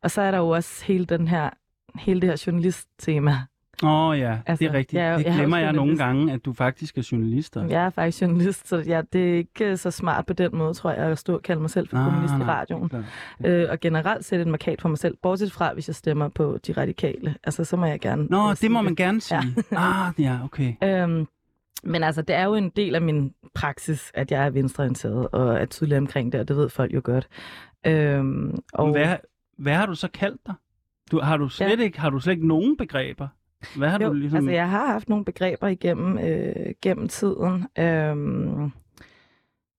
Og 0.01 0.11
så 0.11 0.21
er 0.21 0.31
der 0.31 0.37
jo 0.37 0.49
også 0.49 0.85
hele 0.85 1.05
den 1.05 1.27
her 1.27 1.49
hele 1.95 2.21
det 2.21 2.29
her 2.29 2.43
journalisttema, 2.47 3.35
Åh 3.83 3.89
oh, 4.09 4.19
ja, 4.19 4.29
altså, 4.31 4.43
Altså, 4.45 4.63
det 4.63 4.69
er 4.69 4.73
rigtigt. 4.73 4.99
jeg 5.01 5.17
det 5.17 5.25
jeg 5.25 5.31
er 5.33 5.37
glemmer 5.37 5.57
jeg, 5.57 5.73
nogle 5.73 5.97
gange, 5.97 6.33
at 6.33 6.45
du 6.45 6.53
faktisk 6.53 6.97
er 6.97 7.09
journalist. 7.11 7.57
også. 7.57 7.69
Jeg 7.75 7.85
er 7.85 7.89
faktisk 7.89 8.21
journalist, 8.21 8.67
så 8.67 8.83
jeg, 8.87 9.03
det 9.13 9.29
er 9.31 9.35
ikke 9.37 9.77
så 9.77 9.91
smart 9.91 10.25
på 10.25 10.33
den 10.33 10.49
måde, 10.53 10.73
tror 10.73 10.91
jeg, 10.91 10.99
at 10.99 11.17
stå 11.17 11.33
og 11.33 11.41
kalde 11.43 11.61
mig 11.61 11.69
selv 11.69 11.87
for 11.87 11.97
Nej, 11.97 12.05
kommunist 12.09 12.33
i 12.33 12.43
radioen. 12.43 12.89
klart. 12.89 13.03
Øh, 13.45 13.67
og 13.69 13.79
generelt 13.79 14.25
sætte 14.25 14.41
et 14.41 14.47
markat 14.47 14.81
for 14.81 14.89
mig 14.89 14.97
selv, 14.97 15.17
bortset 15.21 15.51
fra, 15.51 15.73
hvis 15.73 15.87
jeg 15.89 15.95
stemmer 15.95 16.27
på 16.29 16.57
de 16.67 16.73
radikale. 16.73 17.35
Altså, 17.43 17.63
så 17.63 17.77
må 17.77 17.85
jeg 17.85 17.99
gerne... 17.99 18.23
Nå, 18.29 18.49
øh, 18.49 18.55
det 18.61 18.71
må 18.71 18.81
man 18.81 18.95
gerne 18.95 19.21
sige. 19.21 19.55
ah, 19.71 20.11
ja, 20.19 20.37
okay. 20.43 20.73
Øhm, 20.83 21.27
men 21.83 22.03
altså, 22.03 22.21
det 22.21 22.35
er 22.35 22.43
jo 22.43 22.53
en 22.55 22.69
del 22.69 22.95
af 22.95 23.01
min 23.01 23.33
praksis, 23.55 24.11
at 24.13 24.31
jeg 24.31 24.45
er 24.45 24.49
venstreorienteret 24.49 25.27
og 25.27 25.53
er 25.61 25.65
tydelig 25.65 25.97
omkring 25.97 26.31
det, 26.31 26.39
og 26.41 26.47
det 26.47 26.55
ved 26.57 26.69
folk 26.69 26.93
jo 26.93 27.01
godt. 27.03 27.27
Øhm, 27.87 28.55
Og... 28.73 28.91
Hvad, 28.91 29.15
hvad 29.57 29.73
har 29.73 29.85
du 29.85 29.95
så 29.95 30.07
kaldt 30.13 30.41
dig? 30.47 30.53
Du, 31.11 31.19
har, 31.19 31.37
du 31.37 31.49
slet 31.49 31.79
Ja. 31.79 31.83
ikke, 31.83 31.99
har 31.99 32.09
du 32.09 32.19
slet 32.19 32.33
ikke 32.33 32.47
nogen 32.47 32.77
begreber? 32.77 33.27
Hvad 33.77 33.89
har 33.89 33.99
jo, 33.99 34.07
du 34.07 34.13
ligesom... 34.13 34.37
altså, 34.37 34.51
jeg 34.51 34.69
har 34.69 34.85
haft 34.85 35.09
nogle 35.09 35.25
begreber 35.25 35.67
igennem 35.67 36.17
øh, 36.17 36.73
gennem 36.81 37.07
tiden. 37.07 37.67
Øhm, 37.79 38.71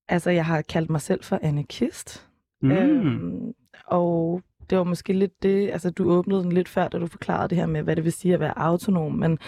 altså, 0.09 0.31
jeg 0.31 0.47
har 0.47 0.63
kaldt 0.63 0.91
mig 0.91 1.01
selv 1.01 1.25
for 1.25 1.39
anarkist. 1.43 2.29
mm. 2.63 2.71
Øhm, 2.71 3.53
og 3.87 4.43
det 4.71 4.79
var 4.79 4.85
måske 4.85 5.13
lidt 5.13 5.43
det, 5.43 5.71
altså 5.71 5.91
du 5.91 6.11
åbnede 6.11 6.43
den 6.43 6.53
lidt 6.53 6.69
før, 6.69 6.89
da 6.89 6.99
du 6.99 7.07
forklarede 7.07 7.49
det 7.49 7.59
her 7.59 7.67
med, 7.67 7.83
hvad 7.83 7.97
det 7.97 8.05
vil 8.05 8.13
sige 8.13 8.35
at 8.35 8.41
være 8.41 8.59
autonom, 8.59 9.13
men 9.13 9.39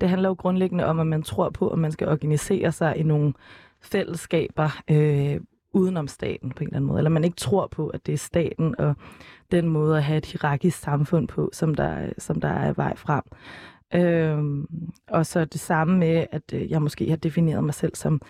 det 0.00 0.08
handler 0.08 0.28
jo 0.28 0.34
grundlæggende 0.34 0.86
om, 0.86 1.00
at 1.00 1.06
man 1.06 1.22
tror 1.22 1.50
på, 1.50 1.68
at 1.68 1.78
man 1.78 1.92
skal 1.92 2.08
organisere 2.08 2.72
sig 2.72 2.96
i 2.96 3.02
nogle 3.02 3.32
fællesskaber 3.80 4.80
øh, 4.90 5.40
udenom 5.72 6.08
staten 6.08 6.50
på 6.50 6.60
en 6.60 6.66
eller 6.66 6.76
anden 6.76 6.88
måde, 6.88 6.98
eller 6.98 7.10
man 7.10 7.24
ikke 7.24 7.36
tror 7.36 7.66
på, 7.66 7.88
at 7.88 8.06
det 8.06 8.12
er 8.12 8.18
staten 8.18 8.80
og 8.80 8.94
den 9.50 9.68
måde 9.68 9.96
at 9.96 10.04
have 10.04 10.18
et 10.18 10.26
hierarkisk 10.26 10.78
samfund 10.78 11.28
på, 11.28 11.50
som 11.52 11.74
der, 11.74 12.08
som 12.18 12.40
der 12.40 12.48
er 12.48 12.72
vej 12.72 12.96
frem. 12.96 13.22
Øhm, 13.94 14.66
og 15.08 15.26
så 15.26 15.44
det 15.44 15.60
samme 15.60 15.98
med, 15.98 16.26
at 16.32 16.42
øh, 16.54 16.70
jeg 16.70 16.82
måske 16.82 17.08
har 17.08 17.16
defineret 17.16 17.64
mig 17.64 17.74
selv 17.74 17.94
som 17.94 18.22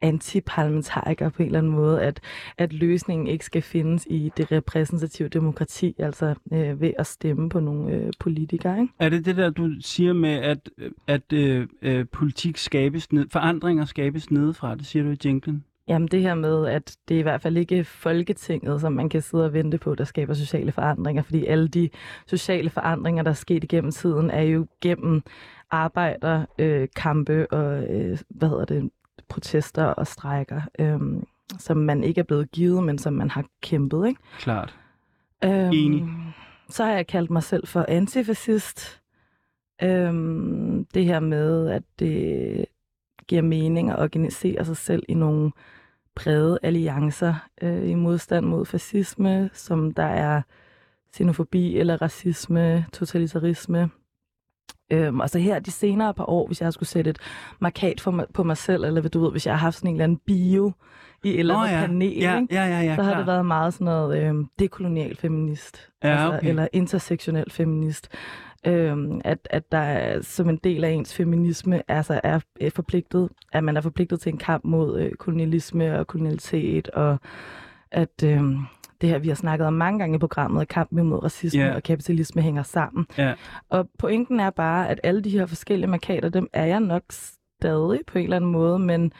antiparlamentariker 0.00 1.28
på 1.28 1.42
en 1.42 1.46
eller 1.46 1.58
anden 1.58 1.72
måde, 1.72 2.02
at, 2.02 2.20
at 2.58 2.72
løsningen 2.72 3.26
ikke 3.26 3.44
skal 3.44 3.62
findes 3.62 4.06
i 4.10 4.32
det 4.36 4.52
repræsentative 4.52 5.28
demokrati, 5.28 5.94
altså 5.98 6.34
øh, 6.52 6.80
ved 6.80 6.92
at 6.98 7.06
stemme 7.06 7.48
på 7.48 7.60
nogle 7.60 7.92
øh, 7.92 8.12
politikere. 8.20 8.80
Ikke? 8.80 8.92
Er 8.98 9.08
det 9.08 9.24
det 9.24 9.36
der, 9.36 9.50
du 9.50 9.70
siger 9.80 10.12
med, 10.12 10.30
at, 10.30 10.70
at 11.06 11.32
øh, 11.32 11.68
øh, 11.82 12.06
politik 12.12 12.56
skabes 12.56 13.12
ned, 13.12 13.26
forandringer 13.30 13.84
skabes 13.84 14.30
nedefra? 14.30 14.74
Det 14.74 14.86
siger 14.86 15.02
du 15.02 15.10
i 15.10 15.16
jinglen. 15.24 15.64
Jamen 15.88 16.08
det 16.08 16.22
her 16.22 16.34
med, 16.34 16.66
at 16.66 16.96
det 17.08 17.14
er 17.14 17.18
i 17.18 17.22
hvert 17.22 17.42
fald 17.42 17.56
ikke 17.56 17.84
Folketinget, 17.84 18.80
som 18.80 18.92
man 18.92 19.08
kan 19.08 19.22
sidde 19.22 19.44
og 19.44 19.52
vente 19.52 19.78
på, 19.78 19.94
der 19.94 20.04
skaber 20.04 20.34
sociale 20.34 20.72
forandringer, 20.72 21.22
fordi 21.22 21.46
alle 21.46 21.68
de 21.68 21.90
sociale 22.26 22.70
forandringer, 22.70 23.22
der 23.22 23.30
er 23.30 23.34
sket 23.34 23.64
igennem 23.64 23.90
tiden, 23.90 24.30
er 24.30 24.42
jo 24.42 24.66
gennem 24.80 25.22
arbejder, 25.70 26.46
øh, 26.58 26.88
kampe 26.96 27.52
og 27.52 27.82
øh, 27.82 28.18
hvad 28.28 28.48
hedder 28.48 28.64
det, 28.64 28.90
protester 29.28 29.84
og 29.84 30.06
strejker, 30.06 30.60
øh, 30.78 31.00
som 31.58 31.76
man 31.76 32.04
ikke 32.04 32.18
er 32.18 32.24
blevet 32.24 32.50
givet, 32.50 32.84
men 32.84 32.98
som 32.98 33.12
man 33.12 33.30
har 33.30 33.44
kæmpet. 33.62 34.08
Ikke? 34.08 34.20
Klart. 34.38 34.74
Øhm, 35.44 35.70
Enig. 35.72 36.08
Så 36.68 36.84
har 36.84 36.92
jeg 36.92 37.06
kaldt 37.06 37.30
mig 37.30 37.42
selv 37.42 37.66
for 37.66 37.84
antifascist. 37.88 39.00
Øhm, 39.82 40.86
det 40.94 41.04
her 41.04 41.20
med, 41.20 41.68
at 41.68 41.82
det 41.98 42.66
giver 43.28 43.42
mening 43.42 43.90
at 43.90 43.98
organisere 43.98 44.64
sig 44.64 44.76
selv 44.76 45.02
i 45.08 45.14
nogle 45.14 45.52
brede 46.16 46.58
alliancer 46.62 47.34
øh, 47.62 47.90
i 47.90 47.94
modstand 47.94 48.46
mod 48.46 48.66
fascisme, 48.66 49.50
som 49.52 49.94
der 49.94 50.02
er 50.02 50.42
xenofobi 51.16 51.78
eller 51.78 52.02
racisme, 52.02 52.86
totalitarisme. 52.92 53.90
Øhm, 54.92 55.20
og 55.20 55.30
så 55.30 55.38
her 55.38 55.58
de 55.58 55.70
senere 55.70 56.14
par 56.14 56.30
år, 56.30 56.46
hvis 56.46 56.60
jeg 56.60 56.72
skulle 56.72 56.88
sætte 56.88 57.10
et 57.10 57.18
markat 57.60 58.00
for 58.00 58.10
mig, 58.10 58.26
på 58.34 58.42
mig 58.42 58.56
selv, 58.56 58.84
eller 58.84 59.08
du 59.08 59.20
ved, 59.24 59.30
hvis 59.30 59.46
jeg 59.46 59.54
har 59.54 59.58
haft 59.58 59.76
sådan 59.76 59.88
en 59.88 59.94
eller 59.94 60.04
anden 60.04 60.20
bio 60.26 60.72
i 61.24 61.28
et 61.28 61.38
eller 61.38 61.56
andet 61.56 61.72
ja. 61.74 61.80
panel, 61.86 62.18
Ja, 62.18 62.40
ikke? 62.40 62.54
ja, 62.54 62.64
ja, 62.66 62.80
ja, 62.80 62.96
så 62.96 63.02
har 63.02 63.16
det 63.16 63.26
været 63.26 63.46
meget 63.46 63.74
sådan 63.74 63.84
noget 63.84 64.22
øh, 64.22 64.34
dekolonial 64.58 65.16
feminist. 65.16 65.90
Ja, 66.04 66.28
okay. 66.36 66.48
Eller 66.48 66.68
intersektionel 66.72 67.50
feminist. 67.50 68.08
Øhm, 68.66 69.20
at, 69.24 69.38
at 69.50 69.72
der 69.72 69.78
er, 69.78 70.20
som 70.22 70.48
en 70.48 70.56
del 70.64 70.84
af 70.84 70.90
ens 70.90 71.14
feminisme 71.14 71.82
altså 71.90 72.20
er, 72.24 72.40
er 72.60 72.70
forpligtet, 72.70 73.28
at 73.52 73.64
man 73.64 73.76
er 73.76 73.80
forpligtet 73.80 74.20
til 74.20 74.32
en 74.32 74.38
kamp 74.38 74.64
mod 74.64 75.00
øh, 75.00 75.12
kolonialisme 75.12 75.98
og 75.98 76.06
kolonialitet, 76.06 76.88
og 76.88 77.18
at 77.90 78.22
øh, 78.24 78.42
det 79.00 79.08
her, 79.08 79.18
vi 79.18 79.28
har 79.28 79.34
snakket 79.34 79.66
om 79.66 79.72
mange 79.74 79.98
gange 79.98 80.16
i 80.16 80.18
programmet, 80.18 80.60
at 80.60 80.68
kampen 80.68 80.98
imod 80.98 81.22
racisme 81.24 81.60
Ja. 81.62 81.74
og 81.74 81.82
kapitalisme 81.82 82.42
hænger 82.42 82.62
sammen. 82.62 83.06
Ja. 83.18 83.34
Og 83.68 83.88
pointen 83.98 84.40
er 84.40 84.50
bare, 84.50 84.88
at 84.88 85.00
alle 85.02 85.20
de 85.24 85.30
her 85.30 85.46
forskellige 85.46 85.86
markader, 85.90 86.28
dem 86.28 86.48
er 86.52 86.64
jeg 86.64 86.80
nok 86.80 87.02
stadig 87.10 88.00
på 88.06 88.18
en 88.18 88.24
eller 88.24 88.36
anden 88.36 88.50
måde, 88.50 88.78
men 88.78 89.12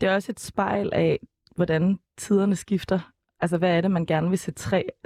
det 0.00 0.08
er 0.08 0.14
også 0.14 0.32
et 0.32 0.40
spejl 0.40 0.90
af, 0.92 1.18
hvordan 1.56 1.98
tiderne 2.18 2.56
skifter. 2.56 3.11
Altså, 3.42 3.58
hvad 3.58 3.76
er 3.76 3.80
det, 3.80 3.90
man 3.90 4.06
gerne 4.06 4.28
vil 4.28 4.38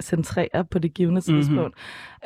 centrere, 0.01 0.65
på 0.65 0.79
det 0.79 0.93
givende 0.93 1.21
tidspunkt? 1.21 1.75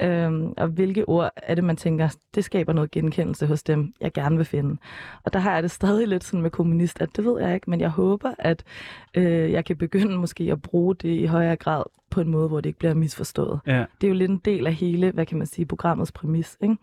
Mm-hmm. 0.02 0.12
Øhm, 0.12 0.54
og 0.58 0.68
hvilke 0.68 1.10
ord 1.10 1.30
er 1.36 1.56
det, 1.56 1.64
man 1.64 1.78
tænker, 1.78 2.16
det 2.36 2.44
skaber 2.44 2.74
noget 2.74 2.92
genkendelse 2.92 3.48
hos 3.48 3.64
dem, 3.64 3.94
jeg 4.02 4.14
gerne 4.14 4.38
vil 4.38 4.46
finde. 4.46 4.78
Og 5.24 5.34
der 5.34 5.40
har 5.40 5.54
jeg 5.54 5.64
det 5.64 5.72
stadig 5.72 6.08
lidt 6.08 6.24
sådan 6.24 6.42
med 6.42 6.52
kommunist, 6.52 7.02
at 7.02 7.10
det 7.16 7.26
ved 7.26 7.42
jeg 7.42 7.56
ikke, 7.56 7.70
men 7.70 7.82
jeg 7.82 7.90
håber, 7.90 8.32
at 8.40 8.64
øh, 9.16 9.52
jeg 9.52 9.66
kan 9.66 9.78
begynde 9.78 10.18
måske 10.18 10.44
at 10.52 10.62
bruge 10.62 10.96
det 10.96 11.10
i 11.10 11.26
højere 11.26 11.56
grad 11.56 11.84
på 12.10 12.22
en 12.22 12.30
måde, 12.30 12.48
hvor 12.48 12.62
det 12.62 12.70
ikke 12.70 12.80
bliver 12.80 12.94
misforstået 12.94 13.60
Ja. 13.68 13.86
det 14.02 14.08
er 14.08 14.12
jo 14.12 14.14
lidt 14.14 14.32
en 14.32 14.42
del 14.46 14.68
af 14.68 14.74
hele, 14.74 15.12
hvad 15.12 15.26
kan 15.26 15.38
man 15.38 15.48
sige, 15.48 15.66
programmets 15.66 16.12
præmis. 16.12 16.58
Ikke? 16.64 16.78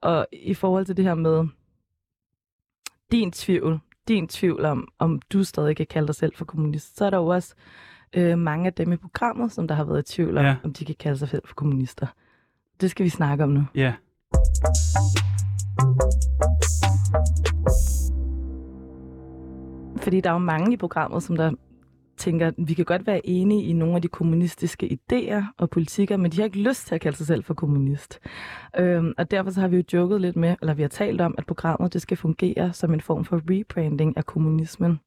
Og 0.00 0.26
i 0.32 0.54
forhold 0.54 0.86
til 0.86 0.96
det 0.96 1.04
her 1.04 1.14
med 1.14 1.44
din 3.12 3.32
tvivl, 3.32 3.80
din 4.08 4.28
tvivl 4.28 4.64
om, 4.64 4.88
om 4.98 5.20
du 5.32 5.44
stadig 5.44 5.76
kan 5.76 5.86
kalde 5.86 6.06
dig 6.06 6.14
selv 6.14 6.32
for 6.36 6.44
kommunist, 6.44 6.96
så 6.96 7.04
er 7.04 7.10
der 7.10 7.16
jo 7.16 7.26
også 7.26 7.54
øh, 8.16 8.38
mange 8.38 8.66
af 8.66 8.72
dem 8.72 8.92
i 8.92 8.96
programmet, 8.96 9.52
som 9.52 9.68
der 9.68 9.74
har 9.74 9.84
været 9.84 10.10
i 10.10 10.14
tvivl 10.14 10.38
om, 10.38 10.44
Ja. 10.44 10.56
om 10.64 10.72
de 10.72 10.84
kan 10.84 10.94
kalde 10.98 11.18
sig 11.18 11.28
selv 11.28 11.42
for 11.46 11.54
kommunister. 11.54 12.06
Det 12.80 12.90
skal 12.90 13.04
vi 13.04 13.08
snakke 13.10 13.44
om 13.44 13.50
nu. 13.50 13.64
Ja. 13.74 13.92
Fordi 20.02 20.20
der 20.20 20.30
er 20.30 20.34
jo 20.34 20.38
mange 20.38 20.72
i 20.72 20.76
programmet, 20.76 21.22
som 21.22 21.36
der 21.36 21.52
tænker, 22.16 22.46
at 22.46 22.54
vi 22.58 22.74
kan 22.74 22.84
godt 22.84 23.06
være 23.06 23.26
enige 23.26 23.62
i 23.64 23.72
nogle 23.72 23.96
af 23.96 24.02
de 24.02 24.08
kommunistiske 24.08 24.98
idéer 24.98 25.42
og 25.58 25.70
politikker, 25.70 26.16
men 26.16 26.30
de 26.32 26.36
har 26.36 26.44
ikke 26.44 26.58
lyst 26.62 26.86
til 26.86 26.94
at 26.94 27.00
kalde 27.00 27.16
sig 27.16 27.26
selv 27.26 27.44
for 27.44 27.54
kommunist. 27.54 28.20
Øhm, 28.78 29.12
og 29.18 29.30
derfor 29.30 29.50
så 29.50 29.60
har 29.60 29.68
vi 29.68 29.76
jo 29.76 29.82
joket 29.92 30.20
lidt 30.20 30.36
med, 30.36 30.56
eller 30.60 30.74
vi 30.74 30.82
har 30.82 30.88
talt 30.88 31.20
om, 31.20 31.34
at 31.38 31.46
programmet 31.46 31.92
det 31.92 32.02
skal 32.02 32.16
fungere 32.16 32.72
som 32.72 32.94
en 32.94 33.00
form 33.00 33.24
for 33.24 33.40
rebranding 33.50 34.16
af 34.16 34.26
kommunismen. 34.26 35.00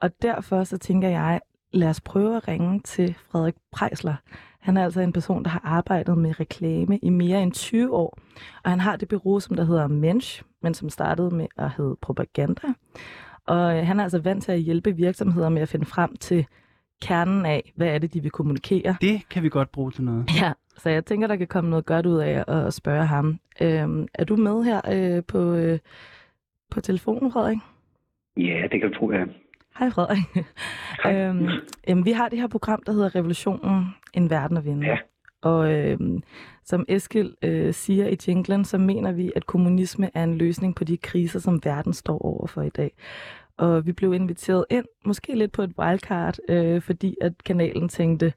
Og 0.00 0.10
derfor 0.22 0.64
så 0.64 0.78
tænker 0.78 1.08
jeg, 1.08 1.40
lad 1.72 1.88
os 1.88 2.00
prøve 2.00 2.36
at 2.36 2.48
ringe 2.48 2.80
til 2.80 3.14
Frederik 3.30 3.54
Prejsler. 3.72 4.14
Han 4.60 4.76
er 4.76 4.84
altså 4.84 5.00
en 5.00 5.12
person, 5.12 5.44
der 5.44 5.50
har 5.50 5.60
arbejdet 5.64 6.18
med 6.18 6.40
reklame 6.40 6.98
i 6.98 7.10
mere 7.10 7.42
end 7.42 7.52
20 7.52 7.94
år. 7.94 8.18
Og 8.64 8.70
han 8.70 8.80
har 8.80 8.96
det 8.96 9.08
bureau, 9.08 9.40
som 9.40 9.56
der 9.56 9.64
hedder 9.64 9.86
Mensch, 9.86 10.42
men 10.62 10.74
som 10.74 10.90
startede 10.90 11.34
med 11.34 11.46
at 11.58 11.70
hedde 11.76 11.96
Propaganda. 12.02 12.68
Og 13.46 13.76
øh, 13.78 13.86
han 13.86 13.98
er 14.00 14.02
altså 14.02 14.18
vant 14.18 14.44
til 14.44 14.52
at 14.52 14.60
hjælpe 14.60 14.96
virksomheder 14.96 15.48
med 15.48 15.62
at 15.62 15.68
finde 15.68 15.86
frem 15.86 16.16
til 16.16 16.46
kernen 17.02 17.46
af, 17.46 17.72
hvad 17.76 17.88
er 17.88 17.98
det, 17.98 18.14
de 18.14 18.22
vil 18.22 18.30
kommunikere. 18.30 18.96
Det 19.00 19.28
kan 19.30 19.42
vi 19.42 19.48
godt 19.48 19.72
bruge 19.72 19.90
til 19.90 20.04
noget. 20.04 20.30
Ja, 20.40 20.52
så 20.76 20.90
jeg 20.90 21.04
tænker, 21.04 21.26
der 21.26 21.36
kan 21.36 21.46
komme 21.46 21.70
noget 21.70 21.86
godt 21.86 22.06
ud 22.06 22.18
af 22.18 22.44
at 22.48 22.74
spørge 22.74 23.06
ham. 23.06 23.38
Øhm, 23.60 24.08
er 24.14 24.24
du 24.24 24.36
med 24.36 24.64
her 24.64 24.80
øh, 24.92 25.22
på, 25.28 25.54
øh, 25.54 25.78
på 26.70 26.80
telefonen, 26.80 27.32
Frederik? 27.32 27.58
Ja, 28.36 28.62
det 28.72 28.80
kan 28.80 28.92
du 28.92 28.98
tro, 28.98 29.12
ja. 29.12 29.24
Hej, 29.78 29.90
Frederik. 29.90 30.46
Hej. 31.02 31.14
øhm, 31.14 31.48
jamen, 31.88 32.04
vi 32.04 32.12
har 32.12 32.28
det 32.28 32.38
her 32.38 32.46
program, 32.46 32.82
der 32.86 32.92
hedder 32.92 33.14
Revolutionen, 33.14 33.86
en 34.14 34.30
verden 34.30 34.56
at 34.56 34.64
vinde. 34.64 34.86
Ja. 34.86 34.96
Og 35.42 35.72
øhm, 35.72 36.22
som 36.64 36.84
Eskil 36.88 37.34
øh, 37.42 37.74
siger 37.74 38.08
i 38.08 38.16
jinglen, 38.28 38.64
så 38.64 38.78
mener 38.78 39.12
vi, 39.12 39.32
at 39.36 39.46
kommunisme 39.46 40.10
er 40.14 40.24
en 40.24 40.38
løsning 40.38 40.74
på 40.74 40.84
de 40.84 40.96
kriser, 40.96 41.38
som 41.38 41.60
verden 41.64 41.92
står 41.92 42.18
overfor 42.18 42.62
i 42.62 42.68
dag. 42.68 42.92
Og 43.56 43.86
vi 43.86 43.92
blev 43.92 44.14
inviteret 44.14 44.64
ind, 44.70 44.84
måske 45.04 45.34
lidt 45.34 45.52
på 45.52 45.62
et 45.62 45.72
wildcard, 45.78 46.36
øh, 46.48 46.82
fordi 46.82 47.16
at 47.20 47.44
kanalen 47.44 47.88
tænkte, 47.88 48.32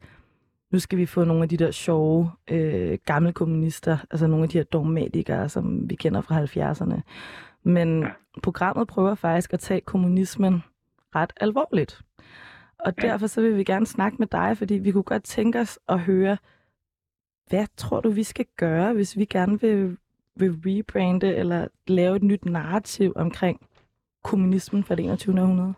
nu 0.72 0.80
skal 0.80 0.98
vi 0.98 1.06
få 1.06 1.24
nogle 1.24 1.44
af 1.44 1.50
de 1.50 1.58
der 1.58 1.72
sjove 1.72 2.32
øh, 2.52 2.98
gamle 3.06 3.34
kommunister, 3.34 3.98
altså 4.12 4.28
nogle 4.28 4.44
af 4.44 4.50
de 4.50 4.58
her 4.58 4.66
dogmatikere, 4.66 5.50
som 5.50 5.90
vi 5.90 5.96
kender 5.96 6.22
fra 6.22 6.44
70'erne. 6.44 7.02
Men 7.64 8.06
programmet 8.44 8.88
prøver 8.88 9.16
faktisk 9.16 9.54
at 9.54 9.60
tage 9.60 9.82
kommunismen 9.82 10.64
ret 11.16 11.34
alvorligt. 11.42 12.02
Og 12.80 13.02
derfor 13.02 13.28
så 13.28 13.42
vil 13.42 13.58
vi 13.58 13.64
gerne 13.64 13.86
snakke 13.86 14.18
med 14.20 14.28
dig, 14.28 14.58
fordi 14.58 14.74
vi 14.74 14.92
kunne 14.92 15.04
godt 15.04 15.24
tænke 15.24 15.60
os 15.60 15.80
at 15.90 16.00
høre, 16.00 16.38
hvad 17.50 17.66
tror 17.78 18.02
du, 18.02 18.10
vi 18.10 18.24
skal 18.24 18.46
gøre, 18.58 18.94
hvis 18.94 19.18
vi 19.18 19.26
gerne 19.26 19.62
vil, 19.62 19.98
vil 20.36 20.52
rebrande 20.66 21.36
eller 21.36 21.68
lave 21.88 22.16
et 22.16 22.24
nyt 22.24 22.46
narrativ 22.46 23.14
omkring 23.16 23.68
kommunismen 24.24 24.84
fra 24.84 24.96
det 24.96 25.06
21. 25.06 25.42
århundrede? 25.42 25.74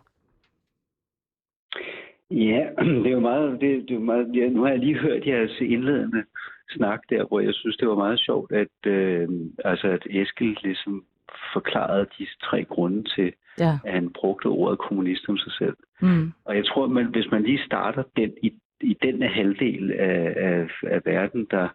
Ja, 2.30 2.68
det 3.02 3.06
er 3.06 3.10
jo 3.10 3.20
meget, 3.20 3.60
det, 3.60 3.82
det 3.82 3.90
er 3.90 3.94
jo 3.94 4.00
meget 4.00 4.36
ja, 4.36 4.48
nu 4.48 4.62
har 4.62 4.68
jeg 4.70 4.78
lige 4.78 4.98
hørt 4.98 5.26
jeres 5.26 5.60
indledende 5.60 6.24
snak 6.70 7.00
der, 7.10 7.24
hvor 7.24 7.40
jeg 7.40 7.54
synes, 7.54 7.76
det 7.76 7.88
var 7.88 7.94
meget 7.94 8.20
sjovt, 8.20 8.52
at, 8.52 8.86
øh, 8.86 9.28
altså, 9.64 9.88
at 9.88 10.06
Eskild 10.10 10.56
ligesom 10.62 11.04
forklarede 11.52 12.06
de 12.18 12.26
tre 12.42 12.64
grunde 12.64 13.04
til, 13.16 13.32
Ja. 13.58 13.78
at 13.84 13.92
han 13.92 14.12
brugte 14.12 14.46
ordet 14.46 14.78
kommunist 14.78 15.28
om 15.28 15.38
sig 15.38 15.52
selv. 15.52 15.76
Mm. 16.02 16.32
Og 16.44 16.56
jeg 16.56 16.66
tror, 16.66 16.86
man, 16.86 17.06
hvis 17.06 17.30
man 17.30 17.42
lige 17.42 17.64
starter 17.66 18.02
den, 18.16 18.32
i, 18.42 18.52
i 18.80 18.96
den 19.02 19.22
halvdel 19.22 19.92
af, 19.92 20.34
af, 20.36 20.68
af 20.82 21.00
verden, 21.04 21.46
der, 21.50 21.68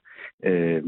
øh, 0.46 0.84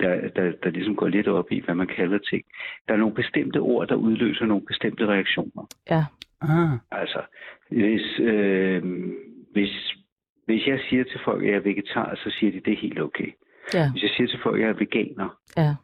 der, 0.00 0.28
der, 0.36 0.52
der 0.62 0.70
ligesom 0.70 0.96
går 0.96 1.08
lidt 1.08 1.28
op 1.28 1.52
i, 1.52 1.60
hvad 1.64 1.74
man 1.74 1.86
kalder 1.86 2.18
ting. 2.18 2.44
Der 2.88 2.94
er 2.94 2.98
nogle 2.98 3.14
bestemte 3.14 3.58
ord, 3.58 3.88
der 3.88 3.94
udløser 3.94 4.46
nogle 4.46 4.66
bestemte 4.66 5.06
reaktioner. 5.06 5.66
Ja. 5.90 6.04
Ah, 6.40 6.78
Altså, 6.90 7.20
hvis, 7.70 8.18
øh, 8.18 8.82
hvis, 9.52 9.94
hvis 10.46 10.66
jeg 10.66 10.80
siger 10.90 11.04
til 11.04 11.20
folk, 11.24 11.42
at 11.42 11.48
jeg 11.48 11.56
er 11.56 11.60
vegetar, 11.60 12.14
så 12.14 12.30
siger 12.38 12.52
de, 12.52 12.60
det 12.60 12.72
er 12.72 12.76
helt 12.76 13.00
okay. 13.00 13.30
Ja. 13.74 13.90
Hvis 13.92 14.02
jeg 14.02 14.10
siger 14.16 14.28
til 14.28 14.38
folk, 14.42 14.56
at 14.56 14.62
jeg 14.62 14.68
er 14.68 14.78
veganer, 14.78 15.38
Ja. 15.56 15.74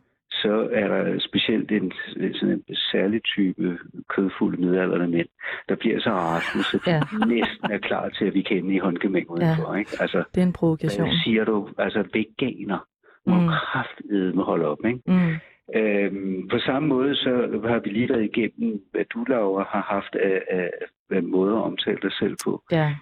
Så 0.42 0.68
er 0.73 0.88
der 0.88 1.18
specielt 1.18 1.73
en, 1.73 1.92
sådan 2.35 2.62
en 2.68 2.75
særlig 2.77 3.23
type 3.25 3.79
kødfulde 4.09 4.61
midaldrende 4.62 5.09
mænd, 5.09 5.29
der 5.68 5.75
bliver 5.75 6.01
så 6.01 6.11
rasende, 6.11 6.64
så 6.64 6.77
de 6.87 6.90
Ja. 6.90 6.97
ja. 6.97 7.27
næsten 7.27 7.71
er 7.71 7.79
klar 7.79 8.09
til, 8.09 8.25
at 8.25 8.35
vi 8.35 8.42
kan 8.42 8.57
ende 8.57 8.75
i 8.75 8.79
håndgemæng 8.79 9.31
udenfor. 9.31 9.75
Ikke? 9.75 9.90
Altså, 10.01 10.25
Det 10.35 10.40
er 10.42 10.47
en 10.47 10.53
provokation. 10.53 11.07
hvad 11.07 11.16
siger 11.25 11.45
du? 11.45 11.68
Altså, 11.79 12.05
veganer 12.12 12.79
må 13.27 13.35
Mm. 13.40 13.49
kraftedeme 13.49 14.42
holde 14.42 14.66
op. 14.66 14.79
Ikke? 14.87 15.01
Mm. 15.07 15.35
Øhm, 15.77 16.49
på 16.49 16.59
samme 16.59 16.88
måde 16.88 17.14
så 17.16 17.61
har 17.68 17.79
vi 17.79 17.90
lige 17.90 18.09
været 18.09 18.25
igennem, 18.25 18.81
hvad 18.92 19.05
du, 19.05 19.25
Laura, 19.29 19.64
har 19.71 19.83
haft 19.95 20.14
af, 20.14 20.42
af, 20.51 20.71
af 21.11 21.23
måder 21.23 21.57
at 21.57 21.62
omtale 21.64 21.99
dig 22.03 22.12
selv 22.12 22.37
på. 22.45 22.62
Ja. 22.73 22.95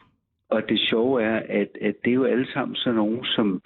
Og 0.51 0.63
det 0.69 0.81
sjove 0.81 1.23
er, 1.23 1.37
at, 1.49 1.69
at 1.81 1.95
det 2.05 2.11
er 2.11 2.15
jo 2.15 2.25
alle 2.25 2.53
sammen 2.53 2.77
sådan 2.77 2.97
nogen, 2.97 3.25
som 3.25 3.63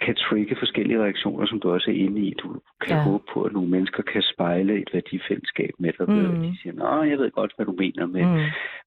kan 0.00 0.14
trigge 0.14 0.56
forskellige 0.58 1.02
reaktioner, 1.02 1.46
som 1.46 1.60
du 1.60 1.70
også 1.70 1.90
er 1.90 1.94
inde 1.94 2.20
i. 2.20 2.34
Du 2.42 2.60
kan 2.80 2.96
Ja. 2.96 3.02
håbe 3.02 3.24
på, 3.32 3.42
at 3.42 3.52
nogle 3.52 3.70
mennesker 3.70 4.02
kan 4.02 4.22
spejle 4.22 4.82
et 4.82 4.90
værdifællesskab 4.92 5.70
med 5.78 5.92
dig. 5.98 6.08
Mm. 6.08 6.42
De 6.42 6.56
siger, 6.62 6.72
Nå, 6.72 7.02
jeg 7.02 7.18
ved 7.18 7.30
godt, 7.30 7.52
hvad 7.56 7.66
du 7.66 7.72
mener 7.72 8.06
med, 8.06 8.24
mm. 8.24 8.40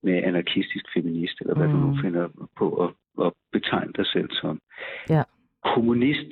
Med 0.04 0.24
anarkistisk 0.24 0.86
feminist, 0.94 1.42
eller 1.42 1.56
hvad 1.56 1.68
mm. 1.68 1.74
du 1.74 1.80
nu 1.80 1.92
Mm. 1.92 1.98
finder 2.02 2.28
på 2.58 2.66
at, 2.86 3.26
at 3.26 3.34
betegne 3.52 3.94
dig 3.98 4.06
selv 4.06 4.30
som. 4.32 4.60
Ja. 5.10 5.24
Kommunist 5.64 6.32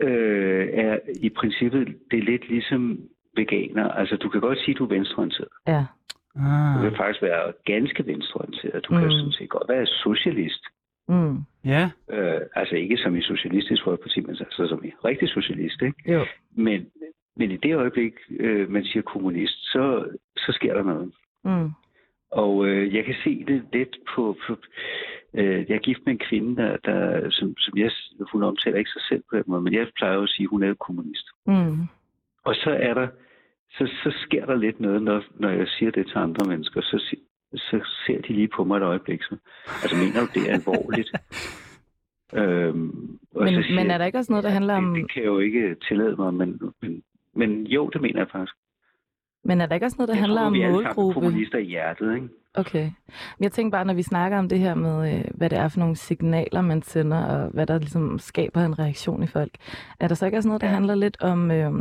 øh, 0.00 0.68
er 0.72 0.98
i 1.22 1.28
princippet, 1.28 1.96
det 2.10 2.18
er 2.18 2.22
lidt 2.22 2.48
ligesom 2.48 3.00
veganer. 3.36 3.88
Altså, 3.88 4.16
du 4.16 4.28
kan 4.28 4.40
godt 4.40 4.58
sige, 4.58 4.70
at 4.74 4.78
du 4.78 4.84
er 4.84 4.88
venstreorienteret. 4.88 5.48
Ja. 5.66 5.84
Du 6.34 6.40
ah, 6.40 6.82
kan 6.82 6.96
faktisk 6.96 7.22
være 7.22 7.52
ganske 7.64 8.06
venstreorienteret. 8.06 8.84
Du 8.88 8.94
Mm. 8.94 9.00
kan 9.00 9.10
sådan 9.10 9.32
set 9.32 9.48
godt 9.48 9.68
være 9.68 9.86
socialist. 9.86 10.62
Mm. 11.08 11.38
ja. 11.64 11.90
Øh, 12.10 12.40
altså 12.54 12.74
ikke 12.76 12.96
som 12.96 13.16
i 13.16 13.22
Socialistisk 13.22 13.84
Folkeparti, 13.84 14.20
men 14.20 14.30
altså 14.30 14.66
som 14.68 14.84
i 14.84 14.92
rigtig 15.04 15.28
socialist. 15.28 15.82
Ikke? 15.82 16.12
Jo. 16.12 16.24
Men, 16.56 16.86
men 17.36 17.50
i 17.50 17.56
det 17.56 17.74
øjeblik, 17.74 18.14
øh, 18.30 18.70
man 18.70 18.84
siger 18.84 19.02
kommunist, 19.02 19.72
så, 19.72 20.04
så 20.36 20.52
sker 20.52 20.74
der 20.74 20.82
noget. 20.82 21.12
Mm. 21.44 21.70
Og 22.30 22.66
øh, 22.66 22.94
jeg 22.94 23.04
kan 23.04 23.14
se 23.24 23.44
det 23.44 23.64
lidt 23.72 23.96
på... 24.14 24.36
på 24.46 24.56
øh, 25.34 25.70
jeg 25.70 25.74
er 25.74 25.86
gift 25.88 26.00
med 26.06 26.12
en 26.12 26.26
kvinde, 26.28 26.62
der, 26.62 26.76
der 26.76 27.30
som, 27.30 27.56
som 27.58 27.78
jeg, 27.78 27.90
hun 28.32 28.42
omtaler 28.42 28.78
ikke 28.78 28.90
sig 28.90 29.02
selv 29.08 29.22
på 29.30 29.36
den 29.36 29.44
måde, 29.46 29.62
men 29.62 29.74
jeg 29.74 29.86
plejer 29.96 30.14
jo 30.14 30.22
at 30.22 30.28
sige, 30.28 30.44
at 30.44 30.50
hun 30.50 30.62
er 30.62 30.74
kommunist. 30.74 31.26
Mm. 31.46 31.80
Og 32.44 32.54
så 32.54 32.70
er 32.70 32.94
der, 32.94 33.08
så, 33.70 33.86
så 34.02 34.10
sker 34.24 34.46
der 34.46 34.56
lidt 34.56 34.80
noget, 34.80 35.02
når, 35.02 35.24
når 35.34 35.50
jeg 35.50 35.68
siger 35.68 35.90
det 35.90 36.06
til 36.06 36.18
andre 36.18 36.48
mennesker, 36.48 36.80
så, 36.80 37.16
så 37.56 37.80
ser 38.06 38.20
de 38.22 38.32
lige 38.32 38.48
på 38.56 38.64
mig 38.64 38.76
et 38.76 38.82
øjeblik. 38.82 39.22
Så, 39.22 39.36
altså, 39.82 39.96
mener 39.96 40.20
du, 40.20 40.26
det 40.34 40.50
er 40.50 40.54
alvorligt? 40.54 41.10
øhm, 42.40 43.18
og 43.34 43.42
Men, 43.44 43.54
så 43.54 43.62
siger 43.62 43.74
men 43.74 43.86
er 43.86 43.90
jeg, 43.90 44.00
der 44.00 44.06
ikke 44.06 44.18
også 44.18 44.32
noget, 44.32 44.44
der 44.44 44.50
handler 44.50 44.74
om... 44.74 44.94
det, 44.94 45.02
det 45.02 45.12
kan 45.12 45.22
jeg 45.22 45.26
jo 45.28 45.38
ikke 45.38 45.76
tillade 45.88 46.16
mig, 46.16 46.34
men, 46.34 46.60
men, 46.82 47.02
men 47.34 47.66
jo, 47.66 47.88
det 47.88 48.00
mener 48.00 48.20
jeg 48.20 48.28
faktisk. 48.32 48.54
Men 49.44 49.60
er 49.60 49.66
der 49.66 49.74
ikke 49.74 49.86
også 49.86 49.96
noget, 49.98 50.08
der 50.08 50.14
jeg 50.14 50.22
handler 50.22 50.40
tror, 50.40 50.46
om 50.46 50.52
vi 50.52 50.60
er 50.60 50.66
alle 50.66 50.74
sammen 50.82 50.94
målgruppe? 50.96 51.20
kommunister 51.20 51.58
i 51.58 51.64
hjertet, 51.64 52.14
ikke? 52.14 52.28
Okay. 52.54 52.84
Men 53.38 53.42
jeg 53.42 53.52
tænker 53.52 53.70
bare, 53.70 53.84
når 53.84 53.94
vi 53.94 54.02
snakker 54.02 54.38
om 54.38 54.48
det 54.48 54.58
her 54.58 54.74
med, 54.74 55.14
øh, 55.18 55.24
hvad 55.34 55.50
det 55.50 55.58
er 55.58 55.68
for 55.68 55.78
nogle 55.80 55.96
signaler, 55.96 56.60
man 56.60 56.82
sender, 56.82 57.24
og 57.24 57.50
hvad 57.50 57.66
der 57.66 57.78
ligesom 57.78 58.18
skaber 58.18 58.60
en 58.60 58.78
reaktion 58.78 59.22
i 59.22 59.26
folk, 59.26 59.50
er 60.00 60.08
der 60.08 60.14
så 60.14 60.26
ikke 60.26 60.38
også 60.38 60.48
noget, 60.48 60.60
der 60.60 60.66
Ja. 60.68 60.72
handler 60.74 60.94
lidt 60.94 61.22
om, 61.22 61.50
øh, 61.50 61.72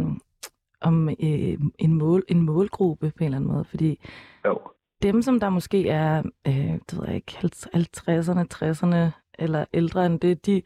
om 0.81 1.09
øh, 1.09 1.57
en, 1.79 1.93
mål, 1.93 2.23
en 2.27 2.41
målgruppe 2.41 3.09
på 3.17 3.17
en 3.19 3.25
eller 3.25 3.37
anden 3.37 3.51
måde? 3.51 3.65
Fordi 3.65 3.99
Jo. 4.45 4.59
Dem, 5.03 5.21
som 5.21 5.39
der 5.39 5.49
måske 5.49 5.89
er, 5.89 6.23
øh, 6.47 6.53
det 6.53 6.99
ved 6.99 7.05
jeg 7.07 7.15
ikke, 7.15 7.37
50'erne, 7.37 8.45
60'erne 8.53 9.11
eller 9.39 9.65
ældre 9.73 10.05
end 10.05 10.19
det, 10.19 10.45
de, 10.45 10.61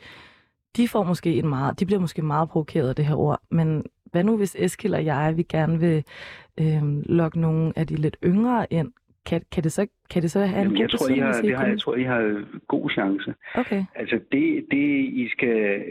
de 0.78 0.88
får 0.88 1.04
måske 1.04 1.34
en 1.34 1.48
meget, 1.48 1.80
de 1.80 1.86
bliver 1.86 2.00
måske 2.00 2.22
meget 2.22 2.50
provokeret 2.50 2.90
af 2.90 2.96
det 2.96 3.06
her 3.06 3.16
ord, 3.16 3.42
men 3.52 3.86
hvad 4.12 4.24
nu 4.24 4.38
hvis 4.38 4.56
Eskild 4.60 4.94
og 4.94 5.06
jeg, 5.06 5.34
vi 5.38 5.44
gerne 5.44 5.80
vil 5.80 6.04
øh, 6.62 6.84
lokke 7.06 7.40
nogle 7.40 7.74
af 7.76 7.88
de 7.88 7.96
lidt 7.96 8.18
yngre 8.24 8.68
ind, 8.70 8.92
kan, 9.26 9.42
kan, 9.52 9.64
det, 9.64 9.72
så, 9.72 9.88
kan 10.10 10.22
det 10.22 10.32
så 10.32 10.40
have 10.40 10.66
en 10.66 10.72
Jamen, 10.72 10.78
god 10.78 10.82
jeg, 10.82 10.90
tror, 10.90 11.08
I 11.08 11.10
betydning, 11.10 11.36
har, 11.36 11.42
det 11.42 11.58
har, 11.58 11.68
jeg 11.68 11.80
tror, 11.80 11.96
I 11.96 12.04
har 12.04 12.46
god 12.68 12.90
chance. 12.90 13.36
Okay, 13.56 13.84
Altså, 13.96 14.20
det, 14.32 14.66
det 14.72 14.88
I 15.24 15.30
skal... 15.32 15.84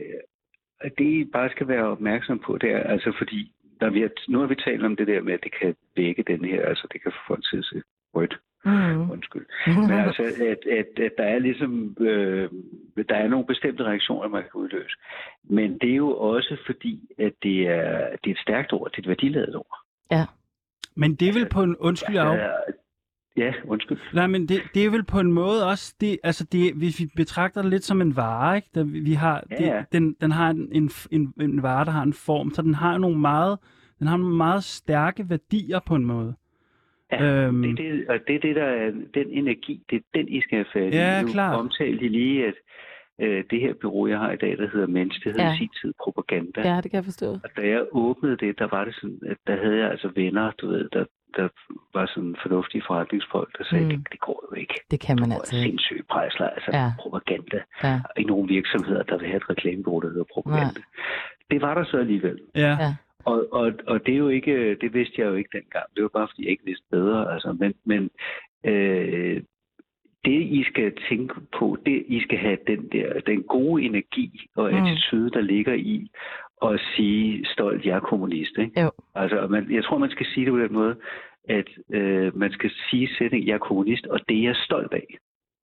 Det, 0.99 1.05
I 1.05 1.25
bare 1.25 1.51
skal 1.51 1.69
være 1.69 1.85
opmærksom 1.85 2.39
på, 2.39 2.59
det 2.59 2.71
er, 2.71 2.79
altså 2.79 3.13
fordi, 3.19 3.53
når 3.81 3.91
vi 3.91 4.01
har, 4.01 4.11
nu 4.29 4.39
har 4.39 4.47
vi 4.47 4.55
talt 4.55 4.85
om 4.85 4.97
det 4.97 5.07
der 5.07 5.23
med, 5.23 5.33
at 5.33 5.41
det 5.43 5.53
kan 5.61 5.75
vække 5.97 6.23
den 6.23 6.45
her, 6.45 6.67
altså 6.67 6.87
det 6.93 7.03
kan 7.03 7.13
få 7.13 7.19
folk 7.27 7.45
til 7.51 7.57
at 7.57 7.65
se 7.65 7.83
rødt, 8.15 8.39
mm. 8.65 9.11
undskyld. 9.11 9.47
Men 9.67 9.91
altså, 9.91 10.23
at, 10.23 10.67
at, 10.67 11.05
at 11.05 11.13
der 11.19 11.25
er 11.25 11.39
ligesom, 11.39 11.97
øh, 12.01 12.51
der 13.09 13.15
er 13.15 13.29
nogle 13.29 13.47
bestemte 13.47 13.85
reaktioner, 13.85 14.29
man 14.29 14.43
kan 14.43 14.61
udløse. 14.61 14.97
Men 15.45 15.79
det 15.79 15.91
er 15.91 15.97
jo 15.97 16.17
også 16.17 16.57
fordi, 16.67 17.01
at 17.19 17.33
det 17.43 17.69
er, 17.69 18.17
det 18.25 18.31
er 18.31 18.35
et 18.35 18.39
stærkt 18.39 18.73
ord, 18.73 18.91
det 18.91 18.97
er 18.99 19.03
et 19.03 19.09
værdiladet 19.09 19.57
ord. 19.57 19.79
Men 20.95 21.15
det 21.15 21.29
er 21.29 21.33
vel 21.33 21.49
på 21.49 21.63
en 21.63 21.77
undskyld 21.77 22.17
af... 22.17 22.37
Ja, 22.37 22.51
ja, 23.37 23.53
undskyld. 23.65 23.99
Nej, 24.15 24.27
men 24.27 24.49
det, 24.49 24.63
det 24.75 24.87
er 24.87 24.91
vel 24.91 25.05
på 25.05 25.21
en 25.21 25.33
måde 25.33 25.67
også, 25.67 25.95
det, 26.01 26.19
altså 26.23 26.45
det, 26.45 26.75
hvis 26.75 27.01
vi 27.01 27.11
betragter 27.17 27.63
det 27.63 27.71
lidt 27.71 27.85
som 27.85 28.01
en 28.01 28.17
vare, 28.17 28.57
ikke? 28.57 28.69
Der, 28.75 28.85
vi 28.85 29.13
har, 29.13 29.45
Ja, 29.51 29.57
det, 29.57 29.67
ja. 29.67 29.85
den, 29.93 30.17
den 30.21 30.31
har 30.31 30.51
en, 30.51 30.69
en, 30.73 30.91
en, 31.11 31.35
en 31.41 31.63
vare, 31.63 31.85
der 31.85 31.91
har 31.91 32.03
en 32.03 32.13
form, 32.13 32.51
så 32.51 32.63
den 32.63 32.75
har 32.75 32.99
nogle 32.99 33.19
meget, 33.19 33.59
den 33.99 34.07
har 34.07 34.17
nogle 34.17 34.37
meget 34.37 34.65
stærke 34.65 35.31
værdier 35.31 35.81
på 35.87 35.95
en 35.95 36.05
måde. 36.05 36.35
Ja, 37.13 37.25
Øhm. 37.25 37.63
det, 37.63 37.79
det, 37.79 38.09
og 38.09 38.19
det 38.27 38.35
er 38.35 38.41
det, 38.41 38.57
der 38.57 38.65
er 38.65 38.91
den 39.15 39.29
energi, 39.31 39.83
det 39.91 39.97
er 39.97 40.01
den, 40.15 40.29
I 40.29 40.41
skal 40.41 40.57
have 40.59 40.67
fat 40.73 40.95
i. 40.95 40.97
Ja, 40.97 41.23
nu 41.23 41.29
klart. 41.33 41.55
omtalte 41.61 42.05
I 42.05 42.09
lige, 42.09 42.47
at 42.47 42.55
øh, 43.21 43.45
det 43.51 43.61
her 43.61 43.75
bureau, 43.81 44.07
jeg 44.07 44.19
har 44.19 44.33
i 44.33 44.37
dag, 44.37 44.59
der 44.59 44.69
hedder 44.73 44.87
Mens, 44.87 45.15
det 45.15 45.25
hedder 45.25 45.45
Ja. 45.45 45.51
ja. 45.51 45.57
sin 45.57 45.69
tid 45.83 45.93
propaganda. 46.05 46.61
ja, 46.71 46.77
det 46.81 46.91
kan 46.91 46.97
jeg 46.97 47.05
forstå. 47.05 47.27
Og 47.45 47.51
da 47.57 47.63
jeg 47.69 47.83
åbnede 47.93 48.37
det, 48.37 48.59
der 48.59 48.69
var 48.77 48.85
det 48.85 48.95
sådan, 48.95 49.21
at 49.27 49.37
der 49.47 49.57
havde 49.63 49.77
jeg 49.79 49.91
altså 49.91 50.09
venner, 50.15 50.51
du 50.61 50.69
ved, 50.69 50.89
der, 50.93 51.05
der 51.37 51.49
var 51.95 52.07
sådan 52.15 52.37
fornuftige 52.43 52.83
forretningsfolk, 52.87 53.59
der 53.59 53.65
sagde, 53.65 53.85
Mm. 53.85 53.91
det, 53.91 53.99
det 54.13 54.21
går 54.21 54.49
jo 54.51 54.57
ikke. 54.61 54.75
Det 54.91 55.01
kan 55.01 55.17
man 55.21 55.33
altså 55.33 55.57
ikke. 55.57 55.65
sindssygt 55.69 56.09
prejsler, 56.09 56.49
altså 56.49 56.71
Ja. 56.73 56.83
ja. 56.85 56.91
propaganda. 57.01 57.59
Ja. 57.85 58.01
I 58.19 58.23
nogle 58.23 58.49
virksomheder, 58.49 59.03
der 59.03 59.19
vil 59.19 59.27
have 59.27 59.37
et 59.37 59.51
reklamebureau, 59.51 60.01
der 60.01 60.09
hedder 60.09 60.25
propaganda. 60.35 60.81
Det 61.51 61.61
var 61.63 61.75
der 61.75 61.85
så 61.85 61.97
alligevel. 61.97 62.39
Ja. 62.55 62.61
Ja. 62.85 62.95
Og, 63.31 63.39
og, 63.53 63.73
og 63.87 64.07
det 64.07 64.13
er 64.15 64.19
jo 64.19 64.29
ikke, 64.29 64.75
det 64.81 64.95
vidste 64.95 65.15
jeg 65.19 65.27
jo 65.31 65.35
ikke 65.35 65.51
dengang. 65.59 65.87
Det 65.95 66.03
var 66.03 66.09
bare 66.19 66.29
fordi, 66.31 66.43
jeg 66.43 66.51
ikke 66.51 66.65
vidste 66.71 66.87
bedre. 66.91 67.33
Altså, 67.35 67.57
men 67.61 67.75
men 67.85 68.03
øh, 68.73 69.43
det, 70.25 70.41
I 70.59 70.65
skal 70.71 70.93
tænke 71.09 71.35
på, 71.59 71.77
det, 71.87 72.05
I 72.09 72.21
skal 72.21 72.39
have 72.39 72.59
den 72.67 72.89
der, 72.93 73.21
den 73.27 73.43
gode 73.43 73.83
energi 73.83 74.47
og 74.57 74.71
Mm. 74.73 74.77
attitude, 74.79 75.31
der 75.31 75.41
ligger 75.41 75.75
i 75.75 76.09
at 76.63 76.81
sige 76.97 77.45
stolt, 77.55 77.85
jeg 77.87 77.97
er 77.97 78.01
kommunist. 78.01 78.55
Ikke? 78.59 78.81
Jo. 78.83 78.91
Altså, 79.15 79.47
man, 79.51 79.73
jeg 79.73 79.85
tror, 79.85 79.99
man 79.99 80.11
skal 80.11 80.27
sige 80.27 80.45
det 80.47 80.53
på 80.53 80.59
den 80.59 80.73
måde, 80.73 80.95
at 81.49 81.69
øh, 81.93 82.37
man 82.39 82.53
skal 82.53 82.71
sige 82.91 83.09
sætning, 83.19 83.47
jeg 83.47 83.55
er 83.55 83.59
kommunist, 83.59 84.07
og 84.07 84.21
det 84.29 84.39
er 84.39 84.43
jeg 84.43 84.57
stolt 84.57 84.93
af. 84.93 85.07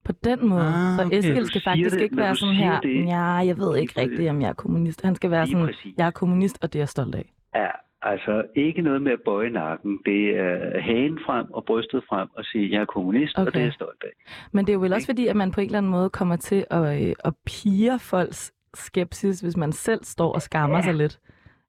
På 0.05 0.11
den 0.23 0.49
måde. 0.49 0.61
Ah, 0.67 0.97
så. 0.97 1.09
Eskild 1.17 1.45
skal 1.45 1.61
faktisk 1.61 1.95
det, 1.95 2.01
ikke 2.01 2.17
være 2.17 2.35
sådan 2.35 2.55
her, 2.55 2.79
det. 2.81 3.05
ja, 3.05 3.23
jeg 3.49 3.57
ved 3.57 3.77
ikke 3.77 4.01
rigtigt, 4.01 4.29
om 4.29 4.41
jeg 4.41 4.49
er 4.49 4.53
kommunist. 4.53 5.01
Han 5.05 5.15
skal 5.15 5.31
være 5.31 5.47
sådan, 5.47 5.65
præcis. 5.65 5.93
jeg 5.97 6.07
er 6.07 6.11
kommunist, 6.11 6.63
og 6.63 6.73
det 6.73 6.79
er 6.79 6.81
jeg 6.81 6.89
stolt 6.89 7.15
af. 7.15 7.34
Ja, 7.55 7.67
altså 8.01 8.43
ikke 8.55 8.81
noget 8.81 9.01
med 9.01 9.11
at 9.11 9.21
bøje 9.25 9.49
nakken. 9.49 9.99
Det 10.05 10.37
er 10.39 10.79
hagen 10.79 11.19
frem 11.25 11.45
og 11.51 11.65
brystet 11.65 12.03
frem 12.09 12.27
og 12.33 12.45
sige, 12.45 12.71
jeg 12.71 12.81
er 12.81 12.85
kommunist, 12.85 13.37
okay. 13.37 13.47
og 13.47 13.53
det 13.53 13.59
er 13.59 13.63
jeg 13.65 13.73
stolt 13.73 14.03
af. 14.03 14.09
Men 14.51 14.65
det 14.65 14.71
er 14.71 14.73
jo 14.73 14.79
vel 14.79 14.93
også 14.93 15.07
fordi, 15.07 15.27
at 15.27 15.35
man 15.35 15.51
på 15.51 15.59
en 15.61 15.65
eller 15.65 15.77
anden 15.77 15.91
måde 15.91 16.09
kommer 16.09 16.35
til 16.35 16.65
at, 16.71 17.01
øh, 17.09 17.13
at 17.25 17.33
pige 17.45 17.99
folks 17.99 18.53
skepsis, 18.73 19.39
hvis 19.41 19.57
man 19.57 19.71
selv 19.71 20.03
står 20.03 20.33
og 20.33 20.41
skammer 20.41 20.77
Ja. 20.77 20.81
sig 20.81 20.93
lidt. 20.95 21.19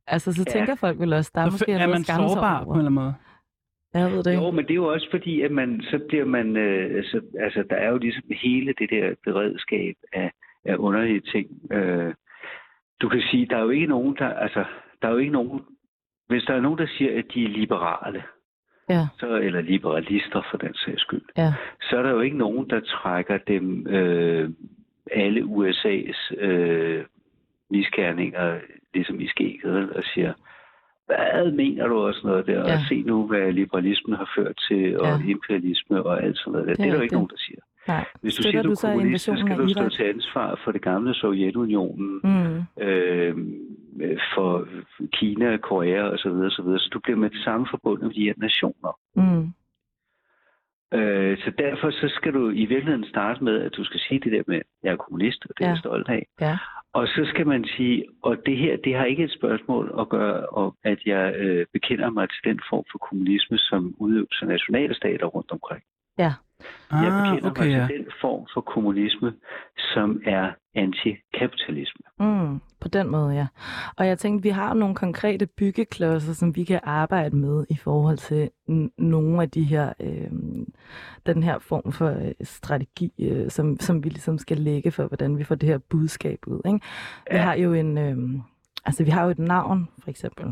Altså, 0.07 0.33
så 0.33 0.45
Ja. 0.47 0.53
tænker 0.53 0.75
folk 0.75 1.01
vel 1.01 1.13
også, 1.13 1.31
der 1.35 1.41
er 1.41 1.45
Så 1.47 1.51
måske 1.53 1.73
er 1.73 1.79
noget 1.79 1.91
man 1.91 2.05
sårbar 2.05 2.65
på 2.65 2.71
en 2.73 2.79
eller 2.79 2.91
anden 2.91 2.95
måde. 2.95 3.15
Jeg 3.95 4.11
ved 4.13 4.23
det 4.23 4.31
ikke. 4.31 4.43
Jo, 4.45 4.51
men 4.51 4.65
det 4.65 4.71
er 4.71 4.75
jo 4.75 4.93
også 4.93 5.09
fordi, 5.11 5.41
at 5.43 5.51
man, 5.51 5.81
så 5.83 6.01
bliver 6.09 6.25
man, 6.25 6.57
øh, 6.57 7.05
så, 7.05 7.21
altså 7.41 7.65
der 7.71 7.77
er 7.77 7.89
jo 7.91 7.99
ligesom 7.99 8.23
hele 8.43 8.75
det 8.79 8.91
der 8.91 9.15
beredskab 9.25 9.95
af, 10.13 10.31
af 10.65 10.77
underlige 10.77 11.21
ting. 11.21 11.73
Øh, 11.73 12.15
du 13.01 13.09
kan 13.09 13.21
sige, 13.31 13.47
der 13.47 13.57
er 13.57 13.63
jo 13.63 13.71
ikke 13.71 13.87
nogen, 13.87 14.17
der, 14.19 14.29
altså, 14.29 14.65
der 15.03 15.09
er 15.09 15.13
jo 15.13 15.19
ikke 15.19 15.33
nogen, 15.33 15.61
hvis 16.29 16.43
der 16.45 16.55
er 16.55 16.61
nogen, 16.61 16.79
der 16.79 16.87
siger, 16.99 17.19
at 17.19 17.25
de 17.35 17.45
er 17.45 17.49
liberale, 17.49 18.23
Ja, 18.89 19.07
så, 19.21 19.37
eller 19.37 19.61
liberalister 19.61 20.43
for 20.51 20.59
den 20.59 20.75
sags 20.75 21.01
skyld, 21.03 21.23
ja, 21.37 21.55
så 21.83 21.97
er 21.99 22.03
der 22.03 22.11
jo 22.11 22.21
ikke 22.21 22.39
nogen, 22.39 22.71
der 22.71 22.81
trækker 22.81 23.39
dem 23.39 23.87
øh, 23.87 24.51
alle 25.13 25.41
USA's 25.43 26.35
øh, 26.45 27.05
miskærninger, 27.71 28.59
ligesom 28.95 29.21
i 29.21 29.29
skægget, 29.29 29.91
og 29.91 30.03
siger, 30.15 30.33
hvad 31.07 31.53
mener 31.53 31.87
du 31.87 31.99
og 31.99 32.15
sådan 32.15 32.29
noget 32.31 32.47
der, 32.47 32.59
Ja. 32.69 32.75
og 32.75 32.81
se 32.89 33.03
nu, 33.03 33.27
hvad 33.27 33.53
liberalismen 33.53 34.17
har 34.17 34.31
ført 34.37 34.57
til, 34.69 35.01
og 35.01 35.07
Ja. 35.07 35.31
imperialisme 35.31 36.03
og 36.03 36.23
alt 36.23 36.39
sådan 36.39 36.53
noget 36.53 36.67
der. 36.67 36.75
Det 36.75 36.79
Det 36.79 36.85
er 36.85 36.89
er, 36.89 36.91
der 36.93 36.99
jo 36.99 37.03
ikke 37.03 37.15
nogen, 37.15 37.29
der 37.31 37.37
siger. 37.39 37.61
Nej. 37.89 38.05
Hvis 38.21 38.35
du 38.35 38.43
Støtter 38.43 38.51
siger, 38.51 38.63
du 38.63 38.69
du 38.69 38.73
er 38.73 38.77
så 38.77 38.87
kommunist, 38.93 39.25
så 39.25 39.35
skal 39.37 39.59
du 39.59 39.69
stå 39.69 39.89
til 39.89 40.03
ansvar 40.05 40.61
for 40.65 40.73
det 40.73 40.83
gamle 40.83 41.15
Sovjetunionen, 41.15 42.21
Mm. 42.25 42.83
øh, 42.85 43.37
for 44.35 44.69
Kina, 45.13 45.57
Korea 45.57 46.03
osv. 46.03 46.19
Så, 46.19 46.31
videre, 46.33 46.51
så, 46.51 46.63
videre. 46.63 46.79
så 46.79 46.89
du 46.93 47.01
bliver 47.01 47.17
med 47.19 47.31
det 47.31 47.43
samme 47.45 47.67
forbundet 47.71 48.05
med 48.07 48.15
de 48.15 48.25
her 48.25 48.35
nationer. 48.37 48.99
Mm. 49.17 49.53
Øh, 50.99 51.39
så 51.39 51.53
derfor 51.59 51.91
så 51.91 52.09
skal 52.17 52.33
du 52.35 52.51
i 52.51 52.65
virkeligheden 52.65 53.05
starte 53.09 53.45
med, 53.45 53.63
at 53.63 53.77
du 53.77 53.85
skal 53.85 54.01
sige 54.01 54.21
det 54.21 54.33
der 54.33 54.43
med, 54.47 54.57
at 54.57 54.63
jeg 54.83 54.93
er 54.93 54.97
kommunist, 54.97 55.47
og 55.49 55.59
det 55.59 55.65
er 55.65 55.69
Ja. 55.69 55.71
jeg 55.73 55.79
stolt 55.79 56.09
af. 56.09 56.27
Ja. 56.41 56.59
Og 56.93 57.07
så 57.07 57.27
skal 57.29 57.47
man 57.47 57.65
sige, 57.65 58.05
og 58.23 58.37
det 58.47 58.57
her, 58.57 58.77
det 58.77 58.95
har 58.95 59.05
ikke 59.05 59.25
et 59.25 59.33
spørgsmål 59.33 59.95
at 60.01 60.09
gøre 60.09 60.47
om, 60.47 60.75
at 60.85 60.99
jeg 61.07 61.35
øh, 61.39 61.67
bekender 61.73 62.11
mig 62.11 62.29
til 62.29 62.41
den 62.45 62.61
form 62.71 62.85
for 62.91 62.99
kommunisme, 62.99 63.59
som 63.59 63.95
udøves 63.99 64.39
af 64.43 64.49
nationalstater 64.49 65.27
rundt 65.27 65.51
omkring. 65.51 65.83
Ja. 66.19 66.33
Jeg 66.91 66.99
Ah, 67.13 67.31
bekender 67.31 67.51
okay, 67.51 67.63
mig 67.67 67.71
ja. 67.81 67.87
til 67.87 67.97
den 67.99 68.07
form 68.21 68.47
for 68.55 68.61
kommunisme, 68.61 69.33
som 69.77 70.21
er 70.27 70.53
antikapitalisme. 70.75 72.01
Mm, 72.21 72.61
på 72.81 72.89
den 72.89 73.09
måde, 73.11 73.35
ja. 73.35 73.47
Og 73.97 74.07
jeg 74.07 74.19
tænkte, 74.19 74.43
vi 74.43 74.49
har 74.49 74.75
nogle 74.75 74.95
konkrete 74.95 75.47
byggeklodser, 75.47 76.33
som 76.33 76.57
vi 76.57 76.65
kan 76.65 76.81
arbejde 76.83 77.37
med 77.37 77.67
i 77.71 77.77
forhold 77.77 78.17
til 78.19 78.51
n- 78.71 78.89
nogle 78.99 79.43
af 79.43 79.51
de 79.51 79.63
her, 79.63 79.93
øh, 80.01 80.31
den 81.27 81.43
her 81.43 81.59
form 81.59 81.93
for 81.93 82.09
øh, 82.09 82.33
strategi, 82.43 83.13
øh, 83.21 83.51
som, 83.51 83.81
som 83.81 84.05
vi 84.05 84.09
ligesom 84.09 84.39
skal 84.39 84.57
lægge 84.59 84.91
for, 84.91 85.07
hvordan 85.07 85.39
vi 85.39 85.45
får 85.45 85.55
det 85.55 85.69
her 85.69 85.79
budskab 85.79 86.39
ud. 86.47 86.61
Ikke? 86.67 86.81
Vi 87.31 87.37
Ja. 87.37 87.43
har 87.43 87.55
jo 87.55 87.73
en, 87.73 87.99
øh, 87.99 88.41
altså 88.85 89.05
vi 89.05 89.11
har 89.11 89.25
jo 89.25 89.31
et 89.31 89.39
navn, 89.39 89.89
for 90.03 90.11
eksempel. 90.11 90.47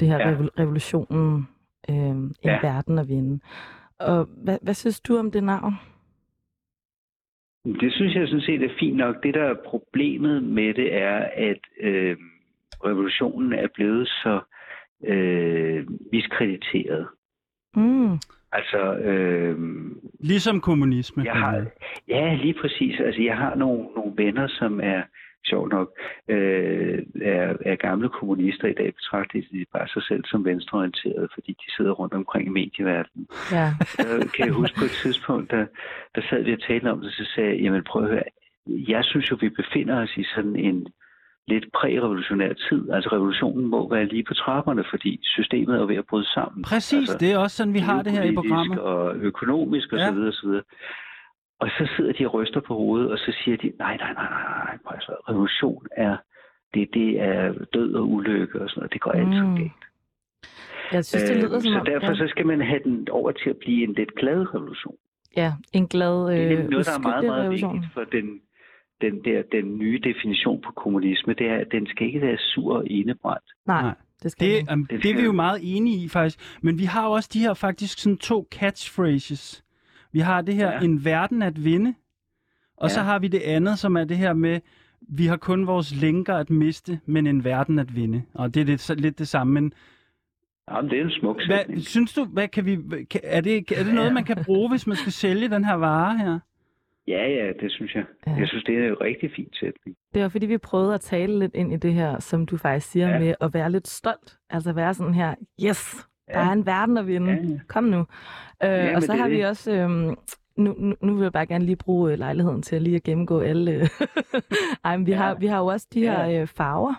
Det 0.00 0.08
her 0.08 0.18
Ja. 0.18 0.28
ja. 0.30 0.36
revolutionen, 0.58 1.48
øh, 1.90 1.96
en 1.96 2.34
Ja. 2.44 2.52
ja. 2.52 2.58
verden 2.62 2.98
at 2.98 3.08
vinde. 3.08 3.40
Og 3.98 4.24
hvad, 4.44 4.58
hvad 4.62 4.74
synes 4.74 5.00
du 5.00 5.16
om 5.16 5.30
det 5.30 5.44
navn? 5.44 5.74
Det 7.80 7.92
synes 7.92 8.14
jeg 8.14 8.28
sådan 8.28 8.40
set 8.40 8.62
er 8.62 8.74
fint 8.80 8.96
nok. 8.96 9.22
Det, 9.22 9.34
der 9.34 9.44
er 9.44 9.54
problemet 9.66 10.42
med 10.42 10.74
det, 10.74 10.94
er, 10.94 11.18
at 11.36 11.60
øh, 11.80 12.16
revolutionen 12.84 13.52
er 13.52 13.68
blevet 13.74 14.08
så 14.08 14.40
øh, 15.04 15.86
miskrediteret. 16.12 17.08
Mm, 17.76 18.18
Altså, 18.52 18.94
øh, 18.94 19.58
Ligesom 20.20 20.60
kommunisme. 20.60 21.24
jeg 21.24 21.32
har, 21.32 21.66
ja, 22.08 22.34
lige 22.34 22.54
præcis. 22.60 23.00
Altså, 23.00 23.22
jeg 23.22 23.36
har 23.36 23.54
nogle, 23.54 23.84
nogle 23.96 24.12
venner, 24.16 24.48
som 24.48 24.80
er, 24.80 25.02
sjovt 25.46 25.72
nok, 25.72 25.88
øh, 26.28 26.98
er, 27.22 27.56
er 27.70 27.76
gamle 27.76 28.08
kommunister 28.08 28.68
i 28.68 28.72
dag, 28.72 28.94
betragter 28.94 29.40
de 29.52 29.64
bare 29.72 29.88
sig 29.88 30.02
selv 30.02 30.24
som 30.26 30.44
venstreorienterede, 30.44 31.28
fordi 31.34 31.52
de 31.52 31.74
sidder 31.76 31.90
rundt 31.92 32.14
omkring 32.14 32.46
i 32.46 32.50
medieverdenen. 32.50 33.26
ja. 33.52 33.68
Så 33.84 34.06
kan 34.36 34.46
jeg 34.46 34.54
huske 34.54 34.78
på 34.78 34.84
et 34.84 34.90
tidspunkt, 35.02 35.50
der, 35.50 35.66
der 36.14 36.22
sad 36.30 36.42
vi 36.44 36.52
og 36.52 36.62
talte 36.68 36.90
om 36.90 37.00
det, 37.00 37.12
så 37.12 37.24
sagde 37.34 37.50
jeg, 37.50 37.58
jamen 37.60 37.82
prøv 37.84 38.02
at 38.04 38.10
høre, 38.10 38.22
jeg 38.66 39.04
synes 39.04 39.30
jo, 39.30 39.36
vi 39.40 39.48
befinder 39.48 39.96
os 40.02 40.16
i 40.16 40.24
sådan 40.34 40.56
en 40.56 40.86
lidt 41.48 41.64
prærevolutionær 41.72 42.52
tid. 42.68 42.90
Altså 42.90 43.08
revolutionen 43.12 43.64
må 43.66 43.90
være 43.94 44.04
lige 44.04 44.24
på 44.24 44.34
trapperne, 44.34 44.84
fordi 44.90 45.20
systemet 45.22 45.74
er 45.80 45.84
ved 45.86 45.96
at 45.96 46.06
bryde 46.10 46.26
sammen. 46.34 46.62
Præcis, 46.64 46.98
altså, 46.98 47.16
det 47.20 47.32
er 47.32 47.38
også 47.38 47.56
sådan, 47.56 47.74
vi 47.74 47.78
har 47.78 48.02
det 48.02 48.12
her 48.12 48.22
i 48.22 48.34
programmet. 48.34 48.78
og 48.78 49.16
økonomisk 49.16 49.92
og 49.92 49.98
Ja. 49.98 50.06
så 50.08 50.12
videre, 50.14 50.28
og 50.28 50.34
så 50.34 50.46
videre. 50.46 50.62
Og 51.64 51.68
så 51.78 51.84
sidder 51.96 52.12
de 52.12 52.26
og 52.28 52.34
ryster 52.34 52.60
på 52.60 52.74
hovedet, 52.74 53.08
og 53.12 53.18
så 53.18 53.30
siger 53.44 53.56
de, 53.56 53.72
nej, 53.78 53.96
nej, 53.96 54.12
nej, 54.20 54.28
nej, 54.30 54.78
nej, 54.84 54.96
revolution 55.28 55.86
er, 56.06 56.16
det, 56.74 56.88
det 56.94 57.20
er 57.20 57.52
død 57.74 57.94
og 57.94 58.04
ulykke 58.16 58.60
og 58.62 58.68
sådan 58.70 58.80
noget. 58.80 58.92
Det 58.92 59.00
går 59.00 59.10
altid 59.12 59.42
Mm. 59.42 59.56
galt. 59.56 59.82
Jeg 60.92 61.04
synes, 61.04 61.22
det 61.30 61.36
lyder 61.36 61.56
Øh, 61.56 61.62
som 61.62 61.72
så 61.72 61.78
om... 61.80 61.86
derfor 61.86 62.06
ja. 62.06 62.14
så 62.14 62.26
skal 62.28 62.46
man 62.46 62.60
have 62.60 62.80
den 62.84 63.08
over 63.10 63.30
til 63.32 63.50
at 63.50 63.56
blive 63.56 63.84
en 63.88 63.92
lidt 63.94 64.14
glad 64.14 64.54
revolution. 64.54 64.96
Ja, 65.36 65.52
en 65.72 65.86
glad, 65.88 66.16
Det 66.26 66.36
er 66.38 66.42
øh, 66.44 66.48
nemlig 66.48 66.68
noget, 66.70 66.86
der 66.86 66.92
er 66.92 66.98
meget, 66.98 67.24
meget 67.24 67.42
revolution. 67.42 67.72
vigtigt 67.74 67.92
for 67.94 68.04
den, 68.16 68.26
den, 69.00 69.24
der, 69.24 69.42
den 69.52 69.78
nye 69.78 69.98
definition 70.04 70.60
på 70.66 70.72
kommunisme. 70.72 71.34
Det 71.34 71.46
er, 71.46 71.56
at 71.56 71.68
den 71.72 71.86
skal 71.86 72.06
ikke 72.06 72.20
være 72.20 72.38
sur 72.38 72.74
og 72.76 72.86
indebrændt. 72.90 73.44
Nej, 73.66 73.82
Nej. 73.82 73.94
det 74.22 74.32
skal 74.32 74.46
Det, 74.48 74.66
det, 74.68 74.72
um, 74.72 74.86
Det 74.86 75.02
det 75.02 75.10
er 75.10 75.16
vi 75.16 75.22
jo 75.24 75.32
meget 75.32 75.60
enige 75.62 76.04
i 76.04 76.08
faktisk. 76.08 76.38
Men 76.62 76.78
vi 76.78 76.84
har 76.84 77.06
jo 77.06 77.12
også 77.12 77.30
de 77.32 77.38
her 77.40 77.54
faktisk 77.54 77.98
sådan 77.98 78.16
to 78.18 78.48
catchphrases. 78.52 79.64
Vi 80.14 80.20
har 80.20 80.40
det 80.42 80.54
her, 80.54 80.72
Ja. 80.72 80.80
en 80.80 81.04
verden 81.04 81.42
at 81.42 81.64
vinde. 81.64 81.94
Og 82.76 82.90
så 82.90 83.00
Ja. 83.00 83.04
har 83.06 83.18
vi 83.18 83.28
det 83.28 83.40
andet, 83.40 83.78
som 83.78 83.96
er 83.96 84.04
det 84.04 84.16
her 84.16 84.32
med, 84.32 84.60
vi 85.00 85.26
har 85.26 85.36
kun 85.36 85.66
vores 85.66 86.00
lænker 86.02 86.34
at 86.36 86.50
miste, 86.50 87.00
men 87.06 87.26
en 87.26 87.44
verden 87.44 87.78
at 87.78 87.96
vinde. 87.96 88.22
Og 88.34 88.54
det 88.54 88.60
er 88.60 88.64
lidt, 88.64 88.80
så- 88.80 88.94
lidt 88.94 89.18
det 89.18 89.28
samme. 89.28 89.52
Men 89.52 89.72
Jamen, 90.70 90.90
det 90.90 90.98
er 91.00 91.04
en 91.04 91.10
smuk 91.10 91.36
hvad, 91.46 91.58
sætning. 91.58 91.80
synes 91.82 92.12
du, 92.14 92.24
hvad 92.24 92.48
kan 92.48 92.64
vi, 92.66 92.78
kan, 93.10 93.20
er, 93.24 93.40
det, 93.40 93.56
er 93.72 93.84
det 93.84 93.94
noget, 93.94 94.12
man 94.14 94.24
kan 94.24 94.44
bruge, 94.44 94.70
hvis 94.70 94.86
man 94.86 94.96
skal 94.96 95.12
sælge 95.12 95.48
den 95.48 95.64
her 95.64 95.74
vare 95.74 96.18
her? 96.18 96.38
Ja, 97.08 97.28
ja, 97.28 97.52
det 97.60 97.72
synes 97.72 97.94
jeg. 97.94 98.04
Ja. 98.26 98.32
Jeg 98.32 98.48
synes, 98.48 98.64
det 98.64 98.78
er 98.78 98.88
en 98.88 99.00
rigtig 99.00 99.30
fin 99.36 99.48
sætning. 99.60 99.96
det 100.14 100.22
var 100.22 100.28
fordi, 100.28 100.46
vi 100.46 100.58
prøvede 100.58 100.94
at 100.94 101.00
tale 101.00 101.38
lidt 101.38 101.54
ind 101.54 101.72
i 101.72 101.76
det 101.76 101.94
her, 101.94 102.18
som 102.20 102.46
du 102.46 102.56
faktisk 102.56 102.90
siger, 102.90 103.06
Ja. 103.08 103.12
ja. 103.14 103.18
med 103.20 103.34
at 103.40 103.54
være 103.54 103.70
lidt 103.72 103.88
stolt. 103.88 104.38
Altså 104.50 104.72
være 104.72 104.94
sådan 104.94 105.14
her, 105.14 105.34
yes, 105.64 106.06
der 106.28 106.40
Ja. 106.40 106.48
er 106.48 106.52
en 106.52 106.66
verden 106.66 106.96
at 106.96 107.06
vinde. 107.06 107.32
Ja, 107.32 107.38
ja. 107.42 107.58
Kom 107.68 107.84
nu. 107.84 107.98
Øh, 108.64 108.92
og 108.94 109.02
så 109.02 109.12
det 109.12 109.20
har 109.20 109.28
vi 109.28 109.36
det. 109.36 109.46
også... 109.46 109.72
Øh, 109.72 109.90
nu, 109.90 110.16
nu, 110.78 110.94
nu 111.00 111.14
vil 111.14 111.22
jeg 111.22 111.32
bare 111.32 111.46
gerne 111.46 111.64
lige 111.64 111.76
bruge 111.76 112.12
øh, 112.12 112.18
lejligheden 112.18 112.62
til 112.62 112.76
at 112.76 112.82
lige 112.82 112.96
at 112.96 113.02
gennemgå 113.02 113.40
alle... 113.40 113.72
øh, 113.72 113.88
Ej, 114.84 114.96
men 114.96 115.06
vi, 115.06 115.10
Ja. 115.12 115.16
har, 115.16 115.34
vi 115.34 115.46
har 115.46 115.58
jo 115.58 115.66
også 115.66 115.86
de 115.94 116.00
her 116.00 116.40
øh, 116.40 116.46
farver. 116.46 116.94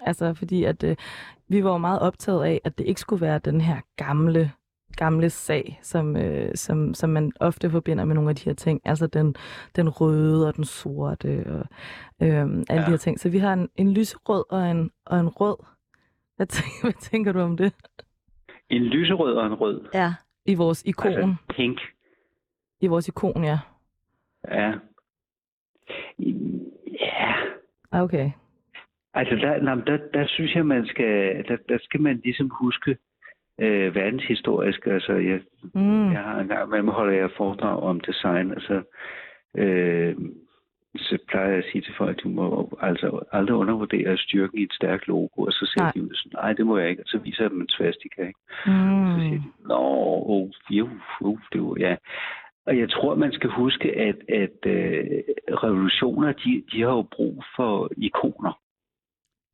Altså 0.00 0.34
fordi, 0.34 0.64
at 0.64 0.82
øh, 0.84 0.96
vi 1.48 1.64
var 1.64 1.70
jo 1.70 1.78
meget 1.78 2.00
optaget 2.00 2.44
af, 2.44 2.60
at 2.64 2.78
det 2.78 2.86
ikke 2.86 3.00
skulle 3.00 3.20
være 3.20 3.38
den 3.38 3.60
her 3.60 3.76
gamle 3.96 4.50
gamle 4.96 5.30
sag, 5.30 5.78
som, 5.82 6.16
øh, 6.16 6.50
som, 6.54 6.94
som 6.94 7.10
man 7.10 7.32
ofte 7.40 7.70
forbinder 7.70 8.04
med 8.04 8.14
nogle 8.14 8.30
af 8.30 8.36
de 8.36 8.44
her 8.44 8.54
ting. 8.54 8.80
Altså 8.84 9.06
den, 9.06 9.34
den 9.76 9.88
røde 9.88 10.48
og 10.48 10.56
den 10.56 10.64
sorte 10.64 11.44
og 11.46 11.66
øh, 12.26 12.40
alle 12.42 12.64
Ja. 12.70 12.76
de 12.76 12.90
her 12.90 12.96
ting. 12.96 13.20
Så 13.20 13.28
vi 13.28 13.38
har 13.38 13.52
en, 13.52 13.68
en 13.76 13.92
lyserød 13.92 14.44
og 14.50 14.70
en, 14.70 14.90
og 15.06 15.20
en 15.20 15.28
rød. 15.28 15.56
Hvad 16.36 16.46
tænker, 16.46 16.80
hvad 16.82 16.92
tænker 17.00 17.32
du 17.32 17.40
om 17.40 17.56
det? 17.56 17.72
En 18.70 18.82
lyserød 18.82 19.34
og 19.34 19.46
en 19.46 19.54
rød. 19.54 19.88
Ja. 19.94 20.14
I 20.46 20.54
vores 20.54 20.82
ikon. 20.86 21.06
Altså 21.12 21.34
pink. 21.48 21.80
I 22.80 22.86
vores 22.86 23.08
ikon, 23.08 23.44
ja. 23.44 23.58
Ja. 24.48 24.72
Ja. 27.00 27.34
Okay. 27.92 28.30
Altså, 29.14 29.34
der, 29.34 29.62
nej, 29.62 29.74
der, 29.74 29.98
der 30.14 30.26
synes 30.26 30.54
jeg, 30.54 30.66
man 30.66 30.86
skal, 30.86 31.44
der, 31.48 31.56
der 31.68 31.78
skal 31.82 32.00
man 32.00 32.20
ligesom 32.24 32.50
huske 32.60 32.96
øh, 33.60 33.94
verdenshistorisk. 33.94 34.86
Altså, 34.86 35.12
jeg, 35.12 35.40
Mm. 35.74 36.12
jeg 36.12 36.20
har 36.20 36.40
en 36.40 36.48
gang 36.48 36.84
med 36.84 36.92
holder 36.92 37.12
jeg 37.14 37.30
foredrag 37.36 37.82
om 37.82 38.00
design. 38.00 38.50
Altså, 38.50 38.82
øh, 39.56 40.16
så 40.96 41.18
plejer 41.28 41.48
jeg 41.48 41.58
at 41.58 41.64
sige 41.72 41.82
til 41.82 41.94
folk, 41.98 42.16
at 42.18 42.22
du 42.24 42.28
må 42.28 42.78
altså 42.80 43.20
aldrig 43.32 43.56
undervurdere 43.56 44.16
styrken 44.18 44.58
i 44.58 44.62
et 44.62 44.72
stærkt 44.72 45.08
logo. 45.08 45.42
Og 45.42 45.52
så 45.52 45.66
siger 45.72 45.82
Nej. 45.84 45.92
de 45.94 45.98
jo 45.98 46.08
sådan, 46.14 46.32
nej, 46.34 46.52
det 46.52 46.66
må 46.66 46.78
jeg 46.78 46.90
ikke. 46.90 47.02
Og 47.02 47.06
så 47.08 47.18
viser 47.18 47.42
jeg 47.44 47.50
dem 47.50 47.60
en 47.60 47.68
svastika, 47.68 48.22
ikke? 48.26 48.40
Så 48.48 48.70
siger 49.18 49.30
Mm. 49.30 49.42
de, 49.42 49.42
nå, 49.68 49.78
oh, 50.26 50.48
jo, 50.70 50.88
jo, 51.22 51.38
det 51.52 51.62
var, 51.62 51.76
ja. 51.80 51.96
Og 52.66 52.78
jeg 52.78 52.90
tror, 52.90 53.14
man 53.14 53.32
skal 53.32 53.50
huske, 53.50 53.98
at, 53.98 54.16
at 54.28 54.66
øh, 54.66 55.04
revolutioner, 55.64 56.32
de, 56.32 56.62
de 56.72 56.80
har 56.80 56.90
jo 56.90 57.02
brug 57.02 57.44
for 57.56 57.90
ikoner. 57.96 58.58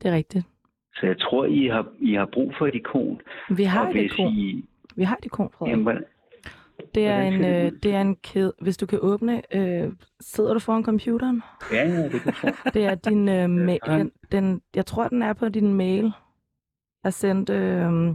Det 0.03 0.11
er 0.11 0.15
rigtigt. 0.15 0.47
Så 0.95 1.07
jeg 1.07 1.19
tror, 1.21 1.45
I 1.45 1.67
har, 1.67 1.87
I 1.99 2.15
har 2.15 2.27
brug 2.33 2.55
for 2.59 2.67
et 2.67 2.75
ikon. 2.75 3.21
Vi 3.57 3.63
har 3.65 3.87
og 3.87 3.91
et 3.99 4.05
ikon. 4.05 4.33
I, 4.33 4.65
Vi 4.97 5.03
har 5.03 5.17
et 5.17 5.25
ikon, 5.25 5.51
Frederik. 5.59 5.71
jamen, 5.79 6.05
Det 6.95 7.07
er 7.07 7.23
en, 7.23 7.45
øh, 7.45 7.73
det 7.83 7.95
er 7.95 8.01
en 8.01 8.17
kæde. 8.17 8.53
Hvis 8.61 8.77
du 8.77 8.87
kan 8.87 8.99
åbne, 9.03 9.43
øh, 9.57 9.93
sidder 10.21 10.53
du 10.53 10.59
foran 10.59 10.85
computeren? 10.85 11.43
ja, 11.73 11.89
ja, 11.89 12.09
det 12.09 12.21
kan 12.23 12.33
få. 12.35 12.47
Det 12.75 12.85
er 12.85 12.95
din 12.95 13.29
øh, 13.29 13.51
mail. 13.51 13.79
Ja. 13.87 13.99
Den, 13.99 14.13
den, 14.33 14.63
jeg 14.75 14.87
tror, 14.87 15.09
den 15.09 15.23
er 15.23 15.33
på 15.33 15.49
din 15.49 15.75
mail. 15.75 16.13
Jeg 17.05 17.13
sendte... 17.13 17.53
Øh, 17.53 18.15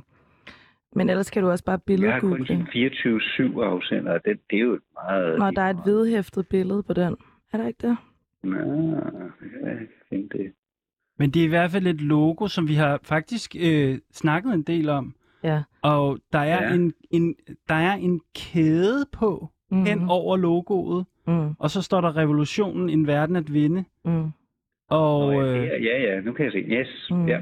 men 0.95 1.09
ellers 1.09 1.29
kan 1.29 1.43
du 1.43 1.49
også 1.49 1.63
bare 1.63 1.79
Jeg 1.87 2.13
har 2.13 2.19
kun 2.19 2.33
billedgoogle. 2.33 2.67
de 2.73 3.57
24-7 3.57 3.61
afsender, 3.61 4.11
og 4.13 4.25
det, 4.25 4.39
det 4.49 4.55
er 4.55 4.61
jo 4.61 4.73
et 4.73 4.81
meget... 4.93 5.39
Når 5.39 5.51
der 5.51 5.61
er 5.61 5.69
et 5.69 5.79
vedhæftet 5.85 6.47
billede 6.47 6.83
på 6.83 6.93
den. 6.93 7.17
Er 7.53 7.57
der 7.57 7.67
ikke 7.67 7.87
det? 7.87 7.97
Nå, 8.43 8.57
jeg 9.65 9.77
tænkte 10.09 10.37
det. 10.37 10.51
Men 11.19 11.31
det 11.31 11.39
er 11.39 11.45
i 11.45 11.49
hvert 11.49 11.71
fald 11.71 11.87
et 11.87 12.01
logo, 12.01 12.47
som 12.47 12.67
vi 12.67 12.73
har 12.73 12.99
faktisk 13.03 13.55
øh, 13.59 13.97
snakket 14.13 14.53
en 14.53 14.61
del 14.63 14.89
om. 14.89 15.15
Ja. 15.43 15.61
Og 15.81 16.17
der 16.33 16.39
er, 16.39 16.63
Ja. 16.69 16.73
en, 16.75 16.93
en, 17.11 17.35
der 17.69 17.75
er 17.75 17.93
en 17.93 18.21
kæde 18.35 19.05
på 19.11 19.47
Mm. 19.71 19.85
hen 19.85 20.09
over 20.09 20.37
logoet, 20.37 21.05
Mm. 21.27 21.53
og 21.59 21.69
så 21.71 21.81
står 21.81 22.01
der 22.01 22.15
revolutionen, 22.17 22.89
en 22.89 23.07
verden 23.07 23.35
at 23.35 23.53
vinde. 23.53 23.83
Mm. 24.05 24.31
Og 24.89 25.33
Nå, 25.33 25.41
øh, 25.41 25.63
ja, 25.63 25.77
ja, 25.77 26.13
ja, 26.13 26.21
nu 26.21 26.33
kan 26.33 26.45
jeg 26.45 26.51
se. 26.51 26.57
Yes, 26.57 27.07
Mm. 27.11 27.27
ja. 27.27 27.39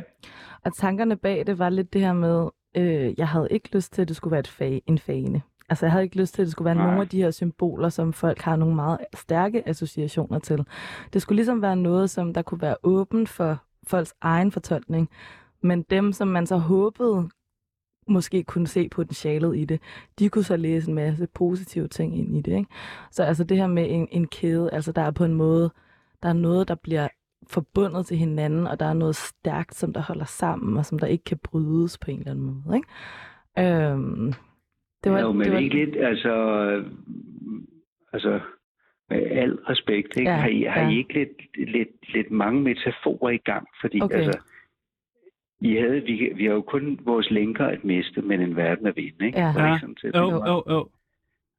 Og 0.66 0.74
tankerne 0.76 1.16
bag 1.16 1.48
det 1.48 1.60
var 1.60 1.70
lidt 1.70 1.94
det 1.94 2.02
her 2.02 2.14
med, 2.14 2.48
øh, 2.78 3.14
jeg 3.20 3.28
havde 3.28 3.48
ikke 3.52 3.76
lyst 3.76 3.94
til, 3.94 4.02
at 4.02 4.08
det 4.08 4.16
skulle 4.16 4.32
være 4.32 4.40
et 4.40 4.48
fag, 4.48 4.82
en 4.88 4.98
fane. 4.98 5.42
Altså, 5.70 5.86
jeg 5.86 5.92
havde 5.92 6.04
ikke 6.04 6.18
lyst 6.18 6.34
til, 6.34 6.42
at 6.42 6.46
det 6.46 6.52
skulle 6.52 6.66
være 6.66 6.76
Nej. 6.76 6.86
nogle 6.86 7.02
af 7.02 7.08
de 7.08 7.22
her 7.22 7.32
symboler, 7.32 7.90
som 7.90 8.14
folk 8.14 8.42
har 8.42 8.56
nogle 8.56 8.76
meget 8.76 8.98
stærke 9.14 9.68
associationer 9.70 10.40
til. 10.40 10.66
Det 11.14 11.22
skulle 11.22 11.36
ligesom 11.36 11.62
være 11.62 11.76
noget, 11.76 12.10
som 12.10 12.34
der 12.34 12.42
kunne 12.42 12.62
være 12.62 12.76
åbent 12.84 13.30
for 13.30 13.58
folks 13.88 14.14
egen 14.22 14.52
fortolkning. 14.52 15.10
Men 15.64 15.82
dem, 15.90 16.12
som 16.14 16.28
man 16.28 16.46
så 16.46 16.58
håbede 16.58 17.30
måske 18.10 18.44
kunne 18.44 18.68
se 18.68 18.90
potentialet 18.90 19.58
i 19.58 19.66
det, 19.66 19.82
de 20.20 20.30
kunne 20.30 20.44
så 20.44 20.58
læse 20.58 20.90
en 20.90 20.96
masse 20.96 21.28
positive 21.28 21.88
ting 21.88 22.20
ind 22.20 22.38
i 22.38 22.42
det. 22.42 22.58
Ikke? 22.58 22.70
Så 23.12 23.24
altså 23.24 23.44
det 23.44 23.58
her 23.58 23.68
med 23.68 23.86
en, 23.90 24.08
en 24.12 24.28
kæde, 24.28 24.70
altså 24.74 24.92
der 24.92 25.02
er 25.02 25.12
på 25.12 25.26
en 25.26 25.34
måde, 25.34 25.72
der 26.24 26.30
er 26.30 26.34
noget, 26.34 26.68
der 26.68 26.76
bliver 26.76 27.08
forbundet 27.48 28.06
til 28.06 28.18
hinanden, 28.18 28.68
og 28.68 28.80
der 28.80 28.86
er 28.86 28.94
noget 28.94 29.16
stærkt, 29.16 29.76
som 29.76 29.94
der 29.94 30.02
holder 30.02 30.26
sammen, 30.26 30.78
og 30.78 30.86
som 30.86 31.00
der 31.00 31.08
ikke 31.08 31.24
kan 31.24 31.38
brydes 31.44 31.98
på 31.98 32.12
en 32.12 32.20
eller 32.20 32.32
anden 32.32 32.46
måde. 32.46 32.78
Ikke? 32.78 32.88
Øhm, 33.60 34.34
det 35.04 35.12
var, 35.12 35.20
jo, 35.20 35.32
men 35.32 35.46
det 35.46 35.54
var... 35.54 35.60
ikke 35.60 35.76
lidt, 35.76 35.96
altså, 35.96 36.34
øh, 36.62 36.86
altså 38.14 38.40
med 39.10 39.18
al 39.18 39.56
respekt, 39.56 40.18
ikke? 40.18 40.32
Ja, 40.32 40.38
har, 40.38 40.48
I, 40.48 40.62
har 40.62 40.82
ja. 40.82 40.90
I 40.90 40.98
ikke 40.98 41.14
lidt, 41.14 41.68
lidt, 41.72 42.14
lidt 42.14 42.32
mange 42.32 42.62
metaforer 42.62 43.30
i 43.30 43.38
gang? 43.38 43.68
Fordi 43.82 44.02
Okay. 44.02 44.16
altså, 44.16 44.40
I 45.62 45.76
havde, 45.76 46.02
vi, 46.02 46.32
vi 46.36 46.46
har 46.46 46.54
jo 46.54 46.62
kun 46.62 47.00
vores 47.06 47.32
lænker 47.32 47.66
at 47.66 47.84
miste, 47.84 48.22
men 48.22 48.42
en 48.42 48.56
verden 48.56 48.88
at 48.88 48.96
vinde, 48.96 49.26
ikke? 49.26 49.40
Ja. 49.40 49.46
Var 49.46 49.52
det 49.54 49.60
Ja. 49.60 49.68
ikke 49.74 49.80
sådan 49.80 49.98
set? 50.02 50.16
Jo, 50.16 50.26
Det 50.26 50.48
jo, 50.48 50.64
jo. 50.70 50.90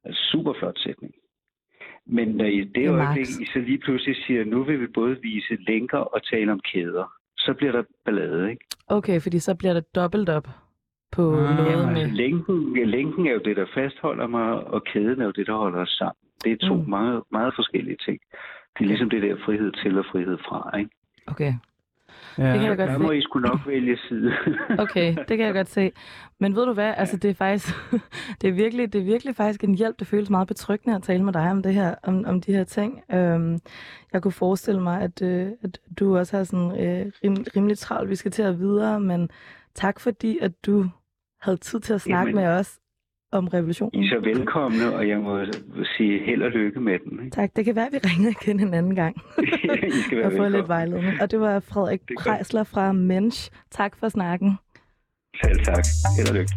en 0.07 0.15
super 0.15 0.53
flot 0.59 0.79
sætning. 0.79 1.15
Men 2.07 2.29
når 2.29 2.45
I 2.45 2.65
det 2.75 2.85
er 2.87 2.93
øjeblik. 2.93 3.27
I 3.41 3.47
så 3.53 3.59
lige 3.59 3.79
pludselig 3.79 4.17
siger, 4.27 4.45
nu 4.45 4.65
vil 4.65 4.81
vi 4.81 4.87
både 4.87 5.17
vise 5.23 5.57
lænker 5.69 5.99
og 5.99 6.23
tale 6.31 6.53
om 6.53 6.61
kæder, 6.73 7.13
så 7.39 7.55
bliver 7.55 7.73
der 7.73 7.83
ballade, 8.05 8.51
ikke? 8.51 8.65
Okay, 8.87 9.21
fordi 9.21 9.39
så 9.39 9.55
bliver 9.55 9.75
det 9.75 9.95
dobbelt 9.95 10.29
op 10.29 10.49
på 11.13 11.23
Ah. 11.37 11.57
noget 11.57 11.89
med... 11.93 12.01
altså, 12.03 12.17
lænken, 12.17 12.87
lænken 12.89 13.27
er 13.27 13.33
jo 13.33 13.41
det, 13.45 13.57
der 13.57 13.67
fastholder 13.75 14.27
mig, 14.27 14.53
og 14.67 14.85
kæden 14.85 15.21
er 15.21 15.25
jo 15.25 15.31
det, 15.31 15.47
der 15.47 15.55
holder 15.57 15.79
os 15.81 15.89
sammen. 15.89 16.21
Det 16.45 16.53
er 16.53 16.69
to 16.69 16.75
mm. 16.75 16.89
meget, 16.89 17.23
meget 17.33 17.53
forskellige 17.57 17.97
ting. 18.07 18.19
Det 18.79 18.85
er 18.85 18.89
ligesom 18.89 19.11
det 19.11 19.23
der 19.23 19.37
frihed 19.45 19.73
til 19.73 19.99
og 19.99 20.05
frihed 20.13 20.39
fra, 20.39 20.79
ikke? 20.79 20.91
Okay, 21.27 21.53
Ja. 22.39 22.45
det 22.53 22.61
kan 22.61 22.69
jeg 22.69 22.77
godt 22.77 22.89
Der 22.89 22.95
se. 22.97 23.03
må 23.03 23.11
I 23.11 23.23
sgu 23.23 23.39
nok 23.39 23.61
vælge 23.67 23.99
side. 24.09 24.33
Okay, 24.85 25.17
det 25.29 25.37
kan 25.37 25.47
jeg 25.47 25.55
godt 25.55 25.69
se. 25.69 25.93
Men 26.41 26.57
ved 26.57 26.67
du 26.67 26.73
hvad, 26.73 26.95
altså 26.97 27.17
det 27.17 27.31
er 27.31 27.35
faktisk, 27.35 27.75
det 28.41 28.49
er 28.49 28.53
virkelig, 28.53 28.93
det 28.93 29.01
er 29.01 29.05
virkelig 29.05 29.37
faktisk 29.37 29.65
en 29.65 29.75
hjælp. 29.75 29.99
Det 29.99 30.07
føles 30.07 30.31
meget 30.31 30.49
betryggende 30.49 30.97
at 30.97 31.03
tale 31.03 31.25
med 31.25 31.33
dig 31.33 31.51
om 31.51 31.63
det 31.63 31.75
her, 31.75 31.95
om, 32.03 32.25
om 32.27 32.41
de 32.41 32.53
her 32.53 32.65
ting. 32.65 33.01
Øhm, 33.13 33.59
jeg 34.13 34.23
kunne 34.23 34.33
forestille 34.33 34.81
mig, 34.83 35.01
at, 35.03 35.23
øh, 35.23 35.49
at 35.63 35.79
du 35.99 36.19
også 36.19 36.37
har 36.37 36.45
sådan 36.45 36.71
øh, 36.81 37.13
rim, 37.25 37.37
rimelig 37.57 37.79
travlt, 37.79 38.11
vi 38.11 38.17
skal 38.17 38.31
til 38.31 38.43
at 38.43 38.59
videre, 38.59 39.01
men 39.01 39.31
tak 39.75 40.01
fordi, 40.01 40.39
at 40.43 40.53
du 40.67 40.87
havde 41.41 41.57
tid 41.57 41.81
til 41.81 41.95
at 41.95 42.01
snakke 42.01 42.31
Jamen. 42.31 42.45
med 42.45 42.47
os 42.59 42.79
om 43.33 43.49
revolutionen. 43.49 44.03
I 44.03 44.07
er 44.07 44.11
så 44.11 44.21
velkomne, 44.25 44.95
og 44.95 45.09
jeg 45.09 45.19
må 45.21 45.45
sige 45.97 46.25
held 46.27 46.43
og 46.43 46.51
lykke 46.51 46.81
med 46.81 46.99
den. 46.99 47.19
Ikke? 47.25 47.31
Tak, 47.35 47.51
det 47.57 47.65
kan 47.65 47.75
være, 47.77 47.87
at 47.87 47.93
vi 47.93 47.99
ringer 47.99 48.31
igen 48.43 48.61
en 48.61 48.75
anden 48.75 48.95
gang. 48.95 49.17
I 49.99 50.01
skal 50.07 50.19
være 50.19 50.27
og 50.27 50.33
få 50.37 50.49
lidt 50.49 50.69
vejledning. 50.69 51.23
Og 51.23 51.31
det 51.31 51.41
var 51.41 51.61
Frederik 51.61 52.01
Det 52.09 52.15
er. 52.19 52.23
Prejsler 52.23 52.65
fra 52.65 52.93
Mensch. 52.93 53.51
Tak 53.71 53.97
for 53.97 54.09
snakken. 54.09 54.53
Selv 55.45 55.65
tak. 55.65 55.85
Held 56.19 56.29
og 56.29 56.35
lykke. 56.37 56.53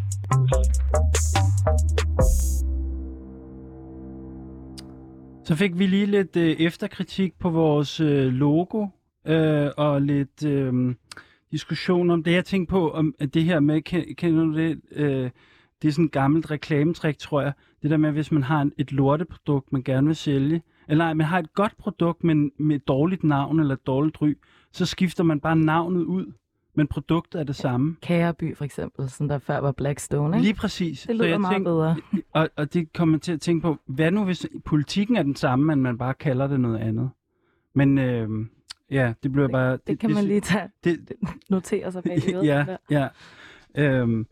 Så 5.45 5.55
fik 5.55 5.79
vi 5.79 5.86
lige 5.86 6.05
lidt 6.05 6.36
øh, 6.38 6.49
efterkritik 6.59 7.33
på 7.39 7.49
vores 7.49 7.99
øh, 7.99 8.25
logo, 8.33 8.88
øh, 9.27 9.67
og 9.77 10.01
lidt 10.01 10.45
øh, 10.45 10.95
diskussion 11.51 12.09
om 12.09 12.23
det. 12.23 12.31
Jeg 12.33 12.45
tænkte 12.45 12.71
på, 12.71 12.91
om 12.91 13.15
at 13.19 13.33
det 13.33 13.43
her 13.43 13.59
med, 13.59 13.81
ke- 13.89 14.13
kender 14.13 14.43
du 14.45 14.57
det? 14.57 14.81
Øh, 14.91 15.29
det 15.84 15.89
er 15.89 15.93
sådan 15.93 16.06
et 16.06 16.12
gammelt 16.12 16.52
reklametrik, 16.52 17.17
tror 17.17 17.41
jeg. 17.41 17.54
Det 17.82 17.91
der 17.91 17.98
med, 17.98 18.12
hvis 18.12 18.32
man 18.32 18.43
har 18.43 18.62
en, 18.62 18.72
et 18.78 18.91
lorteprodukt, 18.91 19.74
man 19.74 19.84
gerne 19.84 20.08
vil 20.08 20.15
sælge, 20.15 20.62
eller 20.88 21.06
nej, 21.06 21.13
man 21.13 21.26
har 21.28 21.39
et 21.39 21.54
godt 21.54 21.78
produkt, 21.78 22.24
men 22.24 22.52
med 22.60 22.76
et 22.76 22.88
dårligt 22.88 23.24
navn 23.24 23.60
eller 23.60 23.74
et 23.74 23.88
dårligt 23.88 24.22
ry, 24.22 24.38
så 24.72 24.86
skifter 24.86 25.24
man 25.24 25.39
bare 25.39 25.56
navnet 25.56 26.04
ud, 26.04 26.34
men 26.76 26.88
produktet 26.88 27.39
er 27.39 27.43
det 27.43 27.56
samme. 27.56 27.96
Kæreby 28.02 28.56
for 28.58 28.65
eksempel, 28.65 29.10
som 29.10 29.28
der 29.28 29.38
før 29.39 29.58
var 29.60 29.72
Blackstone. 29.72 30.38
Ikke? 30.38 30.43
Lige 30.43 30.54
præcis. 30.54 31.02
Det 31.02 31.15
lyder 31.15 31.28
jeg 31.28 31.41
meget 31.41 31.54
tænkte, 31.54 31.69
bedre. 31.69 31.96
Og, 32.41 32.50
og 32.56 32.74
det 32.74 32.93
kommer 32.93 33.17
til 33.17 33.34
at 33.34 33.41
tænke 33.41 33.62
på, 33.62 33.78
hvad 33.88 34.12
nu 34.12 34.24
hvis 34.24 34.48
politikken 34.65 35.15
er 35.15 35.24
den 35.24 35.36
samme, 35.36 35.65
men 35.65 35.82
man 35.82 35.98
bare 35.98 36.13
kalder 36.13 36.48
det 36.48 36.60
noget 36.60 36.80
andet? 36.80 37.10
Men 37.76 37.98
øh, 37.98 38.30
ja, 38.91 39.13
det 39.24 39.32
bliver 39.32 39.48
bare... 39.48 39.78
Det 39.88 40.00
kan 40.00 40.13
man 40.13 40.24
lige 40.24 40.41
tage, 40.41 40.69
Det, 40.84 41.12
notere 41.50 41.91
sig 41.91 42.04
bag 42.04 42.30
i 42.30 42.32
ja, 42.52 42.65
der. 42.67 42.78
ja. 42.89 43.08
Øhm, 43.78 44.28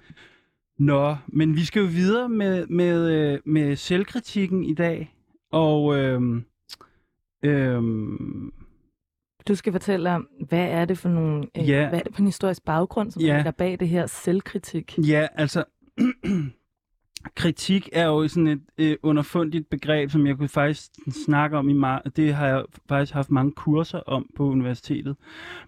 nå, 0.81 1.15
men 1.27 1.55
vi 1.55 1.65
skal 1.65 1.79
jo 1.81 1.87
videre 1.87 2.29
med, 2.29 2.67
med, 2.67 3.11
øh, 3.11 3.39
med 3.45 3.75
selvkritikken 3.75 4.63
i 4.63 4.73
dag. 4.73 5.15
Og 5.51 5.97
øhm, 5.97 6.43
øhm, 7.43 8.53
Du 9.47 9.55
skal 9.55 9.71
fortælle 9.71 10.09
om, 10.09 10.27
hvad 10.49 10.67
er 10.69 10.85
det 10.85 10.97
for 10.97 11.09
nogle, 11.09 11.47
øh, 11.57 11.69
Ja. 11.69 11.89
hvad 11.89 11.99
er 11.99 12.03
det 12.03 12.13
for 12.15 12.21
en 12.21 12.25
historisk 12.27 12.65
baggrund, 12.65 13.11
som 13.11 13.21
Ja. 13.21 13.27
ja. 13.27 13.35
ligger 13.35 13.51
bag 13.51 13.79
det 13.79 13.87
her 13.89 14.07
selvkritik? 14.07 14.97
Ja, 15.07 15.27
altså, 15.35 15.63
kritik 17.35 17.89
er 17.93 18.05
jo 18.05 18.27
sådan 18.27 18.47
et 18.47 18.61
øh, 18.77 18.97
underfundigt 19.03 19.69
begreb, 19.69 20.09
som 20.09 20.27
jeg 20.27 20.37
kunne 20.37 20.49
faktisk 20.49 20.91
snakke 21.25 21.57
om 21.57 21.69
i 21.69 21.73
meget. 21.73 22.15
Det 22.15 22.33
har 22.33 22.47
jeg 22.47 22.63
faktisk 22.89 23.13
haft 23.13 23.31
mange 23.31 23.51
kurser 23.51 23.99
om 23.99 24.29
på 24.35 24.43
universitetet. 24.45 25.15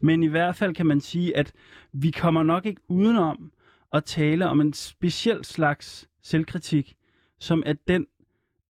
Men 0.02 0.24
i 0.24 0.28
hvert 0.28 0.56
fald 0.56 0.76
kan 0.76 0.86
man 0.86 1.02
sige, 1.02 1.38
at 1.38 1.54
vi 1.92 2.12
kommer 2.12 2.44
nok 2.44 2.66
ikke 2.66 2.82
udenom 2.88 3.52
at 3.94 4.04
tale 4.04 4.50
om 4.50 4.62
en 4.62 4.74
speciel 4.74 5.46
slags 5.46 6.10
selvkritik, 6.22 6.96
som 7.40 7.64
er 7.66 7.74
den, 7.88 8.08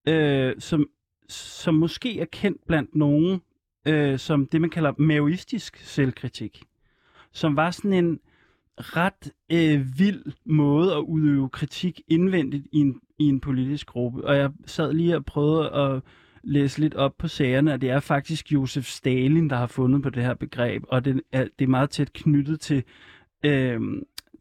øh, 0.08 0.56
som, 0.60 0.90
som 1.30 1.76
måske 1.76 2.20
er 2.20 2.26
kendt 2.26 2.68
blandt 2.68 2.96
nogen, 2.96 3.42
øh, 3.88 4.20
som 4.20 4.48
det, 4.48 4.62
man 4.62 4.70
kalder 4.70 4.94
maoistisk 4.98 5.78
selvkritik. 5.78 6.64
Som 7.32 7.56
var 7.56 7.72
sådan 7.72 7.94
en 7.94 8.20
ret 8.78 9.32
øh, 9.52 10.00
vild 10.00 10.24
måde 10.46 10.94
at 10.94 11.00
udøve 11.00 11.50
kritik 11.50 12.02
indvendigt 12.08 12.68
i 12.72 12.78
en, 12.78 13.02
i 13.20 13.24
en 13.24 13.40
politisk 13.40 13.88
gruppe. 13.88 14.26
Og 14.26 14.38
jeg 14.38 14.52
sad 14.66 14.94
lige 14.94 15.16
og 15.16 15.26
prøvede 15.26 15.70
at 15.70 16.02
læse 16.44 16.80
lidt 16.80 16.96
op 16.96 17.18
på 17.18 17.28
sagerne, 17.28 17.74
og 17.74 17.82
det 17.82 17.90
er 17.90 18.00
faktisk 18.00 18.52
Josef 18.52 18.86
Stalin, 18.86 19.50
der 19.50 19.56
har 19.56 19.68
fundet 19.68 20.04
på 20.04 20.10
det 20.10 20.24
her 20.24 20.34
begreb, 20.34 20.84
og 20.88 21.06
det 21.06 21.22
er, 21.32 21.48
det 21.60 21.66
er 21.66 21.70
meget 21.70 21.90
tæt 21.90 22.14
knyttet 22.14 22.60
til, 22.60 22.84
øh, 23.46 23.82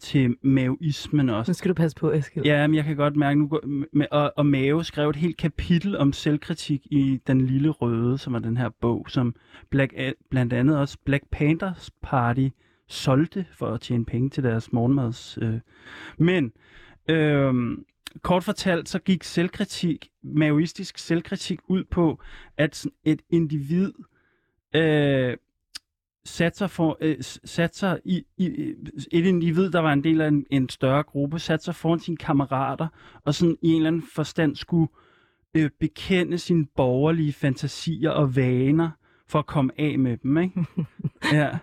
til 0.03 0.37
maoismen 0.43 1.29
også. 1.31 1.51
Nu 1.51 1.55
skal 1.55 1.69
du 1.69 1.75
passe 1.75 1.97
på, 1.97 2.13
Eskild. 2.13 2.45
Ja, 2.45 2.67
men 2.67 2.75
jeg 2.75 2.85
kan 2.85 2.97
godt 2.97 3.17
mærke, 3.17 3.39
nu 3.39 3.47
går, 3.47 3.61
med, 3.93 4.07
og, 4.11 4.33
og 4.37 4.47
Mave 4.47 4.85
skrev 4.85 5.11
et 5.11 5.17
helt 5.17 5.37
kapitel 5.37 5.97
om 5.97 6.13
selvkritik 6.13 6.87
i 6.91 7.21
Den 7.27 7.41
Lille 7.41 7.71
Røde, 7.71 8.19
som 8.19 8.35
er 8.35 8.39
den 8.39 8.57
her 8.57 8.69
bog, 8.81 9.07
som 9.09 9.35
Black, 9.71 9.95
blandt 10.31 10.53
andet 10.53 10.79
også 10.79 10.99
Black 11.05 11.25
Panthers 11.31 11.91
Party 12.03 12.49
solgte 12.89 13.47
for 13.53 13.67
at 13.67 13.81
tjene 13.81 14.05
penge 14.05 14.31
til 14.31 14.43
deres 14.43 14.73
morgenmads. 14.73 15.39
Øh. 15.43 15.61
Men 16.19 16.53
øh, 17.09 17.55
kort 18.23 18.45
fortalt, 18.45 18.89
så 18.89 18.99
gik 18.99 19.23
selvkritik, 19.23 20.09
maoistisk 20.23 20.99
selvkritik 20.99 21.59
ud 21.69 21.85
på, 21.85 22.23
at 22.57 22.87
et 23.05 23.23
individ 23.31 23.93
øh, 24.75 25.37
satte 26.25 26.59
sig, 26.59 26.71
for, 26.71 26.99
øh, 27.01 27.17
satte 27.45 27.79
sig 27.79 28.01
i, 28.05 28.23
i, 28.37 28.75
et 29.13 29.27
individ, 29.27 29.71
der 29.71 29.81
var 29.81 29.93
en 29.93 30.05
del 30.05 30.21
af 30.21 30.29
en, 30.29 30.47
en 30.51 30.69
større 30.69 31.03
gruppe, 31.03 31.39
satte 31.39 31.65
sig 31.65 31.75
foran 31.75 32.01
sine 32.01 32.17
kammerater, 32.17 32.89
og 33.25 33.35
sådan 33.35 33.57
i 33.63 33.69
en 33.69 33.77
eller 33.77 33.89
anden 33.89 34.03
forstand 34.15 34.57
skulle 34.57 34.89
øh, 35.55 35.71
bekende 35.81 36.39
sine 36.39 36.67
borgerlige 36.77 37.33
fantasier 37.33 38.11
og 38.11 38.37
vaner, 38.37 38.91
for 39.29 39.39
at 39.39 39.47
komme 39.47 39.73
af 39.79 39.99
med 39.99 40.17
dem, 40.17 40.39
ikke? 40.39 40.65
ja. 41.39 41.59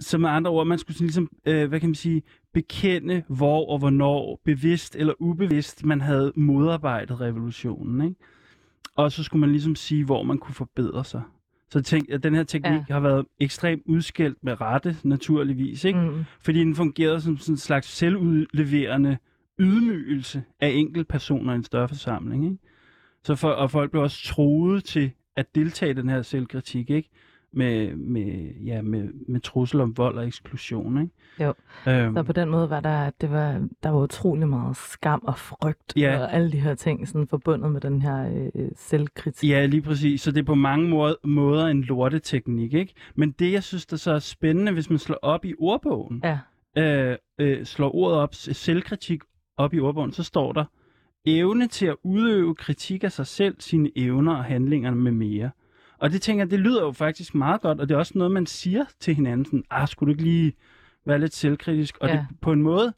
Så 0.00 0.18
med 0.18 0.30
andre 0.30 0.50
ord, 0.50 0.66
man 0.66 0.78
skulle 0.78 0.96
sådan 0.96 1.06
ligesom, 1.06 1.30
øh, 1.46 1.68
hvad 1.68 1.80
kan 1.80 1.88
man 1.88 1.94
sige, 1.94 2.22
bekende, 2.54 3.22
hvor 3.28 3.70
og 3.72 3.78
hvornår, 3.78 4.40
bevidst 4.44 4.96
eller 4.96 5.14
ubevidst, 5.18 5.84
man 5.84 6.00
havde 6.00 6.32
modarbejdet 6.36 7.20
revolutionen, 7.20 8.08
ikke? 8.08 8.20
Og 8.96 9.12
så 9.12 9.22
skulle 9.22 9.40
man 9.40 9.50
ligesom 9.50 9.74
sige, 9.74 10.04
hvor 10.04 10.22
man 10.22 10.38
kunne 10.38 10.54
forbedre 10.54 11.04
sig. 11.04 11.22
Så 11.72 11.82
tænkte, 11.82 12.14
at 12.14 12.22
den 12.22 12.34
her 12.34 12.42
teknik. 12.42 12.80
Ja. 12.88 12.94
har 12.94 13.00
været 13.00 13.26
ekstremt 13.40 13.82
udskældt 13.86 14.38
med 14.42 14.60
rette, 14.60 14.96
naturligvis, 15.04 15.84
ikke? 15.84 16.00
Mm. 16.00 16.24
Fordi 16.40 16.58
den 16.58 16.74
fungerede 16.74 17.20
som 17.20 17.38
sådan 17.38 17.52
en 17.52 17.56
slags 17.56 17.88
selvudleverende 17.88 19.18
ydmygelse 19.58 20.42
af 20.60 20.68
enkeltpersoner 20.68 21.52
i 21.52 21.56
en 21.56 21.64
større 21.64 21.88
forsamling, 21.88 22.44
ikke? 22.44 22.56
Så 23.24 23.34
for, 23.34 23.48
og 23.48 23.70
folk 23.70 23.90
blev 23.90 24.02
også 24.02 24.24
troet 24.24 24.84
til 24.84 25.10
at 25.36 25.54
deltage 25.54 25.90
i 25.90 25.94
den 25.94 26.08
her 26.08 26.22
selvkritik, 26.22 26.90
ikke? 26.90 27.10
Med, 27.54 27.96
med, 27.96 28.54
ja, 28.64 28.82
med, 28.82 29.08
med 29.28 29.40
trussel 29.40 29.80
om 29.80 29.96
vold 29.96 30.18
og 30.18 30.26
eksklusion, 30.26 31.00
ikke? 31.02 31.12
Jo. 31.40 31.54
Øhm, 31.88 32.14
Så 32.16 32.22
på 32.22 32.32
den 32.32 32.48
måde 32.48 32.70
var 32.70 32.80
der, 32.80 33.10
det 33.20 33.30
var, 33.30 33.68
der 33.82 33.90
var 33.90 34.00
utrolig 34.02 34.48
meget 34.48 34.76
skam 34.76 35.22
og 35.26 35.38
frygt 35.38 35.92
Ja. 35.96 36.18
og 36.20 36.32
alle 36.34 36.52
de 36.52 36.60
her 36.60 36.74
ting 36.74 37.08
sådan 37.08 37.26
forbundet 37.26 37.70
med 37.72 37.80
den 37.80 38.02
her 38.02 38.48
øh, 38.54 38.68
selvkritik. 38.76 39.50
Ja, 39.50 39.66
lige 39.66 39.82
præcis. 39.82 40.20
Så 40.20 40.30
det 40.32 40.40
er 40.40 40.44
på 40.44 40.54
mange 40.54 40.88
måder, 40.88 41.14
måder 41.24 41.66
en 41.66 41.82
lorteteknik, 41.82 42.74
ikke? 42.74 42.94
Men 43.14 43.30
det, 43.30 43.52
jeg 43.52 43.62
synes, 43.62 43.86
der 43.86 43.96
så 43.96 44.12
er 44.12 44.18
spændende, 44.18 44.72
hvis 44.72 44.90
man 44.90 44.98
slår 44.98 45.18
op 45.22 45.44
i 45.44 45.54
ordbogen, 45.58 46.22
Ja. 46.24 46.38
øh, 47.10 47.16
øh, 47.38 47.64
slår 47.64 47.94
ordet 47.94 48.18
op, 48.18 48.34
selvkritik 48.34 49.20
op 49.56 49.74
i 49.74 49.80
ordbogen, 49.80 50.12
så 50.12 50.22
står 50.22 50.52
der 50.52 50.64
evne 51.26 51.66
til 51.68 51.86
at 51.86 51.96
udøve 52.04 52.54
kritik 52.54 53.04
af 53.04 53.12
sig 53.12 53.26
selv, 53.26 53.56
sine 53.58 53.90
evner 53.96 54.34
og 54.36 54.44
handlinger 54.44 54.90
med 54.90 55.12
mere. 55.12 55.50
Og 56.02 56.12
det 56.12 56.22
tænker 56.22 56.44
jeg, 56.44 56.50
det 56.50 56.60
lyder 56.60 56.82
jo 56.82 56.92
faktisk 56.92 57.34
meget 57.34 57.60
godt, 57.60 57.80
og 57.80 57.88
det 57.88 57.94
er 57.94 57.98
også 57.98 58.12
noget, 58.18 58.32
man 58.32 58.46
siger 58.46 58.84
til 59.00 59.14
hinanden, 59.14 59.44
sådan, 59.44 59.64
ah, 59.70 59.88
skulle 59.88 60.08
du 60.08 60.12
ikke 60.12 60.22
lige 60.30 60.52
være 61.06 61.18
lidt 61.18 61.34
selvkritisk? 61.34 61.98
Og 62.00 62.08
Ja. 62.08 62.14
det, 62.14 62.26
på 62.40 62.52
en 62.52 62.62
måde 62.62 62.92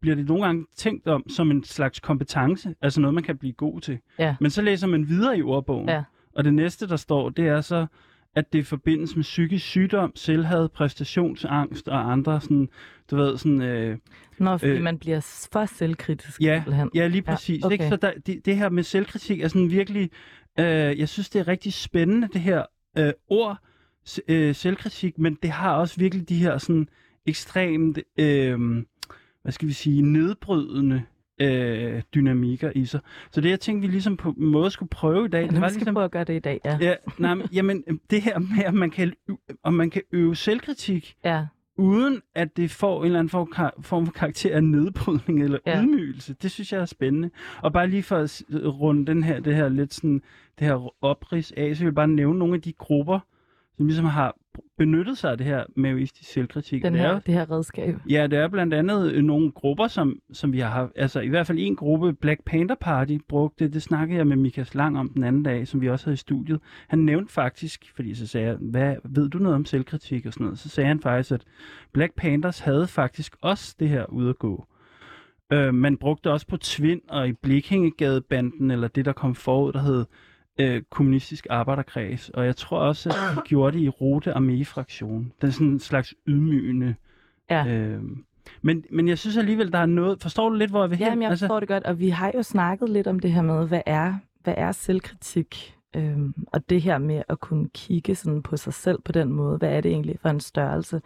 bliver 0.00 0.16
det 0.16 0.26
nogle 0.28 0.44
gange 0.44 0.66
tænkt 0.76 1.06
om 1.08 1.28
som 1.28 1.50
en 1.50 1.64
slags 1.64 2.00
kompetence, 2.00 2.74
altså 2.82 3.00
noget, 3.00 3.14
man 3.14 3.22
kan 3.22 3.38
blive 3.38 3.52
god 3.52 3.80
til. 3.80 3.98
Ja. 4.18 4.36
Men 4.40 4.50
så 4.50 4.62
læser 4.62 4.86
man 4.86 5.08
videre 5.08 5.38
i 5.38 5.42
ordbogen, 5.42 5.88
Ja. 5.88 6.02
og 6.36 6.44
det 6.44 6.54
næste, 6.54 6.88
der 6.88 6.96
står, 6.96 7.28
det 7.28 7.46
er 7.48 7.60
så, 7.60 7.86
at 8.34 8.52
det 8.52 8.66
forbindes 8.66 9.16
med 9.16 9.22
psykisk 9.22 9.66
sygdom, 9.66 10.12
selvhad, 10.16 10.68
præstationsangst 10.68 11.88
og 11.88 12.12
andre 12.12 12.40
sådan, 12.40 12.68
du 13.10 13.16
ved, 13.16 13.36
sådan, 13.36 13.62
øh, 13.62 13.98
Når 14.38 14.56
fordi 14.56 14.72
Øh, 14.72 14.82
man 14.82 14.98
bliver 14.98 15.46
for 15.52 15.66
selvkritisk. 15.66 16.40
Ja, 16.40 16.54
simpelthen. 16.56 16.90
ja 16.94 17.06
lige 17.06 17.22
præcis. 17.22 17.64
okay. 17.64 17.72
Ikke? 17.72 17.88
Så 17.88 17.96
der, 17.96 18.12
det, 18.26 18.46
det 18.46 18.56
her 18.56 18.68
med 18.68 18.82
selvkritik 18.82 19.40
er 19.40 19.48
sådan 19.48 19.70
virkelig, 19.70 20.10
øh, 20.58 20.98
jeg 20.98 21.08
synes, 21.08 21.30
det 21.30 21.40
er 21.40 21.48
rigtig 21.48 21.72
spændende, 21.72 22.28
det 22.32 22.40
her 22.40 22.64
øh, 22.98 23.12
ord, 23.28 23.58
øh, 24.28 24.54
selvkritik, 24.54 25.18
men 25.18 25.38
det 25.42 25.50
har 25.50 25.74
også 25.74 25.96
virkelig 25.98 26.28
de 26.28 26.36
her 26.36 26.58
sådan 26.58 26.88
ekstremt, 27.26 27.98
øh, 28.18 28.84
hvad 29.42 29.52
skal 29.52 29.68
vi 29.68 29.72
sige, 29.72 30.02
nedbrydende 30.02 31.02
øh, 31.40 32.02
dynamikker 32.14 32.72
i 32.74 32.84
sig. 32.84 33.00
Så 33.30 33.40
det, 33.40 33.50
jeg 33.50 33.60
tænkte, 33.60 33.88
vi 33.88 33.92
ligesom 33.92 34.16
på 34.16 34.30
en 34.30 34.46
måde 34.46 34.70
skulle 34.70 34.88
prøve 34.88 35.26
i 35.26 35.28
dag, 35.28 35.42
Ja, 35.44 35.50
det 35.50 35.60
var 35.60 35.68
skal 35.68 35.78
ligesom... 35.78 35.94
prøve 35.94 36.04
at 36.04 36.10
gøre 36.10 36.24
det 36.24 36.36
i 36.36 36.38
dag, 36.38 36.60
ja. 36.64 36.78
Ja, 36.80 36.94
nej, 37.18 37.34
men, 37.34 37.46
jamen, 37.52 37.84
det 38.10 38.22
her 38.22 38.38
med, 38.38 38.64
at 38.64 38.74
man 38.74 38.90
kan, 38.90 39.12
om 39.62 39.74
man 39.74 39.90
kan 39.90 40.02
øve 40.12 40.36
selvkritik, 40.36 41.16
Ja, 41.24 41.46
uden 41.80 42.20
at 42.34 42.56
det 42.56 42.70
får 42.70 43.00
en 43.00 43.06
eller 43.06 43.18
anden 43.18 43.30
form, 43.30 43.82
for 43.82 44.04
karakter 44.14 44.56
af 44.56 44.64
nedbrydning 44.64 45.42
eller 45.42 45.58
Ja. 45.66 45.82
ydmygelse. 45.82 46.34
Det 46.42 46.50
synes 46.50 46.72
jeg 46.72 46.80
er 46.80 46.84
spændende. 46.84 47.30
Og 47.62 47.72
bare 47.72 47.86
lige 47.88 48.02
for 48.02 48.16
at 48.16 48.42
runde 48.52 49.06
den 49.06 49.22
her, 49.22 49.40
det 49.40 49.54
her 49.56 49.68
lidt 49.68 49.94
sådan, 49.94 50.22
det 50.58 50.66
her 50.66 51.04
oprids 51.04 51.52
af, 51.52 51.76
så 51.76 51.80
vil 51.82 51.86
jeg 51.86 51.94
bare 51.94 52.08
nævne 52.08 52.38
nogle 52.38 52.54
af 52.54 52.62
de 52.62 52.72
grupper, 52.72 53.20
som 53.80 53.86
ligesom 53.86 54.04
har 54.04 54.36
benyttet 54.78 55.18
sig 55.18 55.30
af 55.30 55.38
det 55.38 55.46
her 55.46 55.64
maoistisk 55.76 56.32
selvkritik. 56.32 56.82
den 56.82 56.92
det 56.92 57.00
er 57.00 57.12
her, 57.12 57.18
det 57.18 57.34
her 57.34 57.50
redskab. 57.50 57.96
Ja, 58.10 58.26
det 58.26 58.38
er 58.38 58.48
blandt 58.48 58.74
andet 58.74 59.12
øh, 59.12 59.22
nogle 59.22 59.52
grupper, 59.52 59.88
som, 59.88 60.18
som 60.32 60.52
vi 60.52 60.58
har 60.58 60.70
haft, 60.70 60.92
altså 60.96 61.20
i 61.20 61.28
hvert 61.28 61.46
fald 61.46 61.58
en 61.60 61.76
gruppe, 61.76 62.12
Black 62.12 62.44
Panther 62.44 62.76
Party, 62.80 63.18
brugte, 63.28 63.68
det 63.68 63.82
snakkede 63.82 64.18
jeg 64.18 64.26
med 64.26 64.36
Mikas 64.36 64.74
Lang 64.74 64.98
om 64.98 65.08
den 65.08 65.24
anden 65.24 65.42
dag, 65.42 65.68
som 65.68 65.80
vi 65.80 65.88
også 65.88 66.06
havde 66.06 66.14
i 66.14 66.16
studiet. 66.16 66.60
Han 66.88 66.98
nævnte 66.98 67.32
faktisk, 67.32 67.92
fordi 67.94 68.14
så 68.14 68.26
sagde 68.26 68.46
jeg, 68.46 68.56
hvad, 68.60 68.96
ved 69.04 69.28
du 69.28 69.38
noget 69.38 69.54
om 69.54 69.64
selvkritik 69.64 70.26
og 70.26 70.32
sådan 70.32 70.44
noget? 70.44 70.58
Så 70.58 70.68
sagde 70.68 70.88
han 70.88 71.00
faktisk, 71.00 71.32
at 71.32 71.44
Black 71.92 72.14
Panthers 72.16 72.58
havde 72.58 72.86
faktisk 72.86 73.36
også 73.40 73.76
det 73.80 73.88
her 73.88 74.04
ude 74.04 74.30
at 74.30 74.38
gå. 74.38 74.66
Øh, 75.52 75.74
man 75.74 75.96
brugte 75.96 76.32
også 76.32 76.46
på 76.46 76.56
Tvind 76.56 77.00
og 77.08 77.28
i 77.28 77.32
Blikkingegadebanden, 77.32 78.70
eller 78.70 78.88
det, 78.88 79.04
der 79.04 79.12
kom 79.12 79.34
forud, 79.34 79.72
der 79.72 79.82
hed 79.82 80.04
øh, 80.58 80.82
kommunistisk 80.90 81.46
arbejderkreds. 81.50 82.28
Og 82.28 82.46
jeg 82.46 82.56
tror 82.56 82.78
også, 82.78 83.08
at 83.08 83.36
de 83.36 83.48
gjorde 83.48 83.78
det 83.78 83.84
i 83.84 83.88
Rote 83.88 84.32
Armee-fraktion. 84.32 85.32
Den 85.42 85.52
sådan 85.52 85.66
en 85.66 85.80
slags 85.80 86.14
ydmygende 86.26 86.94
Ja. 87.50 87.66
Øh, 87.66 88.02
men, 88.62 88.84
men 88.90 89.08
jeg 89.08 89.18
synes 89.18 89.36
alligevel, 89.36 89.72
der 89.72 89.78
er 89.78 89.86
noget... 89.86 90.22
Forstår 90.22 90.48
du 90.48 90.54
lidt, 90.54 90.70
hvor 90.70 90.82
jeg 90.82 90.90
vil 90.90 90.98
hen? 90.98 91.10
men 91.10 91.22
jeg 91.22 91.38
forstår 91.38 91.60
det 91.60 91.68
godt, 91.68 91.84
og 91.84 91.98
vi 91.98 92.08
har 92.08 92.32
jo 92.34 92.42
snakket 92.42 92.88
lidt 92.88 93.06
om 93.06 93.18
det 93.18 93.32
her 93.32 93.42
med, 93.42 93.68
hvad 93.68 93.82
er, 93.86 94.14
hvad 94.42 94.54
er 94.56 94.72
selvkritik? 94.72 95.76
Øhm, 95.96 96.34
og 96.46 96.70
det 96.70 96.82
her 96.82 96.98
med 96.98 97.22
at 97.28 97.40
kunne 97.40 97.68
kigge 97.68 98.14
sådan 98.14 98.42
på 98.42 98.56
sig 98.56 98.74
selv 98.74 99.00
på 99.04 99.12
den 99.12 99.32
måde, 99.32 99.58
hvad 99.58 99.76
er 99.76 99.80
det 99.80 99.90
egentlig 99.90 100.18
for 100.22 100.28
en 100.28 100.40
størrelse? 100.40 101.02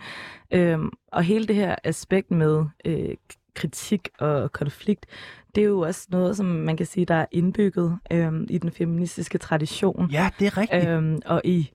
Øhm, 0.50 0.90
og 1.12 1.22
hele 1.22 1.46
det 1.46 1.56
her 1.56 1.76
aspekt 1.84 2.30
med 2.30 2.64
øh, 2.84 3.14
kritik 3.54 4.08
og 4.18 4.52
konflikt, 4.52 5.06
det 5.54 5.60
er 5.60 5.64
jo 5.68 5.80
også 5.80 6.06
noget, 6.10 6.36
som 6.36 6.46
man 6.46 6.76
kan 6.76 6.86
sige, 6.86 7.06
der 7.06 7.14
er 7.14 7.26
indbygget 7.32 7.98
øhm, 8.10 8.46
i 8.50 8.58
den 8.58 8.70
feministiske 8.70 9.38
tradition. 9.38 10.10
Ja, 10.10 10.30
det 10.38 10.46
er 10.46 10.58
rigtigt. 10.58 10.88
Øh, 10.88 10.96
Øhm, 10.96 11.20
og 11.26 11.40
i, 11.44 11.70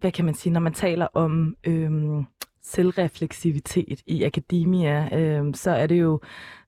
hvad 0.00 0.12
kan 0.12 0.24
man 0.24 0.34
sige, 0.34 0.52
når 0.52 0.60
man 0.60 0.72
taler 0.72 1.06
om 1.14 1.56
øhm, 1.64 2.24
selvrefleksivitet 2.62 4.00
i 4.06 4.24
akademia, 4.24 5.18
øhm, 5.18 5.54
så 5.54 5.70
er 5.70 5.86
det 5.86 6.00
jo, 6.00 6.20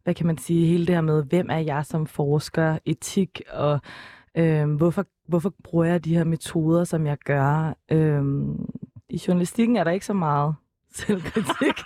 hvad 0.05 0.15
kan 0.15 0.27
man 0.27 0.39
sige, 0.39 0.67
hele 0.67 0.87
det 0.87 0.95
her 0.95 1.03
med, 1.03 1.25
hvem 1.25 1.47
er 1.51 1.59
jeg 1.59 1.87
som 1.87 2.07
forsker, 2.07 2.79
etik, 2.85 3.43
og 3.53 3.81
øhm, 4.35 4.75
hvorfor, 4.75 5.05
hvorfor 5.29 5.53
bruger 5.65 5.85
jeg 5.85 6.05
de 6.05 6.17
her 6.17 6.25
metoder, 6.25 6.85
som 6.85 7.07
jeg 7.07 7.19
gør. 7.19 7.75
Øhm, 7.93 8.67
I 9.09 9.21
journalistikken 9.29 9.77
er 9.77 9.85
der 9.85 9.91
ikke 9.91 10.07
så 10.07 10.13
meget 10.15 10.55
selvkritik. 10.91 11.83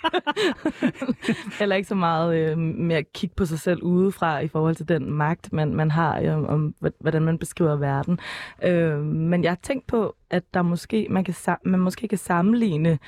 Eller 1.61 1.75
ikke 1.75 1.87
så 1.87 1.95
meget 1.95 2.37
øh, 2.37 2.57
med 2.57 2.95
at 2.95 3.13
kigge 3.13 3.35
på 3.35 3.45
sig 3.45 3.59
selv 3.59 3.83
udefra 3.83 4.39
i 4.39 4.47
forhold 4.47 4.75
til 4.75 4.87
den 4.87 5.11
magt, 5.11 5.53
man, 5.53 5.75
man 5.75 5.91
har 5.91 6.19
øh, 6.21 6.37
om, 6.37 6.75
hvordan 6.99 7.21
man 7.21 7.39
beskriver 7.39 7.75
verden. 7.75 8.19
Øh, 8.63 8.99
men 8.99 9.43
jeg 9.43 9.51
har 9.51 9.59
tænkt 9.63 9.87
på, 9.87 10.15
at 10.29 10.43
der 10.53 10.61
måske, 10.61 11.07
man, 11.09 11.23
kan, 11.23 11.35
man 11.65 11.79
måske 11.79 12.07
kan 12.07 12.17
sammenligne 12.17 12.99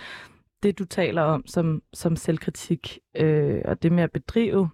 det, 0.63 0.79
du 0.79 0.85
taler 0.85 1.21
om 1.21 1.43
som, 1.47 1.81
som 1.93 2.15
selvkritik, 2.15 2.99
øh, 3.17 3.61
og 3.65 3.83
det 3.83 3.91
med 3.91 4.03
at 4.03 4.11
bedrive 4.11 4.69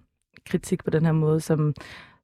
kritik 0.46 0.84
på 0.84 0.90
den 0.90 1.06
her 1.06 1.12
måde, 1.12 1.40
som, 1.40 1.74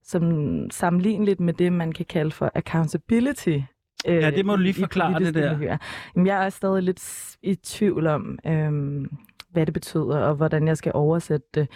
som 0.04 0.24
sammenligneligt 0.72 1.40
med 1.40 1.54
det, 1.54 1.74
man 1.74 1.92
kan 1.92 2.06
kalde 2.06 2.32
for 2.32 2.52
accountability. 2.56 3.60
Øh, 4.08 4.16
Ja, 4.16 4.32
det 4.32 4.46
må 4.46 4.56
du 4.56 4.62
lige 4.62 4.74
forklare, 4.74 5.20
det 5.20 5.34
der. 5.34 5.54
miljøer. 5.58 5.78
Jamen, 6.16 6.28
jeg 6.28 6.46
er 6.46 6.50
stadig 6.50 6.84
lidt 6.84 7.36
i 7.42 7.56
tvivl 7.56 8.08
om, 8.08 8.40
øh, 8.46 9.06
hvad 9.50 9.66
det 9.66 9.74
betyder, 9.74 10.18
og 10.20 10.36
hvordan 10.36 10.68
jeg 10.68 10.78
skal 10.78 10.92
oversætte 10.96 11.48
det. 11.54 11.68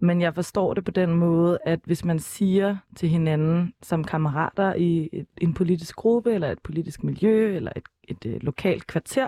Men 0.00 0.20
jeg 0.20 0.34
forstår 0.34 0.74
det 0.74 0.84
på 0.84 0.90
den 0.90 1.14
måde, 1.14 1.58
at 1.66 1.80
hvis 1.84 2.04
man 2.04 2.18
siger 2.18 2.76
til 2.96 3.08
hinanden 3.08 3.72
som 3.82 4.04
kammerater 4.04 4.74
i 4.74 5.08
et, 5.12 5.26
en 5.40 5.54
politisk 5.54 5.96
gruppe, 5.96 6.32
eller 6.34 6.50
et 6.50 6.58
politisk 6.64 7.04
miljø, 7.04 7.56
eller 7.56 7.72
et, 7.76 7.82
et, 8.08 8.24
et 8.34 8.42
lokalt 8.42 8.86
kvarter, 8.86 9.26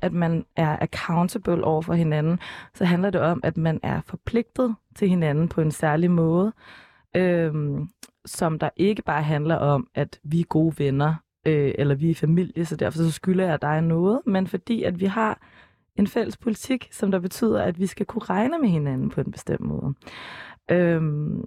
at 0.00 0.12
man 0.12 0.44
er 0.56 0.76
accountable 0.80 1.64
over 1.64 1.82
for 1.82 1.94
hinanden, 1.94 2.38
så 2.74 2.84
handler 2.84 3.10
det 3.10 3.20
om, 3.20 3.40
at 3.44 3.56
man 3.56 3.80
er 3.82 4.00
forpligtet 4.06 4.74
til 4.96 5.08
hinanden 5.08 5.48
på 5.48 5.60
en 5.60 5.70
særlig 5.70 6.10
måde, 6.10 6.52
øhm, 7.16 7.88
som 8.26 8.58
der 8.58 8.70
ikke 8.76 9.02
bare 9.02 9.22
handler 9.22 9.56
om, 9.56 9.86
at 9.94 10.20
vi 10.24 10.40
er 10.40 10.44
gode 10.44 10.74
venner, 10.78 11.14
øh, 11.46 11.74
eller 11.78 11.94
vi 11.94 12.10
er 12.10 12.14
familie, 12.14 12.64
så 12.64 12.76
derfor 12.76 12.98
så 12.98 13.10
skylder 13.10 13.48
jeg 13.48 13.62
dig 13.62 13.80
noget, 13.80 14.20
men 14.26 14.46
fordi 14.46 14.82
at 14.82 15.00
vi 15.00 15.06
har 15.06 15.40
en 15.96 16.06
fælles 16.06 16.36
politik, 16.36 16.88
som 16.92 17.10
der 17.10 17.18
betyder, 17.18 17.62
at 17.62 17.78
vi 17.78 17.86
skal 17.86 18.06
kunne 18.06 18.24
regne 18.24 18.58
med 18.58 18.68
hinanden 18.68 19.10
på 19.10 19.20
en 19.20 19.32
bestemt 19.32 19.60
måde. 19.60 19.94
Øhm, 20.70 21.44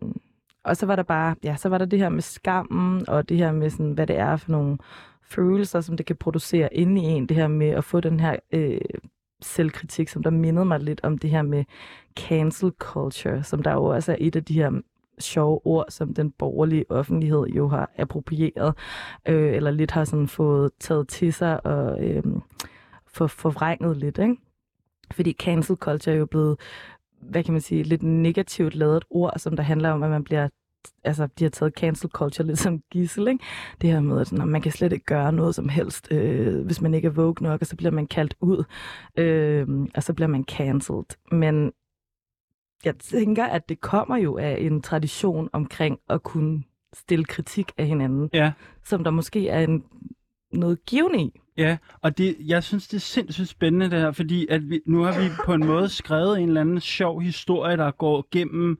og 0.63 0.77
så 0.77 0.85
var 0.85 0.95
der 0.95 1.03
bare, 1.03 1.35
ja, 1.43 1.55
så 1.55 1.69
var 1.69 1.77
der 1.77 1.85
det 1.85 1.99
her 1.99 2.09
med 2.09 2.21
skammen, 2.21 3.09
og 3.09 3.29
det 3.29 3.37
her 3.37 3.51
med 3.51 3.69
sådan, 3.69 3.91
hvad 3.91 4.07
det 4.07 4.17
er 4.17 4.35
for 4.37 4.51
nogle 4.51 4.77
følelser, 5.23 5.81
som 5.81 5.97
det 5.97 6.05
kan 6.05 6.15
producere 6.15 6.73
inde 6.73 7.01
i 7.01 7.03
en, 7.03 7.25
det 7.25 7.37
her 7.37 7.47
med 7.47 7.69
at 7.69 7.83
få 7.83 7.99
den 7.99 8.19
her 8.19 8.35
øh, 8.51 8.81
selvkritik, 9.41 10.07
som 10.07 10.23
der 10.23 10.29
mindede 10.29 10.65
mig 10.65 10.79
lidt 10.79 11.01
om 11.03 11.17
det 11.17 11.29
her 11.29 11.41
med 11.41 11.63
cancel 12.19 12.71
culture, 12.79 13.43
som 13.43 13.63
der 13.63 13.71
jo 13.71 13.83
også 13.83 14.11
er 14.11 14.17
et 14.19 14.35
af 14.35 14.43
de 14.43 14.53
her 14.53 14.81
sjove 15.21 15.61
ord, 15.65 15.85
som 15.89 16.13
den 16.13 16.31
borgerlige 16.31 16.85
offentlighed 16.91 17.45
jo 17.45 17.67
har 17.67 17.91
approprieret, 17.97 18.73
øh, 19.27 19.53
eller 19.55 19.71
lidt 19.71 19.91
har 19.91 20.05
sådan 20.05 20.27
fået 20.27 20.71
taget 20.79 21.07
til 21.07 21.33
sig 21.33 21.65
og 21.65 22.03
øh, 22.03 22.23
for, 23.07 23.27
forvrænget 23.27 23.97
lidt, 23.97 24.17
ikke? 24.17 24.37
Fordi 25.11 25.33
cancel 25.33 25.75
culture 25.75 26.15
er 26.15 26.19
jo 26.19 26.25
blevet, 26.25 26.59
hvad 27.21 27.43
kan 27.43 27.51
man 27.51 27.61
sige, 27.61 27.83
lidt 27.83 28.03
negativt 28.03 28.75
lavet 28.75 29.05
ord, 29.09 29.33
som 29.37 29.55
der 29.55 29.63
handler 29.63 29.89
om, 29.89 30.03
at 30.03 30.09
man 30.09 30.23
bliver 30.23 30.47
altså, 31.03 31.27
de 31.39 31.43
har 31.43 31.49
taget 31.49 31.73
cancel 31.73 32.09
culture 32.09 32.47
lidt 32.47 32.59
som 32.59 32.81
gissel, 32.91 33.27
ikke? 33.27 33.43
Det 33.81 33.89
her 33.89 33.99
med, 33.99 34.21
at 34.21 34.31
nå, 34.31 34.45
man 34.45 34.61
kan 34.61 34.71
slet 34.71 34.93
ikke 34.93 35.05
gøre 35.05 35.33
noget 35.33 35.55
som 35.55 35.69
helst, 35.69 36.07
øh, 36.11 36.65
hvis 36.65 36.81
man 36.81 36.93
ikke 36.93 37.07
er 37.07 37.11
woke 37.11 37.43
nok, 37.43 37.61
og 37.61 37.67
så 37.67 37.75
bliver 37.75 37.91
man 37.91 38.07
kaldt 38.07 38.35
ud, 38.41 38.63
øh, 39.17 39.67
og 39.95 40.03
så 40.03 40.13
bliver 40.13 40.27
man 40.27 40.43
cancelled. 40.43 41.05
Men 41.31 41.71
jeg 42.85 42.97
tænker, 42.97 43.45
at 43.45 43.69
det 43.69 43.81
kommer 43.81 44.17
jo 44.17 44.37
af 44.37 44.57
en 44.59 44.81
tradition 44.81 45.49
omkring 45.53 45.99
at 46.09 46.23
kunne 46.23 46.63
stille 46.93 47.25
kritik 47.25 47.71
af 47.77 47.85
hinanden, 47.85 48.29
Ja, 48.33 48.51
som 48.85 49.03
der 49.03 49.11
måske 49.11 49.49
er 49.49 49.59
en, 49.63 49.83
noget 50.53 50.85
givende 50.85 51.21
i. 51.23 51.39
ja. 51.57 51.77
Og 52.01 52.17
det, 52.17 52.35
jeg 52.39 52.63
synes, 52.63 52.87
det 52.87 52.97
er 52.97 53.01
sindssygt 53.01 53.47
spændende 53.49 53.89
det 53.91 53.99
her, 53.99 54.11
fordi 54.11 54.47
at 54.49 54.69
vi, 54.69 54.79
nu 54.85 55.01
har 55.01 55.21
vi 55.21 55.29
på 55.45 55.53
en 55.53 55.65
måde 55.65 55.89
skrevet 55.89 56.39
en 56.39 56.47
eller 56.47 56.61
anden 56.61 56.79
sjov 56.79 57.21
historie, 57.21 57.77
der 57.77 57.91
går 57.91 58.27
gennem 58.31 58.77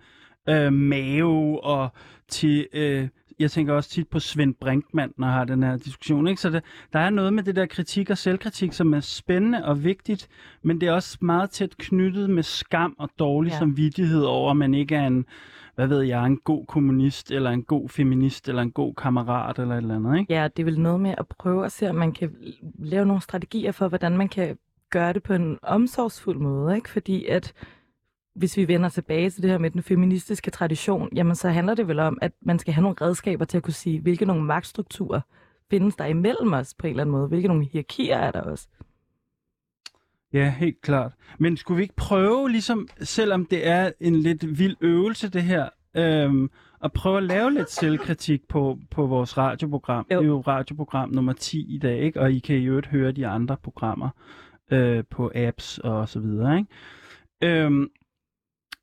øh, 0.49 0.74
Mao 0.74 1.58
og 1.58 1.89
til... 2.28 2.68
Øh, 2.74 3.08
jeg 3.42 3.52
tænker 3.52 3.74
også 3.74 3.89
tit 3.89 4.08
på 4.08 4.20
Svend 4.20 4.56
Brinkmann, 4.62 5.14
når 5.18 5.28
jeg 5.28 5.34
har 5.34 5.44
den 5.46 5.64
her 5.64 5.78
diskussion. 5.78 6.28
Ikke? 6.28 6.42
Så 6.42 6.50
det, 6.50 6.64
der 6.94 7.00
er 7.00 7.10
noget 7.10 7.34
med 7.34 7.44
det 7.44 7.56
der 7.56 7.66
kritik 7.66 8.10
og 8.10 8.18
selvkritik, 8.18 8.74
som 8.74 8.94
er 8.94 9.00
spændende 9.00 9.66
og 9.66 9.84
vigtigt, 9.84 10.28
men 10.64 10.82
det 10.82 10.89
er 10.89 10.94
også 10.94 11.18
meget 11.22 11.50
tæt 11.50 11.78
knyttet 11.78 12.30
med 12.30 12.44
skam 12.44 12.96
og 13.00 13.10
dårlig 13.20 13.52
Ja. 13.52 13.58
samvittighed 13.60 14.24
over, 14.24 14.52
at 14.52 14.58
man 14.58 14.74
ikke 14.74 14.96
er 14.96 15.08
en, 15.08 15.26
hvad 15.76 15.88
ved 15.88 16.02
jeg, 16.02 16.26
en 16.26 16.38
god 16.38 16.66
kommunist, 16.66 17.32
eller 17.32 17.50
en 17.50 17.64
god 17.64 17.89
feminist, 17.89 18.50
eller 18.50 18.62
en 18.62 18.72
god 18.72 18.94
kammerat, 18.96 19.60
eller 19.60 19.76
et 19.76 19.82
eller 19.82 19.96
andet. 19.96 20.20
Ikke? 20.20 20.34
Ja, 20.34 20.48
det 20.58 20.64
er 20.64 20.66
vel 20.66 20.80
noget 20.80 21.00
med 21.00 21.16
at 21.18 21.26
prøve 21.39 21.66
at 21.66 21.72
se, 21.72 21.89
om 21.89 21.96
man 21.96 22.12
kan 22.12 22.36
lave 22.80 23.06
nogle 23.06 23.22
strategier 23.22 23.72
for, 23.72 23.88
hvordan 23.88 24.18
man 24.18 24.30
kan 24.30 24.58
gøre 24.89 25.14
det 25.14 25.24
på 25.24 25.34
en 25.34 25.58
omsorgsfuld 25.64 26.38
måde. 26.38 26.76
Ikke? 26.76 26.89
Fordi 26.89 27.26
at 27.26 27.54
hvis 28.36 28.57
vi 28.57 28.67
vender 28.67 28.89
tilbage 28.89 29.29
til 29.29 29.43
det 29.43 29.51
her 29.51 29.57
med 29.57 29.71
den 29.71 29.84
feministiske 29.84 30.51
tradition, 30.51 31.09
jamen 31.15 31.36
så 31.36 31.49
handler 31.49 31.75
det 31.75 31.88
vel 31.88 31.99
om, 31.99 32.17
at 32.21 32.32
man 32.41 32.59
skal 32.59 32.73
have 32.73 32.82
nogle 32.82 32.97
redskaber 33.01 33.45
til 33.45 33.57
at 33.57 33.63
kunne 33.63 33.73
sige, 33.73 34.01
hvilke 34.01 34.25
nogle 34.25 34.43
magtstrukturer 34.43 35.21
findes 35.69 35.95
der 35.95 36.05
imellem 36.05 36.53
os 36.53 36.73
på 36.73 36.88
en 36.88 36.91
eller 36.91 37.03
anden 37.03 37.11
måde? 37.11 37.27
Hvilke 37.27 37.47
nogle 37.47 37.65
hierarkier 37.65 38.17
er 38.17 38.32
der 38.32 38.41
også? 38.41 38.67
Ja, 40.34 40.53
helt 40.57 40.82
klart. 40.82 41.13
Men 41.39 41.57
skulle 41.57 41.75
vi 41.75 41.84
ikke 41.84 41.95
prøve, 41.95 42.49
ligesom, 42.49 42.88
selvom 43.01 43.45
det 43.45 43.67
er 43.67 43.91
en 43.99 44.15
lidt 44.15 44.59
vild 44.59 44.75
øvelse, 44.82 45.29
det 45.29 45.43
her, 45.43 45.69
øhm, 45.95 46.51
at 46.84 46.93
prøve 46.93 47.17
at 47.17 47.23
lave 47.23 47.53
lidt 47.53 47.71
selvkritik 47.71 48.47
på, 48.47 48.79
på 48.91 49.05
vores 49.05 49.38
radioprogram. 49.38 50.05
Jo. 50.11 50.19
Det 50.19 50.25
er 50.25 50.27
jo 50.27 50.41
radioprogram 50.41 51.09
nummer 51.09 51.34
10 51.34 51.75
i 51.75 51.77
dag, 51.77 51.99
ikke? 51.99 52.21
og 52.21 52.32
I 52.32 52.39
kan 52.39 52.55
i 52.55 52.65
øvrigt 52.65 52.88
høre 52.88 53.11
de 53.11 53.27
andre 53.27 53.57
programmer 53.57 54.09
øh, 54.71 55.03
på 55.09 55.32
apps 55.36 55.77
og 55.77 56.09
så 56.09 56.19
videre. 56.19 56.57
Ikke? 56.57 57.63
Øhm, 57.63 57.89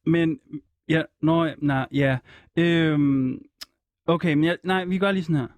men, 0.09 0.41
ja, 0.89 1.03
nå, 1.23 1.49
nej, 1.59 1.87
ja. 1.93 2.19
Øhm, 2.57 3.43
okay, 4.07 4.35
men 4.35 4.45
jeg, 4.45 4.59
nej, 4.65 4.85
vi 4.85 4.99
gør 4.99 5.13
lige 5.13 5.25
sådan 5.25 5.37
her. 5.37 5.49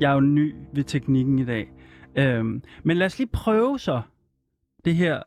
Jeg 0.00 0.10
er 0.10 0.14
jo 0.14 0.20
ny 0.20 0.54
ved 0.74 0.84
teknikken 0.84 1.38
i 1.38 1.44
dag. 1.44 1.72
Øhm, 2.16 2.62
men 2.84 2.96
lad 2.96 3.06
os 3.06 3.18
lige 3.18 3.30
prøve 3.32 3.78
så 3.78 4.02
det 4.84 4.94
her 4.94 5.22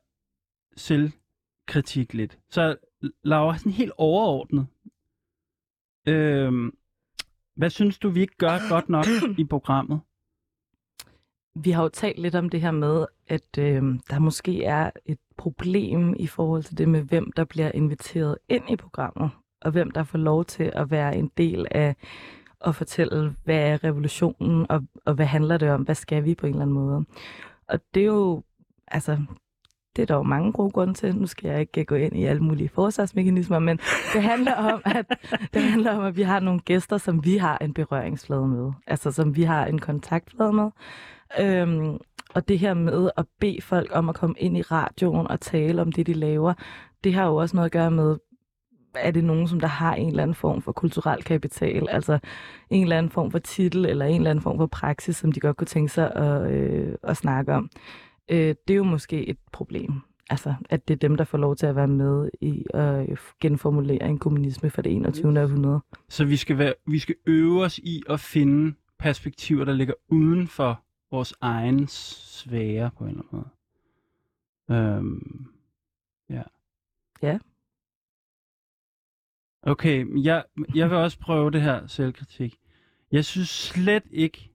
selvkritik 0.76 2.14
lidt. 2.14 2.40
Så 2.50 2.76
Laura, 3.24 3.58
sådan 3.58 3.72
helt 3.72 3.92
overordnet. 3.98 4.68
Øhm, 6.08 6.78
hvad 7.56 7.70
synes 7.70 8.00
du, 8.00 8.10
vi 8.10 8.22
ikke 8.22 8.38
gør 8.38 8.70
godt 8.70 8.90
nok 8.90 9.06
i 9.38 9.44
programmet? 9.44 10.02
Vi 11.56 11.72
har 11.72 11.84
jo 11.84 11.89
talt 11.89 12.20
lidt 12.20 12.36
om 12.36 12.49
det 12.49 12.62
her 12.62 12.72
med, 12.72 13.06
at 13.28 13.58
øh, 13.58 13.84
der 14.10 14.20
måske 14.20 14.64
er 14.64 14.91
et 15.06 15.20
problem 15.38 16.16
i 16.20 16.28
forhold 16.28 16.64
til 16.64 16.78
det 16.78 16.89
med, 16.89 17.01
hvem 17.01 17.32
der 17.32 17.43
bliver 17.43 17.72
inviteret 17.74 18.38
ind 18.49 18.70
i 18.70 18.76
programmet, 18.76 19.32
og 19.62 19.72
hvem 19.72 19.91
der 19.91 20.04
får 20.04 20.18
lov 20.18 20.45
til 20.45 20.72
at 20.76 20.91
være 20.91 21.16
en 21.16 21.32
del 21.38 21.66
af 21.72 21.95
at 22.66 22.76
fortælle, 22.76 23.36
hvad 23.43 23.56
er 23.56 23.84
revolutionen, 23.84 24.66
og, 24.70 24.84
og 25.06 25.14
hvad 25.14 25.26
handler 25.26 25.58
det 25.58 25.70
om, 25.72 25.82
hvad 25.82 25.95
skal 25.95 26.26
vi 26.26 26.36
på 26.36 26.47
en 26.47 26.54
eller 26.54 26.62
anden 26.62 26.74
måde. 26.74 27.06
Og 27.68 27.80
det 27.93 28.01
er 28.01 28.08
jo, 28.08 28.43
altså, 28.88 29.18
det 29.95 30.01
er 30.01 30.06
der 30.06 30.16
jo 30.16 30.24
mange 30.24 30.51
gode 30.51 30.72
grunde 30.72 30.93
til. 30.93 31.16
Nu 31.16 31.28
skal 31.28 31.49
jeg 31.49 31.60
ikke 31.60 31.86
gå 31.86 31.95
ind 31.95 32.18
i 32.18 32.24
alle 32.24 32.43
mulige 32.43 32.70
forsvarsmekanismer, 32.70 33.60
men 33.60 33.80
det 34.14 34.24
handler 34.24 34.56
om, 34.56 34.82
at, 34.86 35.06
det 35.54 35.62
handler 35.62 35.97
om, 35.97 36.04
at 36.04 36.18
vi 36.18 36.22
har 36.22 36.39
nogle 36.39 36.60
gæster, 36.60 36.97
som 36.97 37.26
vi 37.26 37.38
har 37.38 37.58
en 37.58 37.74
berøringsflade 37.74 38.47
med. 38.47 38.72
Altså 38.88 39.12
som 39.12 39.36
vi 39.36 39.43
har 39.43 39.66
en 39.66 39.80
kontaktflade 39.80 40.54
med. 40.54 40.70
Øhm, 41.40 41.98
og 42.34 42.48
det 42.48 42.60
her 42.60 42.74
med 42.74 43.10
at 43.18 43.26
bede 43.40 43.62
folk 43.62 43.90
om 43.94 44.10
at 44.10 44.16
komme 44.16 44.36
ind 44.38 44.58
i 44.58 44.62
radioen 44.62 45.28
og 45.28 45.42
tale 45.42 45.82
om 45.82 45.92
det, 45.92 46.08
de 46.08 46.14
laver, 46.14 46.54
det 47.04 47.14
har 47.14 47.28
jo 47.28 47.36
også 47.36 47.56
noget 47.56 47.66
at 47.66 47.72
gøre 47.72 47.92
med, 47.92 48.18
er 48.96 49.12
det 49.12 49.24
nogen, 49.24 49.48
som 49.48 49.60
der 49.60 49.68
har 49.68 49.96
en 49.96 50.08
eller 50.08 50.24
anden 50.24 50.36
form 50.36 50.62
for 50.62 50.72
kulturel 50.72 51.24
kapital, 51.24 51.90
altså 51.90 52.20
en 52.70 52.84
eller 52.84 52.98
anden 52.98 53.10
form 53.10 53.32
for 53.32 53.40
titel 53.40 53.86
eller 53.86 54.06
en 54.06 54.16
eller 54.16 54.30
anden 54.30 54.42
form 54.42 54.58
for 54.58 54.68
praksis, 54.68 55.16
som 55.16 55.32
de 55.32 55.40
godt 55.40 55.58
kunne 55.58 55.68
tænke 55.68 55.92
sig 55.92 56.12
at, 56.16 56.52
øh, 56.52 56.96
at 57.04 57.18
snakke 57.18 57.54
om. 57.54 57.70
Øh, 58.32 58.56
det 58.68 58.74
er 58.74 58.76
jo 58.76 58.84
måske 58.84 59.30
et 59.30 59.38
problem. 59.52 59.92
Altså, 60.30 60.54
at 60.70 60.88
det 60.88 60.94
er 60.94 60.98
dem, 60.98 61.18
der 61.18 61.24
får 61.24 61.38
lov 61.38 61.56
til 61.56 61.66
at 61.66 61.76
være 61.76 61.88
med 61.88 62.30
i 62.42 62.66
at 62.74 63.20
genformulere 63.42 64.04
en 64.04 64.18
kommunisme 64.18 64.70
for 64.70 64.82
det 64.82 64.96
21. 64.96 65.42
århundrede. 65.42 65.80
Så 66.10 66.26
vi 66.26 66.36
skal, 66.36 66.58
være, 66.58 66.74
vi 66.88 67.00
skal 67.00 67.16
øve 67.28 67.64
os 67.64 67.78
i 67.78 68.04
at 68.10 68.20
finde 68.20 68.76
perspektiver, 69.00 69.66
der 69.66 69.74
ligger 69.74 69.94
uden 70.10 70.48
for 70.48 70.84
vores 71.14 71.34
egen 71.41 71.88
sfære 71.88 72.91
på 72.97 73.03
en 73.03 73.09
eller 73.09 73.24
anden 73.24 73.45
måde. 74.68 74.80
Øhm, 74.80 75.45
ja. 76.30 76.43
Ja. 77.22 77.39
Okay, 79.61 80.24
jeg, 80.24 80.43
jeg 80.76 80.89
vil 80.89 80.97
også 80.97 81.20
prøve 81.20 81.51
det 81.51 81.61
her 81.61 81.88
selvkritik. 81.88 82.59
Jeg 83.11 83.26
synes 83.26 83.49
slet 83.49 84.03
ikke, 84.11 84.51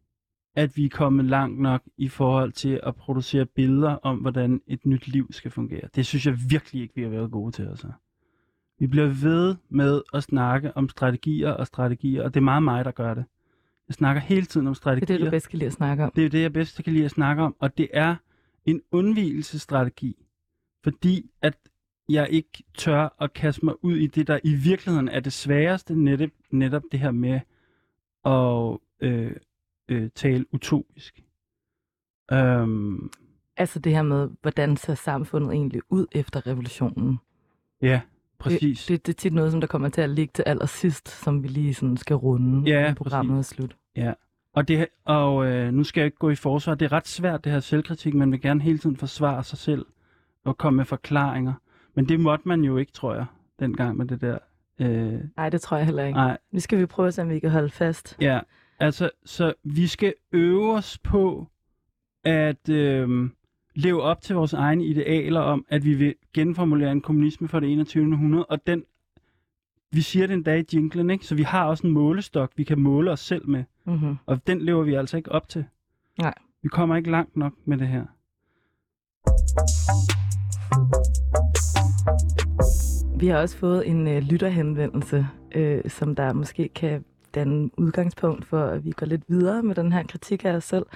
at 0.55 0.77
vi 0.77 0.85
er 0.85 0.89
kommet 0.89 1.25
langt 1.25 1.61
nok 1.61 1.83
i 1.97 2.09
forhold 2.09 2.53
til 2.53 2.81
at 2.83 2.97
producere 2.97 3.47
billeder 3.47 3.91
om, 3.91 4.19
hvordan 4.19 4.63
et 4.67 4.87
nyt 4.87 5.09
liv 5.09 5.33
skal 5.33 5.51
fungere. 5.51 5.89
Det 5.95 6.07
synes 6.07 6.27
jeg 6.27 6.37
virkelig 6.49 6.83
ikke, 6.83 6.95
vi 6.95 7.03
har 7.03 7.11
været 7.11 7.31
gode 7.31 7.53
til. 7.53 7.63
Altså. 7.63 7.93
Vi 8.79 8.87
bliver 8.87 9.07
ved 9.07 9.57
med 9.69 10.03
at 10.15 10.23
snakke 10.23 10.77
om 10.77 10.89
strategier 10.89 11.51
og 11.51 11.67
strategier, 11.67 12.23
og 12.23 12.35
det 12.35 12.41
er 12.41 12.45
meget 12.45 12.63
mig, 12.63 12.85
der 12.85 12.91
gør 12.91 13.15
det. 13.15 13.25
Jeg 13.89 13.95
snakker 13.95 14.23
hele 14.23 14.47
tiden 14.47 14.67
om 14.67 14.75
strategier. 14.75 15.07
Det 15.07 15.15
er 15.15 15.19
det, 15.19 15.27
du 15.27 15.31
bedst 15.31 15.49
kan 15.49 15.59
lide 15.59 15.67
at 15.67 15.73
snakke 15.73 16.05
om. 16.05 16.13
Det 16.17 16.25
er 16.25 16.29
det, 16.29 16.43
jeg 16.43 16.53
bedst 16.53 16.85
kan 16.85 16.93
lide 16.93 17.05
at 17.05 17.11
snakke 17.11 17.43
om, 17.43 17.57
og 17.59 17.79
det 17.79 17.89
er 17.93 18.17
en 18.65 18.83
undvigelsesstrategi, 18.93 20.17
fordi 20.85 21.31
at 21.43 21.57
jeg 22.09 22.29
ikke 22.31 22.65
tør 22.75 23.17
at 23.21 23.33
kaste 23.33 23.65
mig 23.65 23.85
ud 23.85 23.97
i 23.97 24.07
det, 24.07 24.27
der 24.27 24.39
i 24.45 24.55
virkeligheden 24.55 25.09
er 25.09 25.21
det 25.21 25.33
sværeste, 25.33 25.95
netop, 25.95 26.31
netop 26.51 26.83
det 26.93 27.01
her 27.01 27.11
med 27.11 27.41
at 28.25 28.79
øh, 29.09 29.37
øh, 29.89 30.11
tale 30.15 30.45
utopisk. 30.55 31.25
Um, 32.33 33.13
altså 33.57 33.79
det 33.79 33.93
her 33.93 34.03
med, 34.03 34.31
hvordan 34.43 34.77
ser 34.77 34.95
samfundet 34.95 35.53
egentlig 35.53 35.83
ud 35.89 36.07
efter 36.13 36.47
revolutionen? 36.47 37.19
Ja, 37.83 38.01
præcis. 38.39 38.87
Det, 38.87 38.89
det, 38.89 39.07
det 39.07 39.13
er 39.13 39.17
tit 39.17 39.33
noget, 39.33 39.53
som 39.53 39.61
der 39.61 39.69
kommer 39.69 39.89
til 39.89 40.01
at 40.01 40.11
ligge 40.11 40.33
til 40.35 40.45
allersidst, 40.47 41.09
som 41.09 41.43
vi 41.43 41.49
lige 41.49 41.75
sådan 41.75 41.97
skal 41.97 42.17
runde, 42.17 42.71
ja, 42.71 42.95
programmet 42.97 43.37
præcis. 43.37 43.53
er 43.53 43.55
slut. 43.55 43.77
Ja, 43.97 44.13
og, 44.53 44.69
det, 44.69 44.87
og 45.05 45.47
øh, 45.47 45.73
nu 45.73 45.85
skal 45.85 46.01
jeg 46.01 46.07
ikke 46.07 46.19
gå 46.19 46.31
i 46.31 46.35
forsvar. 46.35 46.75
Det 46.75 46.87
er 46.87 46.93
ret 46.93 47.09
svært, 47.09 47.45
det 47.45 47.53
her 47.53 47.61
selvkritik. 47.61 48.15
Man 48.15 48.33
vil 48.33 48.41
gerne 48.41 48.63
hele 48.63 48.79
tiden 48.79 48.97
forsvare 48.97 49.45
sig 49.45 49.59
selv 49.59 49.87
og 50.45 50.59
komme 50.59 50.77
med 50.77 50.85
forklaringer. 50.85 51.53
Men 51.95 52.09
det 52.09 52.21
måtte 52.21 52.49
man 52.49 52.65
jo 52.65 52.77
ikke, 52.77 52.93
tror 52.93 53.15
jeg, 53.15 53.27
dengang 53.61 53.97
med 53.97 54.07
det 54.07 54.21
der. 54.21 54.39
Øh... 54.79 55.21
Nej, 55.37 55.49
det 55.49 55.61
tror 55.61 55.77
jeg 55.77 55.87
heller 55.87 56.05
ikke. 56.05 56.17
Nej. 56.17 56.39
Nu 56.53 56.61
skal 56.61 56.79
vi 56.79 56.87
prøve 56.87 57.09
at 57.09 57.15
se, 57.15 57.23
om 57.23 57.29
vi 57.29 57.39
kan 57.39 57.51
holde 57.51 57.71
fast. 57.71 58.17
Ja, 58.21 58.41
altså, 58.81 59.11
så 59.25 59.55
vi 59.65 59.87
skal 59.87 60.15
øve 60.33 60.75
os 60.75 60.99
på 60.99 61.47
at 62.25 62.69
øh, 62.69 63.31
leve 63.79 64.03
op 64.03 64.23
til 64.23 64.37
vores 64.37 64.53
egne 64.53 64.85
idealer 64.85 65.41
om, 65.41 65.65
at 65.69 65.85
vi 65.85 65.95
vil 65.95 66.15
genformulere 66.35 66.93
en 66.93 67.01
kommunisme 67.01 67.49
for 67.49 67.61
det 67.61 67.73
21. 67.73 68.13
århundrede, 68.13 68.47
og 68.47 68.67
den, 68.67 68.85
vi 69.93 70.01
siger 70.01 70.27
den 70.27 70.43
dag 70.43 70.61
i 70.61 70.77
jinglen, 70.77 71.11
ikke? 71.11 71.27
så 71.27 71.35
vi 71.35 71.43
har 71.43 71.65
også 71.65 71.87
en 71.87 71.93
målestok, 71.93 72.53
vi 72.57 72.65
kan 72.65 72.79
måle 72.81 73.11
os 73.11 73.21
selv 73.21 73.49
med, 73.49 73.65
mm-hmm. 73.87 74.17
og 74.27 74.47
den 74.47 74.61
lever 74.61 74.83
vi 74.83 74.95
altså 74.95 75.17
ikke 75.17 75.33
op 75.33 75.49
til. 75.49 75.65
Nej. 76.19 76.35
Vi 76.63 76.69
kommer 76.69 76.97
ikke 76.97 77.11
langt 77.11 77.37
nok 77.37 77.53
med 77.65 77.79
det 77.79 77.89
her. 77.89 78.05
Vi 83.19 83.27
har 83.27 83.39
også 83.39 83.57
fået 83.57 83.89
en 83.89 84.09
øh, 84.09 84.23
lytterhenvendelse, 84.23 85.27
øh, 85.55 85.91
som 85.91 86.15
der 86.15 86.33
måske 86.33 86.69
kan 86.69 87.05
danne 87.35 87.71
udgangspunkt 87.79 88.45
for, 88.45 88.65
at 88.65 88.85
vi 88.85 88.91
går 88.91 89.07
lidt 89.07 89.23
videre 89.29 89.63
med 89.63 89.75
den 89.75 89.93
her 89.93 90.03
kritik 90.03 90.45
af 90.45 90.53
os 90.53 90.65
selv. 90.65 90.87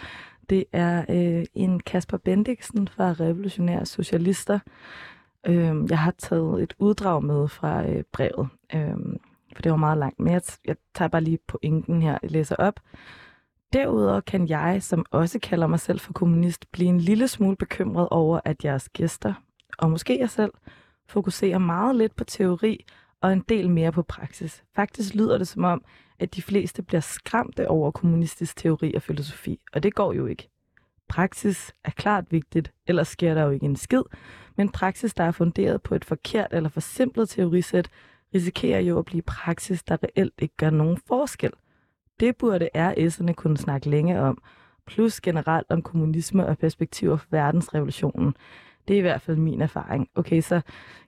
Det 0.52 0.64
er 0.72 1.04
øh, 1.08 1.44
en 1.54 1.80
Kasper 1.80 2.16
Bendiksen 2.16 2.88
fra 2.88 3.12
Revolutionære 3.12 3.86
Socialister. 3.86 4.58
Øh, 5.46 5.76
jeg 5.90 5.98
har 5.98 6.14
taget 6.18 6.62
et 6.62 6.74
uddrag 6.78 7.24
med 7.24 7.48
fra 7.48 7.88
øh, 7.88 8.04
brevet, 8.12 8.48
øh, 8.74 8.96
for 9.54 9.62
det 9.62 9.70
var 9.70 9.76
meget 9.76 9.98
langt, 9.98 10.20
men 10.20 10.32
jeg, 10.32 10.42
jeg 10.64 10.76
tager 10.94 11.08
bare 11.08 11.22
lige 11.22 11.38
pointen 11.48 12.02
her, 12.02 12.18
og 12.22 12.28
læser 12.28 12.56
op. 12.56 12.80
Derudover 13.72 14.20
kan 14.20 14.48
jeg, 14.48 14.82
som 14.82 15.06
også 15.10 15.38
kalder 15.42 15.66
mig 15.66 15.80
selv 15.80 16.00
for 16.00 16.12
kommunist, 16.12 16.72
blive 16.72 16.88
en 16.88 17.00
lille 17.00 17.28
smule 17.28 17.56
bekymret 17.56 18.08
over, 18.08 18.40
at 18.44 18.64
jeres 18.64 18.88
gæster, 18.88 19.34
og 19.78 19.90
måske 19.90 20.18
jeg 20.20 20.30
selv, 20.30 20.52
fokuserer 21.08 21.58
meget 21.58 21.96
lidt 21.96 22.16
på 22.16 22.24
teori 22.24 22.84
og 23.20 23.32
en 23.32 23.44
del 23.48 23.70
mere 23.70 23.92
på 23.92 24.02
praksis. 24.02 24.64
Faktisk 24.76 25.14
lyder 25.14 25.38
det 25.38 25.48
som 25.48 25.64
om, 25.64 25.84
at 26.22 26.34
de 26.34 26.42
fleste 26.42 26.82
bliver 26.82 27.00
skræmte 27.00 27.68
over 27.68 27.90
kommunistisk 27.90 28.56
teori 28.56 28.94
og 28.94 29.02
filosofi, 29.02 29.60
og 29.72 29.82
det 29.82 29.94
går 29.94 30.12
jo 30.12 30.26
ikke. 30.26 30.48
Praksis 31.08 31.74
er 31.84 31.90
klart 31.90 32.24
vigtigt, 32.30 32.72
ellers 32.86 33.08
sker 33.08 33.34
der 33.34 33.42
jo 33.42 33.50
ikke 33.50 33.66
en 33.66 33.76
skid, 33.76 34.02
men 34.56 34.68
praksis, 34.68 35.14
der 35.14 35.24
er 35.24 35.32
funderet 35.32 35.82
på 35.82 35.94
et 35.94 36.04
forkert 36.04 36.48
eller 36.52 36.68
forsimplet 36.68 37.28
teorisæt, 37.28 37.88
risikerer 38.34 38.80
jo 38.80 38.98
at 38.98 39.04
blive 39.04 39.22
praksis, 39.22 39.82
der 39.82 39.96
reelt 40.02 40.34
ikke 40.38 40.56
gør 40.56 40.70
nogen 40.70 40.98
forskel. 41.06 41.50
Det 42.20 42.36
burde 42.36 42.68
RS'erne 42.76 43.32
kunne 43.32 43.56
snakke 43.56 43.90
længe 43.90 44.20
om, 44.20 44.42
plus 44.86 45.20
generelt 45.20 45.66
om 45.70 45.82
kommunisme 45.82 46.46
og 46.46 46.58
perspektiver 46.58 47.16
for 47.16 47.26
verdensrevolutionen. 47.30 48.34
Det 48.88 48.94
er 48.94 48.98
i 48.98 49.02
hvert 49.02 49.22
fald 49.22 49.36
min 49.36 49.62
erfaring. 49.62 50.08
Okay, 50.14 50.40
så 50.40 50.60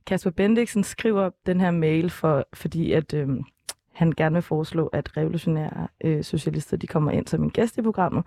Kasper 0.06 0.30
Bendiksen 0.30 0.84
skriver 0.84 1.30
den 1.46 1.60
her 1.60 1.70
mail, 1.70 2.10
for, 2.10 2.46
fordi 2.54 2.92
at 2.92 3.14
øh, 3.14 3.28
han 3.94 4.12
gerne 4.12 4.34
vil 4.34 4.42
foreslå, 4.42 4.86
at 4.86 5.16
revolutionære 5.16 5.88
øh, 6.04 6.24
socialister 6.24 6.76
de 6.76 6.86
kommer 6.86 7.10
ind 7.10 7.26
som 7.26 7.42
en 7.42 7.50
gæst 7.50 7.78
i 7.78 7.82
programmet. 7.82 8.24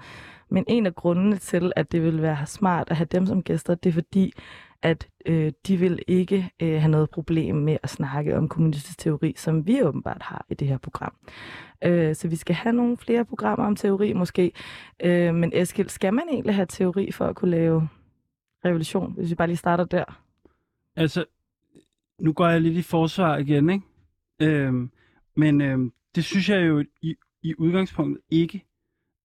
Men 0.49 0.65
en 0.68 0.86
af 0.86 0.95
grundene 0.95 1.38
til, 1.38 1.72
at 1.76 1.91
det 1.91 2.03
vil 2.03 2.22
være 2.22 2.45
smart 2.45 2.88
at 2.89 2.97
have 2.97 3.07
dem 3.11 3.26
som 3.26 3.43
gæster, 3.43 3.76
det 3.76 3.89
er 3.89 3.93
fordi, 3.93 4.34
at 4.82 5.07
øh, 5.26 5.51
de 5.68 5.78
vil 5.78 5.99
ikke 6.07 6.51
øh, 6.61 6.82
have 6.82 6.91
noget 6.91 7.09
problem 7.09 7.55
med 7.55 7.78
at 7.84 7.89
snakke 7.89 8.38
om 8.38 8.49
kommunistisk 8.49 8.99
teori, 8.99 9.34
som 9.38 9.68
vi 9.68 9.84
åbenbart 9.84 10.22
har 10.22 10.45
i 10.49 10.53
det 10.53 10.68
her 10.68 10.78
program. 10.78 11.13
Øh, 11.84 12.15
så 12.15 12.28
vi 12.28 12.36
skal 12.36 12.55
have 12.55 12.74
nogle 12.74 12.97
flere 12.97 13.26
programmer 13.26 13.65
om 13.65 13.76
teori 13.76 14.13
måske. 14.13 14.51
Øh, 15.03 15.36
men 15.36 15.51
Eskild, 15.55 15.89
skal 15.89 16.13
man 16.13 16.24
egentlig 16.32 16.55
have 16.55 16.65
teori 16.65 17.11
for 17.11 17.26
at 17.26 17.36
kunne 17.36 17.51
lave 17.51 17.89
revolution, 18.65 19.13
hvis 19.18 19.30
vi 19.30 19.36
bare 19.36 19.47
lige 19.47 19.57
starter 19.57 19.84
der? 19.84 20.20
Altså, 20.95 21.26
nu 22.20 22.34
går 22.34 22.47
jeg 22.47 22.61
lidt 22.61 22.78
i 22.78 22.82
forsvar 22.82 23.38
igen, 23.38 23.70
ikke? 23.70 23.86
Øhm, 24.41 24.91
men 25.38 25.61
øh, 25.61 25.79
det 26.15 26.25
synes 26.25 26.49
jeg 26.49 26.67
jo 26.67 26.85
i, 27.01 27.15
i 27.41 27.53
udgangspunktet 27.57 28.23
ikke. 28.29 28.65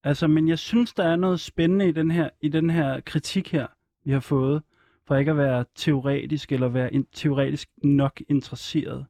Altså, 0.03 0.27
men 0.27 0.47
jeg 0.47 0.59
synes, 0.59 0.93
der 0.93 1.03
er 1.03 1.15
noget 1.15 1.39
spændende 1.39 1.89
i 1.89 1.91
den 1.91 2.11
her, 2.11 2.29
i 2.41 2.49
den 2.49 2.69
her 2.69 2.99
kritik 2.99 3.51
her, 3.51 3.67
vi 4.03 4.11
har 4.11 4.19
fået, 4.19 4.63
for 5.07 5.15
ikke 5.15 5.31
at 5.31 5.37
være 5.37 5.65
teoretisk 5.75 6.51
eller 6.51 6.67
være 6.67 6.93
in, 6.93 7.05
teoretisk 7.13 7.69
nok 7.83 8.21
interesseret. 8.29 9.05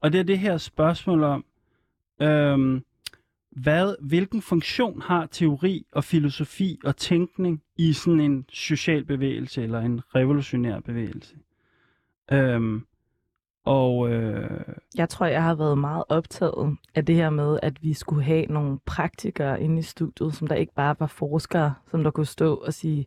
Og 0.00 0.12
det 0.12 0.18
er 0.20 0.24
det 0.24 0.38
her 0.38 0.56
spørgsmål 0.56 1.22
om, 1.22 1.44
øh, 2.22 2.80
hvad, 3.50 3.94
hvilken 4.00 4.42
funktion 4.42 5.02
har 5.02 5.26
teori 5.26 5.86
og 5.92 6.04
filosofi 6.04 6.78
og 6.84 6.96
tænkning 6.96 7.62
i 7.76 7.92
sådan 7.92 8.20
en 8.20 8.44
social 8.48 9.04
bevægelse 9.04 9.62
eller 9.62 9.80
en 9.80 10.00
revolutionær 10.14 10.80
bevægelse? 10.80 11.36
Øhm, 12.32 12.86
og 13.68 14.10
øh, 14.10 14.60
Jeg 14.96 15.08
tror, 15.08 15.26
jeg 15.26 15.42
har 15.42 15.54
været 15.54 15.78
meget 15.78 16.04
optaget 16.08 16.76
af 16.94 17.04
det 17.04 17.14
her 17.14 17.30
med, 17.30 17.58
at 17.62 17.82
vi 17.82 17.94
skulle 17.94 18.24
have 18.24 18.46
nogle 18.46 18.78
praktikere 18.86 19.62
inde 19.62 19.78
i 19.78 19.82
studiet, 19.82 20.34
som 20.34 20.46
der 20.46 20.54
ikke 20.54 20.74
bare 20.74 20.96
var 20.98 21.06
forskere, 21.06 21.74
som 21.90 22.04
der 22.04 22.10
kunne 22.10 22.26
stå 22.26 22.54
og 22.54 22.74
sige, 22.74 23.06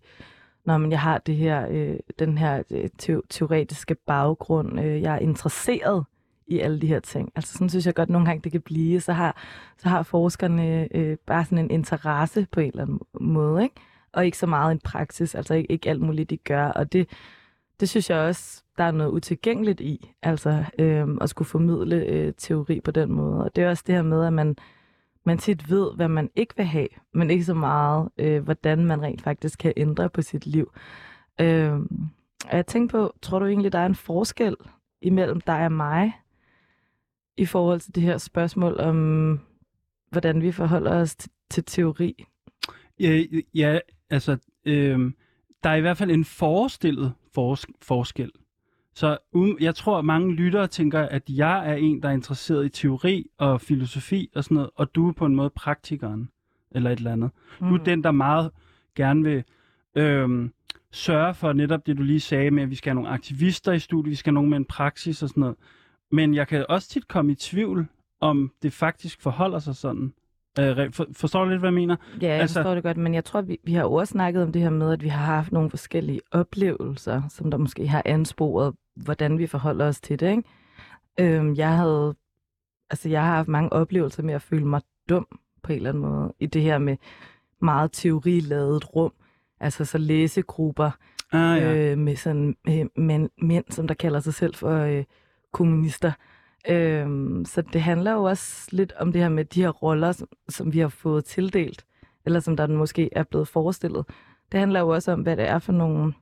Nå, 0.65 0.77
men 0.77 0.91
jeg 0.91 0.99
har 0.99 1.17
det 1.17 1.35
her, 1.35 1.67
øh, 1.69 1.95
den 2.19 2.37
her 2.37 2.63
øh, 2.71 2.89
te- 2.97 3.21
teoretiske 3.29 3.95
baggrund, 3.95 4.79
øh, 4.79 5.01
jeg 5.01 5.13
er 5.13 5.19
interesseret 5.19 6.05
i 6.47 6.59
alle 6.59 6.81
de 6.81 6.87
her 6.87 6.99
ting. 6.99 7.31
Altså 7.35 7.53
sådan 7.53 7.69
synes 7.69 7.85
jeg 7.85 7.95
godt 7.95 8.09
nogle 8.09 8.27
gange, 8.27 8.41
det 8.43 8.51
kan 8.51 8.61
blive. 8.61 9.01
Så 9.01 9.13
har, 9.13 9.37
så 9.77 9.89
har 9.89 10.03
forskerne 10.03 10.87
øh, 10.95 11.17
bare 11.27 11.45
sådan 11.45 11.57
en 11.57 11.71
interesse 11.71 12.47
på 12.51 12.59
en 12.59 12.67
eller 12.67 12.81
anden 12.81 12.99
måde, 13.21 13.63
ikke? 13.63 13.75
og 14.13 14.25
ikke 14.25 14.37
så 14.37 14.47
meget 14.47 14.71
en 14.71 14.79
praksis, 14.79 15.35
altså 15.35 15.53
ikke, 15.53 15.71
ikke 15.71 15.89
alt 15.89 16.01
muligt, 16.01 16.29
de 16.29 16.37
gør. 16.37 16.67
Og 16.67 16.93
det, 16.93 17.09
det 17.81 17.89
synes 17.89 18.09
jeg 18.09 18.19
også, 18.19 18.63
der 18.77 18.83
er 18.83 18.91
noget 18.91 19.11
utilgængeligt 19.11 19.81
i, 19.81 20.11
altså 20.21 20.65
øh, 20.79 21.07
at 21.21 21.29
skulle 21.29 21.47
formidle 21.47 21.95
øh, 21.95 22.33
teori 22.37 22.81
på 22.81 22.91
den 22.91 23.11
måde. 23.11 23.43
Og 23.43 23.55
det 23.55 23.63
er 23.63 23.69
også 23.69 23.83
det 23.87 23.95
her 23.95 24.01
med, 24.01 24.25
at 24.25 24.33
man, 24.33 24.55
man 25.25 25.37
tit 25.37 25.69
ved, 25.69 25.95
hvad 25.95 26.07
man 26.07 26.29
ikke 26.35 26.53
vil 26.57 26.65
have, 26.65 26.87
men 27.13 27.29
ikke 27.29 27.45
så 27.45 27.53
meget, 27.53 28.09
øh, 28.17 28.43
hvordan 28.43 28.85
man 28.85 29.01
rent 29.01 29.21
faktisk 29.21 29.59
kan 29.59 29.73
ændre 29.77 30.09
på 30.09 30.21
sit 30.21 30.45
liv. 30.45 30.73
Øh, 31.41 31.73
og 32.49 32.57
jeg 32.57 32.65
tænker 32.65 32.97
på, 32.97 33.13
tror 33.21 33.39
du 33.39 33.45
egentlig, 33.45 33.71
der 33.71 33.79
er 33.79 33.85
en 33.85 33.95
forskel 33.95 34.55
imellem 35.01 35.41
dig 35.41 35.65
og 35.65 35.71
mig, 35.71 36.13
i 37.37 37.45
forhold 37.45 37.79
til 37.79 37.95
det 37.95 38.03
her 38.03 38.17
spørgsmål 38.17 38.79
om, 38.79 39.39
hvordan 40.11 40.41
vi 40.41 40.51
forholder 40.51 40.95
os 40.95 41.15
til, 41.15 41.31
til 41.49 41.63
teori? 41.63 42.25
ja, 42.99 43.23
ja, 43.55 43.79
altså, 44.09 44.37
øh, 44.65 45.11
der 45.63 45.69
er 45.69 45.75
i 45.75 45.81
hvert 45.81 45.97
fald 45.97 46.11
en 46.11 46.25
forestillet 46.25 47.13
fors- 47.37 47.73
forskel. 47.81 48.31
Så 48.93 49.17
um, 49.31 49.57
jeg 49.59 49.75
tror, 49.75 49.97
at 49.99 50.05
mange 50.05 50.33
lyttere 50.33 50.67
tænker, 50.67 50.99
at 50.99 51.23
jeg 51.29 51.69
er 51.69 51.75
en, 51.75 52.01
der 52.01 52.09
er 52.09 52.13
interesseret 52.13 52.65
i 52.65 52.69
teori 52.69 53.25
og 53.37 53.61
filosofi 53.61 54.29
og 54.35 54.43
sådan 54.43 54.55
noget, 54.55 54.69
og 54.75 54.95
du 54.95 55.07
er 55.07 55.13
på 55.13 55.25
en 55.25 55.35
måde 55.35 55.49
praktikeren, 55.49 56.29
eller 56.71 56.89
et 56.89 56.97
eller 56.97 57.11
andet. 57.11 57.31
Mm. 57.59 57.67
Du 57.67 57.75
er 57.75 57.83
den, 57.83 58.03
der 58.03 58.11
meget 58.11 58.51
gerne 58.95 59.23
vil 59.23 59.43
øhm, 59.95 60.53
sørge 60.91 61.33
for 61.33 61.53
netop 61.53 61.85
det, 61.85 61.97
du 61.97 62.03
lige 62.03 62.19
sagde 62.19 62.51
med, 62.51 62.63
at 62.63 62.69
vi 62.69 62.75
skal 62.75 62.89
have 62.89 62.95
nogle 62.95 63.09
aktivister 63.09 63.71
i 63.71 63.79
studiet, 63.79 64.11
vi 64.11 64.15
skal 64.15 64.31
have 64.31 64.35
nogen 64.35 64.49
med 64.49 64.57
en 64.57 64.65
praksis 64.65 65.23
og 65.23 65.29
sådan 65.29 65.41
noget. 65.41 65.55
Men 66.11 66.35
jeg 66.35 66.47
kan 66.47 66.65
også 66.69 66.89
tit 66.89 67.07
komme 67.07 67.31
i 67.31 67.35
tvivl, 67.35 67.87
om 68.19 68.51
det 68.61 68.73
faktisk 68.73 69.21
forholder 69.21 69.59
sig 69.59 69.75
sådan. 69.75 70.13
Øh, 70.59 70.91
for, 70.93 71.07
forstår 71.13 71.43
du 71.43 71.49
lidt, 71.49 71.59
hvad 71.59 71.69
jeg 71.69 71.73
mener? 71.73 71.95
Ja, 72.21 72.27
jeg 72.27 72.41
Altså- 72.41 72.59
forstår 72.59 72.73
det 72.75 72.83
godt, 72.83 72.97
men 72.97 73.13
jeg 73.13 73.25
tror, 73.25 73.41
vi, 73.41 73.57
vi 73.63 73.73
har 73.73 73.81
jo 73.81 73.93
også 73.93 74.11
snakket 74.11 74.43
om 74.43 74.51
det 74.51 74.61
her 74.61 74.69
med, 74.69 74.93
at 74.93 75.03
vi 75.03 75.07
har 75.07 75.25
haft 75.25 75.51
nogle 75.51 75.69
forskellige 75.69 76.21
oplevelser, 76.31 77.21
som 77.29 77.51
der 77.51 77.57
måske 77.57 77.87
har 77.87 78.01
ansporet, 78.05 78.73
hvordan 78.95 79.37
vi 79.37 79.47
forholder 79.47 79.87
os 79.87 80.01
til 80.01 80.19
det. 80.19 80.29
Ikke? 80.29 80.43
Øhm, 81.19 81.55
jeg 81.55 81.77
havde, 81.77 82.15
altså 82.89 83.09
jeg 83.09 83.23
har 83.25 83.35
haft 83.35 83.47
mange 83.47 83.73
oplevelser 83.73 84.23
med 84.23 84.33
at 84.33 84.41
føle 84.41 84.65
mig 84.65 84.81
dum 85.09 85.27
på 85.63 85.71
en 85.71 85.75
eller 85.77 85.89
anden 85.89 86.03
måde, 86.03 86.33
i 86.39 86.45
det 86.45 86.61
her 86.61 86.77
med 86.77 86.97
meget 87.61 87.91
teoriladet 87.91 88.95
rum, 88.95 89.13
altså 89.59 89.85
så 89.85 89.97
læsegrupper, 89.97 90.91
Ah, 91.33 91.57
ja. 91.61 91.75
øh, 91.91 91.97
med 91.97 92.15
sådan 92.15 92.55
øh, 92.67 92.85
mænd, 92.95 93.29
mænd, 93.41 93.65
som 93.69 93.87
der 93.87 93.93
kalder 93.95 94.19
sig 94.19 94.33
selv 94.33 94.55
for 94.55 94.77
øh, 94.77 95.03
kommunister. 95.51 96.11
Øhm, 96.69 97.45
så 97.45 97.61
det 97.61 97.81
handler 97.81 98.11
jo 98.11 98.23
også 98.23 98.67
lidt 98.71 98.93
om 98.99 99.11
det 99.11 99.21
her 99.21 99.29
med 99.29 99.45
de 99.45 99.61
her 99.61 99.69
roller, 99.69 100.11
som, 100.11 100.27
som 100.49 100.73
vi 100.73 100.79
har 100.79 100.87
fået 100.87 101.25
tildelt, 101.25 101.85
eller 102.25 102.39
som 102.39 102.57
der 102.57 102.67
måske 102.67 103.09
er 103.11 103.23
blevet 103.23 103.47
forestillet. 103.47 104.05
Det 104.51 104.59
handler 104.59 104.79
jo 104.79 104.87
også 104.89 105.11
om, 105.11 105.21
hvad 105.21 105.37
det 105.37 105.47
er 105.49 105.59
for 105.59 105.73
nogle 105.73 106.13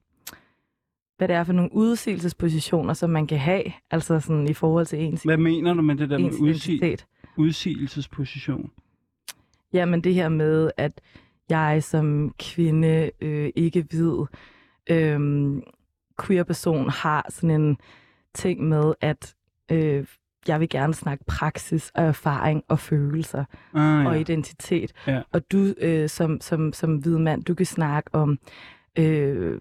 hvad 1.17 1.27
det 1.27 1.35
er 1.35 1.43
for 1.43 1.53
nogle 1.53 1.73
udsigelsespositioner, 1.73 2.93
som 2.93 3.09
man 3.09 3.27
kan 3.27 3.39
have, 3.39 3.63
altså 3.91 4.19
sådan 4.19 4.47
i 4.49 4.53
forhold 4.53 4.85
til 4.85 4.99
ens, 4.99 5.23
Hvad 5.23 5.37
mener 5.37 5.73
du 5.73 5.81
med 5.81 5.95
det 5.95 6.09
der 6.09 6.17
med 6.17 6.29
udsig- 6.31 6.73
identitet. 6.73 7.05
udsigelsesposition? 7.37 8.71
Jamen 9.73 10.01
det 10.01 10.13
her 10.13 10.29
med, 10.29 10.71
at 10.77 11.01
jeg 11.49 11.83
som 11.83 12.33
kvinde, 12.39 13.11
øh, 13.21 13.49
ikke 13.55 13.81
hvid, 13.89 14.13
øh, 14.89 15.19
queer 16.25 16.43
person 16.43 16.89
har 16.89 17.25
sådan 17.29 17.61
en 17.61 17.77
ting 18.33 18.63
med, 18.67 18.93
at 19.01 19.35
øh, 19.71 20.05
jeg 20.47 20.59
vil 20.59 20.69
gerne 20.69 20.93
snakke 20.93 21.23
praksis 21.27 21.91
og 21.95 22.03
erfaring 22.03 22.63
og 22.67 22.79
følelser 22.79 23.45
Ah, 23.73 24.05
og 24.05 24.13
ja. 24.13 24.19
identitet. 24.19 24.91
Ja. 25.07 25.21
Og 25.31 25.51
du 25.51 25.73
øh, 25.81 26.09
som, 26.09 26.41
som, 26.41 26.73
som 26.73 26.95
hvid 26.95 27.17
mand, 27.17 27.43
du 27.43 27.53
kan 27.53 27.65
snakke 27.65 28.09
om, 28.13 28.39
øh, 28.99 29.59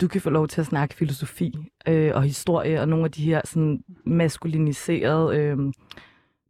du 0.00 0.08
kan 0.08 0.20
få 0.20 0.30
lov 0.30 0.48
til 0.48 0.60
at 0.60 0.66
snakke 0.66 0.94
filosofi 0.94 1.54
øh, 1.88 2.10
og 2.14 2.22
historie 2.22 2.80
og 2.80 2.88
nogle 2.88 3.04
af 3.04 3.10
de 3.10 3.22
her 3.24 3.40
sådan 3.44 3.84
maskuliniserede 4.06 5.36
øh, 5.38 5.58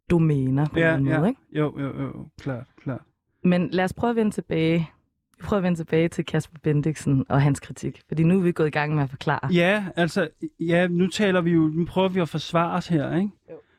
domæner 0.09 0.65
på 0.73 0.79
Ja, 0.79 0.95
en 0.95 1.03
måde. 1.03 1.15
ja. 1.19 1.25
Ikke? 1.25 1.41
Jo, 1.53 1.79
jo, 1.79 2.01
jo, 2.03 2.27
klart, 2.41 2.63
klart. 2.83 3.01
Men 3.43 3.69
lad 3.71 3.83
os 3.83 3.93
prøve 3.93 4.09
at 4.09 4.15
vende 4.15 4.31
tilbage. 4.31 4.89
Vi 5.37 5.43
prøver 5.43 5.57
at 5.57 5.63
vende 5.63 5.79
tilbage 5.79 6.07
til 6.07 6.25
Kasper 6.25 6.59
Bendiksen 6.63 7.25
og 7.29 7.41
hans 7.41 7.59
kritik. 7.59 8.01
Fordi 8.07 8.23
nu 8.23 8.37
er 8.37 8.41
vi 8.43 8.51
gået 8.51 8.67
i 8.67 8.71
gang 8.71 8.95
med 8.95 9.03
at 9.03 9.09
forklare. 9.09 9.53
Ja, 9.53 9.85
altså, 9.95 10.27
ja, 10.59 10.87
nu 10.87 11.07
taler 11.07 11.41
vi 11.41 11.51
jo, 11.51 11.59
nu 11.59 11.85
prøver 11.85 12.09
vi 12.09 12.19
at 12.19 12.29
forsvare 12.29 12.77
os 12.77 12.87
her, 12.87 13.15
ikke? 13.15 13.29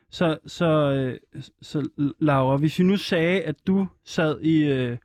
Så, 0.09 0.37
så, 0.45 0.65
øh, 0.93 1.43
så 1.61 1.89
Laura, 2.19 2.57
hvis 2.57 2.79
vi 2.79 2.83
nu 2.83 2.97
sagde, 2.97 3.41
at 3.41 3.67
du 3.67 3.87
sad 4.03 4.41
i, 4.41 4.63
øh, 4.63 4.97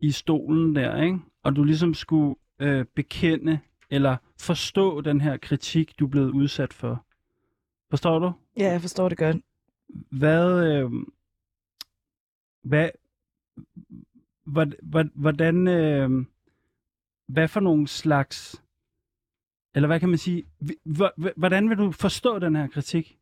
i 0.00 0.10
stolen 0.10 0.76
der, 0.76 1.02
ikke? 1.02 1.18
Og 1.42 1.56
du 1.56 1.64
ligesom 1.64 1.94
skulle 1.94 2.34
øh, 2.58 2.84
bekende 2.94 3.60
eller 3.90 4.16
forstå 4.38 5.00
den 5.00 5.20
her 5.20 5.36
kritik, 5.36 5.98
du 5.98 6.06
er 6.06 6.10
blevet 6.10 6.30
udsat 6.30 6.72
for. 6.72 7.04
Forstår 7.90 8.18
du? 8.18 8.32
Ja, 8.56 8.70
jeg 8.70 8.80
forstår 8.80 9.08
det 9.08 9.18
godt. 9.18 9.36
Hvad, 10.10 10.66
øh, 10.66 10.90
hvad, 12.62 12.90
hvordan, 15.14 15.68
øh, 15.68 16.26
hvad 17.26 17.48
for 17.48 17.60
nogle 17.60 17.88
slags, 17.88 18.62
eller 19.74 19.86
hvad 19.86 20.00
kan 20.00 20.08
man 20.08 20.18
sige, 20.18 20.44
hvordan 21.36 21.68
vil 21.68 21.78
du 21.78 21.92
forstå 21.92 22.38
den 22.38 22.56
her 22.56 22.68
kritik? 22.68 23.19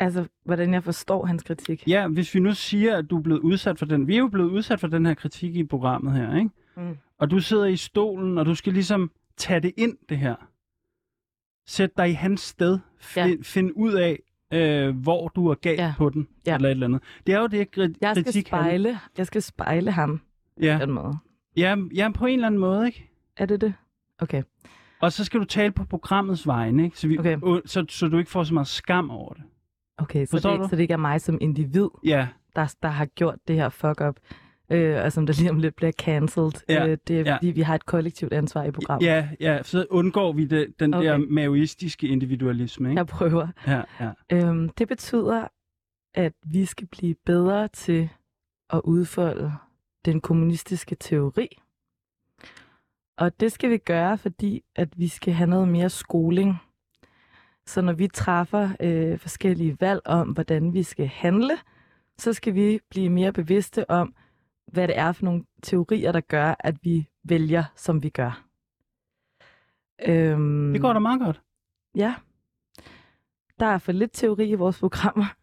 Altså, 0.00 0.26
hvordan 0.44 0.74
jeg 0.74 0.84
forstår 0.84 1.26
hans 1.26 1.42
kritik. 1.42 1.88
Ja, 1.88 2.08
hvis 2.08 2.34
vi 2.34 2.40
nu 2.40 2.54
siger, 2.54 2.96
at 2.96 3.10
du 3.10 3.18
er 3.18 3.22
blevet 3.22 3.40
udsat 3.40 3.78
for 3.78 3.86
den, 3.86 4.06
vi 4.06 4.14
er 4.14 4.18
jo 4.18 4.28
blevet 4.28 4.50
udsat 4.50 4.80
for 4.80 4.86
den 4.86 5.06
her 5.06 5.14
kritik 5.14 5.56
i 5.56 5.64
programmet 5.64 6.12
her, 6.12 6.36
ikke? 6.36 6.50
Mm. 6.76 6.96
Og 7.18 7.30
du 7.30 7.38
sidder 7.40 7.66
i 7.66 7.76
stolen, 7.76 8.38
og 8.38 8.46
du 8.46 8.54
skal 8.54 8.72
ligesom 8.72 9.10
tage 9.36 9.60
det 9.60 9.72
ind, 9.76 9.96
det 10.08 10.18
her. 10.18 10.34
Sæt 11.66 11.90
dig 11.96 12.08
i 12.10 12.12
hans 12.12 12.40
sted. 12.40 12.78
Find, 13.00 13.26
ja. 13.28 13.36
find 13.42 13.70
ud 13.76 13.92
af, 13.92 14.18
øh, 14.52 14.96
hvor 14.96 15.28
du 15.28 15.46
er 15.48 15.54
galt 15.54 15.80
ja. 15.80 15.94
På 15.98 16.08
den, 16.08 16.28
ja. 16.46 16.54
Eller 16.54 16.68
et 16.68 16.70
eller 16.70 16.86
andet. 16.86 17.02
Det 17.26 17.34
er 17.34 17.40
jo 17.40 17.46
det, 17.46 17.68
kri- 17.78 17.94
Jeg 18.00 18.14
skal, 18.14 18.24
kritik 18.24 18.46
spejle, 18.46 18.98
jeg 19.18 19.26
skal 19.26 19.42
spejle 19.42 19.90
ham 19.90 20.20
Ja. 20.60 20.76
på 20.80 20.86
den 20.86 20.94
måde. 20.94 21.16
Ja, 21.56 21.76
ja, 21.94 22.10
på 22.14 22.26
en 22.26 22.34
eller 22.34 22.46
anden 22.46 22.60
måde, 22.60 22.86
ikke? 22.86 23.10
Er 23.36 23.46
det 23.46 23.60
det? 23.60 23.74
Okay. 24.18 24.42
Og 25.00 25.12
så 25.12 25.24
skal 25.24 25.40
du 25.40 25.44
tale 25.44 25.72
på 25.72 25.84
programmets 25.84 26.46
vegne, 26.46 26.84
ikke? 26.84 26.98
Så, 26.98 27.08
vi, 27.08 27.18
Okay. 27.18 27.38
så, 27.66 27.84
så 27.88 28.08
du 28.08 28.18
ikke 28.18 28.30
får 28.30 28.44
så 28.44 28.54
meget 28.54 28.66
skam 28.68 29.10
over 29.10 29.32
det. 29.34 29.42
Okay, 30.00 30.24
så 30.26 30.30
Forstår 30.30 30.50
det, 30.50 30.60
du? 30.60 30.68
så 30.68 30.76
det 30.76 30.82
ikke 30.82 30.92
er 30.92 30.96
mig 30.98 31.20
som 31.20 31.38
individ, 31.40 31.88
Ja, 32.04 32.28
der, 32.56 32.74
der 32.82 32.88
har 32.88 33.04
gjort 33.06 33.38
det 33.48 33.56
her 33.56 33.68
fuck-up, 33.68 34.16
øh, 34.70 35.04
og 35.04 35.12
som 35.12 35.26
der 35.26 35.34
lige 35.40 35.50
om 35.50 35.58
lidt 35.58 35.76
bliver 35.76 35.92
cancelled. 35.92 36.52
Ja, 36.68 36.86
Øh, 36.86 36.98
det 37.08 37.20
er 37.20 37.24
ja. 37.24 37.34
fordi, 37.36 37.46
vi 37.46 37.60
har 37.60 37.74
et 37.74 37.86
kollektivt 37.86 38.32
ansvar 38.32 38.64
i 38.64 38.70
programmet. 38.70 39.06
ja, 39.06 39.28
ja, 39.40 39.62
så 39.62 39.86
undgår 39.90 40.32
vi 40.32 40.44
det, 40.44 40.66
den 40.80 40.94
okay. 40.94 41.10
Okay. 41.10 41.20
der 41.20 41.30
maoistiske 41.30 42.08
individualisme, 42.08 42.88
ikke? 42.88 42.98
Jeg 42.98 43.06
prøver. 43.06 43.48
Ja, 43.66 43.82
ja. 44.00 44.10
Øhm, 44.32 44.68
det 44.68 44.88
betyder, 44.88 45.46
at 46.14 46.32
vi 46.46 46.64
skal 46.64 46.86
blive 46.86 47.14
bedre 47.26 47.68
til 47.68 48.08
at 48.70 48.80
udfolde 48.84 49.52
den 50.04 50.20
kommunistiske 50.20 50.94
teori. 51.00 51.48
Og 53.18 53.40
det 53.40 53.52
skal 53.52 53.70
vi 53.70 53.78
gøre, 53.78 54.18
fordi 54.18 54.62
at 54.76 54.88
vi 54.98 55.08
skal 55.08 55.34
have 55.34 55.50
noget 55.50 55.68
mere 55.68 55.88
skoling. 55.90 56.56
Så 57.66 57.80
når 57.82 57.92
vi 57.92 58.08
træffer 58.08 58.68
øh, 58.80 59.18
forskellige 59.18 59.76
valg 59.80 60.00
om, 60.04 60.28
hvordan 60.28 60.74
vi 60.74 60.82
skal 60.82 61.06
handle, 61.06 61.52
så 62.18 62.32
skal 62.32 62.54
vi 62.54 62.80
blive 62.90 63.08
mere 63.08 63.32
bevidste 63.32 63.90
om, 63.90 64.14
hvad 64.72 64.88
det 64.88 64.98
er 64.98 65.12
for 65.12 65.24
nogle 65.24 65.44
teorier, 65.62 66.12
der 66.12 66.20
gør, 66.20 66.54
at 66.60 66.76
vi 66.82 67.08
vælger, 67.24 67.64
som 67.76 68.02
vi 68.02 68.08
gør. 68.08 68.44
Øhm, 70.06 70.72
Det 70.72 70.80
går 70.80 70.92
da 70.92 70.98
meget 70.98 71.20
godt. 71.20 71.40
Ja. 71.96 72.14
Der 73.60 73.66
er 73.66 73.78
for 73.78 73.92
lidt 73.92 74.10
teori 74.12 74.48
i 74.50 74.54
vores 74.54 74.78
programmer. 74.78 75.24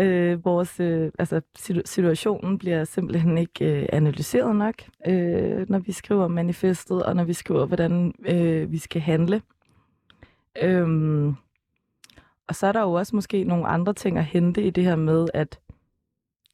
Øh, 0.00 0.44
vores, 0.44 0.80
øh, 0.80 1.10
altså, 1.18 1.40
situ- 1.58 1.82
situationen 1.84 2.58
bliver 2.58 2.84
simpelthen 2.84 3.38
ikke 3.38 3.80
øh, 3.82 3.88
analyseret 3.92 4.56
nok, 4.56 4.74
øh, 5.06 5.70
når 5.70 5.78
vi 5.78 5.92
skriver 5.92 6.28
manifestet, 6.28 7.02
og 7.02 7.16
når 7.16 7.24
vi 7.24 7.32
skriver, 7.32 7.66
hvordan 7.66 8.14
øh, 8.28 8.72
vi 8.72 8.78
skal 8.78 9.00
handle. 9.00 9.42
Øhm, 10.62 11.34
og 12.48 12.54
så 12.54 12.66
er 12.66 12.72
der 12.72 12.80
jo 12.80 12.92
også 12.92 13.16
måske 13.16 13.44
nogle 13.44 13.66
andre 13.66 13.94
ting 13.94 14.18
at 14.18 14.24
hente 14.24 14.62
i 14.62 14.70
det 14.70 14.84
her 14.84 14.96
med, 14.96 15.28
at 15.34 15.60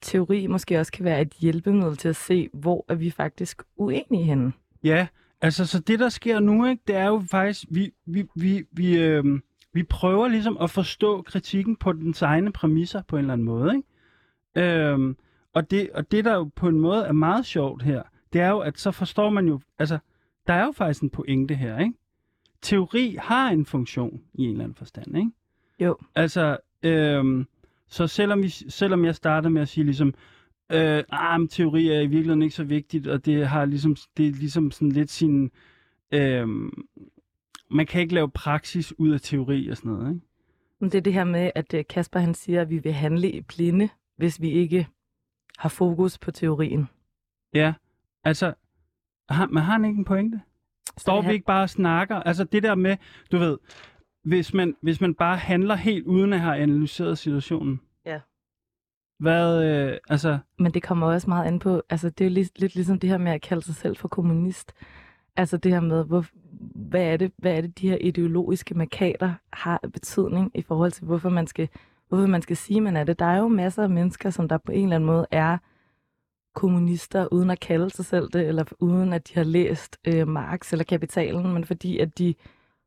teori 0.03 0.47
måske 0.47 0.81
også 0.81 0.93
kan 0.93 1.05
være 1.05 1.21
et 1.21 1.33
hjælpemiddel 1.33 1.97
til 1.97 2.09
at 2.09 2.17
se, 2.17 2.49
hvor 2.53 2.85
er 2.89 2.95
vi 2.95 3.11
faktisk 3.11 3.63
uenige 3.77 4.25
henne. 4.25 4.53
Ja, 4.85 5.07
altså 5.41 5.67
så 5.67 5.81
det 5.81 5.99
der 5.99 6.09
sker 6.09 6.41
nu, 6.41 6.67
ikke, 6.67 6.83
det 6.87 6.97
er 6.97 7.07
jo 7.07 7.23
faktisk, 7.31 7.65
vi, 7.71 7.91
vi, 8.07 8.25
vi, 8.37 8.65
vi, 8.73 8.99
øh, 8.99 9.25
vi 9.73 9.83
prøver 9.83 10.29
ligesom 10.29 10.57
at 10.61 10.71
forstå 10.71 11.23
kritikken 11.23 11.77
på 11.77 11.93
dens 11.93 12.23
egne 12.23 12.53
præmisser 12.53 13.03
på 13.09 13.17
en 13.17 13.21
eller 13.21 13.33
anden 13.33 13.45
måde. 13.45 13.75
Ikke? 13.77 14.71
Øh, 14.71 15.15
og, 15.53 15.71
det, 15.71 15.91
og 15.91 16.11
det 16.11 16.25
der 16.25 16.35
jo 16.35 16.51
på 16.57 16.69
en 16.69 16.81
måde 16.81 17.05
er 17.05 17.13
meget 17.13 17.47
sjovt 17.47 17.83
her, 17.83 18.03
det 18.33 18.41
er 18.41 18.49
jo, 18.49 18.59
at 18.59 18.79
så 18.79 18.91
forstår 18.91 19.31
man 19.31 19.47
jo, 19.47 19.61
altså 19.79 19.99
der 20.47 20.53
er 20.53 20.65
jo 20.65 20.73
faktisk 20.73 21.03
en 21.03 21.11
pointe 21.11 21.55
her, 21.55 21.79
ikke? 21.79 21.95
Teori 22.63 23.17
har 23.21 23.51
en 23.51 23.67
funktion 23.67 24.23
i 24.35 24.43
en 24.43 24.51
eller 24.51 24.65
anden 24.65 24.77
forstand, 24.77 25.17
ikke? 25.17 25.31
Jo. 25.81 25.97
Altså, 26.15 26.59
øhm, 26.83 27.47
så 27.87 28.07
selvom, 28.07 28.43
vi, 28.43 28.49
selvom 28.49 29.05
jeg 29.05 29.15
startede 29.15 29.51
med 29.51 29.63
at 29.63 29.69
sige 29.69 29.85
ligesom, 29.85 30.15
øh, 30.73 31.05
ah, 31.09 31.41
men 31.41 31.49
teori 31.49 31.89
er 31.89 32.01
i 32.01 32.07
virkeligheden 32.07 32.43
ikke 32.43 32.55
så 32.55 32.65
vigtigt, 32.65 33.07
og 33.07 33.27
det 33.27 33.49
har 33.49 33.65
ligesom, 33.65 33.97
det 34.17 34.27
er 34.27 34.33
ligesom 34.33 34.71
sådan 34.71 34.93
lidt 34.93 35.11
sin, 35.11 35.51
øh, 36.13 36.49
man 37.71 37.87
kan 37.87 38.01
ikke 38.01 38.15
lave 38.15 38.31
praksis 38.31 38.99
ud 38.99 39.11
af 39.11 39.21
teori 39.21 39.69
og 39.69 39.77
sådan 39.77 39.93
noget, 39.93 40.15
ikke? 40.15 40.27
Men 40.81 40.91
det 40.91 40.99
er 40.99 41.03
det 41.03 41.13
her 41.13 41.25
med, 41.25 41.51
at 41.55 41.75
øh, 41.75 41.85
Kasper 41.89 42.21
han 42.21 42.35
siger, 42.35 42.61
at 42.61 42.71
vi 42.71 42.79
vil 42.79 42.93
handle 42.93 43.31
i 43.31 43.41
blinde, 43.41 43.89
hvis 44.17 44.41
vi 44.41 44.51
ikke 44.51 44.89
har 45.59 45.69
fokus 45.69 46.19
på 46.19 46.31
teorien. 46.31 46.89
Ja, 47.55 47.75
altså, 48.25 48.55
har, 49.29 49.47
man 49.47 49.63
har 49.63 49.73
han 49.73 49.85
ikke 49.85 49.99
en 49.99 50.05
pointe? 50.05 50.41
Står 50.99 51.23
vi 51.23 51.33
ikke 51.33 51.47
bare 51.47 51.63
og 51.63 51.71
snakker? 51.71 52.17
Altså 52.17 52.45
det 52.45 52.63
der 52.63 52.75
med, 52.75 52.97
du 53.33 53.39
ved, 53.39 53.59
hvis 54.25 54.55
man, 54.55 54.77
hvis 54.81 55.01
man 55.01 55.15
bare 55.15 55.37
handler 55.37 55.75
helt 55.75 56.07
uden 56.07 56.33
at 56.33 56.41
have 56.41 56.57
analyseret 56.57 57.19
situationen. 57.19 57.81
Ja. 58.07 58.21
Hvad, 59.19 59.65
øh, 59.65 59.99
altså, 60.09 60.39
Men 60.59 60.75
det 60.75 60.83
kommer 60.83 61.07
også 61.07 61.31
meget 61.31 61.47
an 61.47 61.59
på, 61.59 61.83
altså 61.91 62.11
det 62.11 62.25
er 62.25 62.29
jo 62.29 62.35
lidt, 62.35 62.61
lidt 62.61 62.75
ligesom 62.75 62.99
det 62.99 63.11
her 63.11 63.19
med 63.19 63.33
at 63.33 63.43
kalde 63.43 63.63
sig 63.63 63.75
selv 63.75 63.97
for 63.97 64.09
kommunist. 64.09 64.73
Altså 65.37 65.57
det 65.57 65.73
her 65.73 65.81
med, 65.81 66.05
hvor, 66.05 66.25
hvad, 66.75 67.03
er 67.03 67.17
det, 67.17 67.33
hvad 67.37 67.57
er 67.57 67.61
det, 67.61 67.79
de 67.79 67.89
her 67.89 67.99
ideologiske 68.01 68.75
markader 68.75 69.33
har 69.53 69.81
betydning 69.93 70.51
i 70.55 70.63
forhold 70.63 70.93
til, 70.93 71.05
hvorfor 71.05 71.29
man 71.29 71.47
skal, 71.47 71.69
hvorfor 72.09 72.27
man 72.27 72.43
skal 72.43 72.57
sige, 72.57 72.81
man 72.81 72.97
er 72.97 73.05
det. 73.05 73.19
Der 73.19 73.25
er 73.25 73.39
jo 73.39 73.49
masser 73.49 73.83
af 73.83 73.91
mennesker, 73.91 74.31
som 74.31 74.49
der 74.49 74.59
på 74.59 74.73
en 74.73 74.83
eller 74.83 74.97
anden 74.97 75.07
måde 75.07 75.27
er 75.31 75.59
kommunister, 76.55 77.33
uden 77.33 77.51
at 77.51 77.61
kalde 77.61 77.91
sig 77.91 78.05
selv 78.05 78.29
det, 78.33 78.49
eller 78.49 78.65
uden 78.81 79.13
at 79.13 79.29
de 79.29 79.35
har 79.35 79.45
læst 79.45 79.99
øh, 80.05 80.29
Marx 80.29 80.73
eller 80.73 80.85
Kapitalen, 80.85 81.53
men 81.55 81.65
fordi 81.65 81.99
at 81.99 82.19
de 82.19 82.35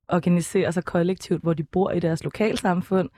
organiserer 0.10 0.72
sig 0.72 0.86
kollektivt, 0.86 1.42
hvor 1.42 1.54
de 1.54 1.64
bor 1.64 1.92
i 1.92 2.00
deres 2.00 2.24
lokalsamfund, 2.24 3.10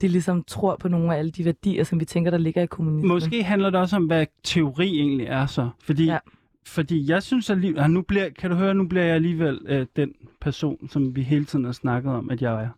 de 0.00 0.08
ligesom 0.08 0.42
tror 0.44 0.76
på 0.76 0.88
nogle 0.88 1.14
af 1.14 1.18
alle 1.18 1.30
de 1.30 1.44
værdier, 1.44 1.84
som 1.84 2.00
vi 2.00 2.04
tænker, 2.04 2.30
der 2.30 2.38
ligger 2.38 2.62
i 2.62 2.66
kommunismen. 2.66 3.08
måske 3.08 3.42
handler 3.42 3.70
det 3.70 3.80
også 3.80 3.96
om, 3.96 4.04
hvad 4.06 4.26
teori 4.44 4.98
egentlig 4.98 5.26
er 5.26 5.46
så. 5.46 5.68
Fordi, 5.82 6.04
Ja. 6.04 6.18
fordi 6.66 7.10
jeg 7.10 7.22
synes 7.22 7.50
alligevel, 7.50 7.80
ah, 7.80 7.90
nu 7.90 8.02
bliver, 8.02 8.28
kan 8.38 8.50
du 8.50 8.56
høre, 8.56 8.74
nu 8.74 8.88
bliver 8.88 9.04
jeg 9.04 9.14
alligevel 9.14 9.60
øh, 9.66 9.86
den 9.96 10.12
person, 10.40 10.88
som 10.88 11.16
vi 11.16 11.22
hele 11.22 11.44
tiden 11.44 11.64
har 11.64 11.72
snakket 11.72 12.12
om, 12.12 12.30
at 12.30 12.42
jeg 12.42 12.62
er. 12.62 12.68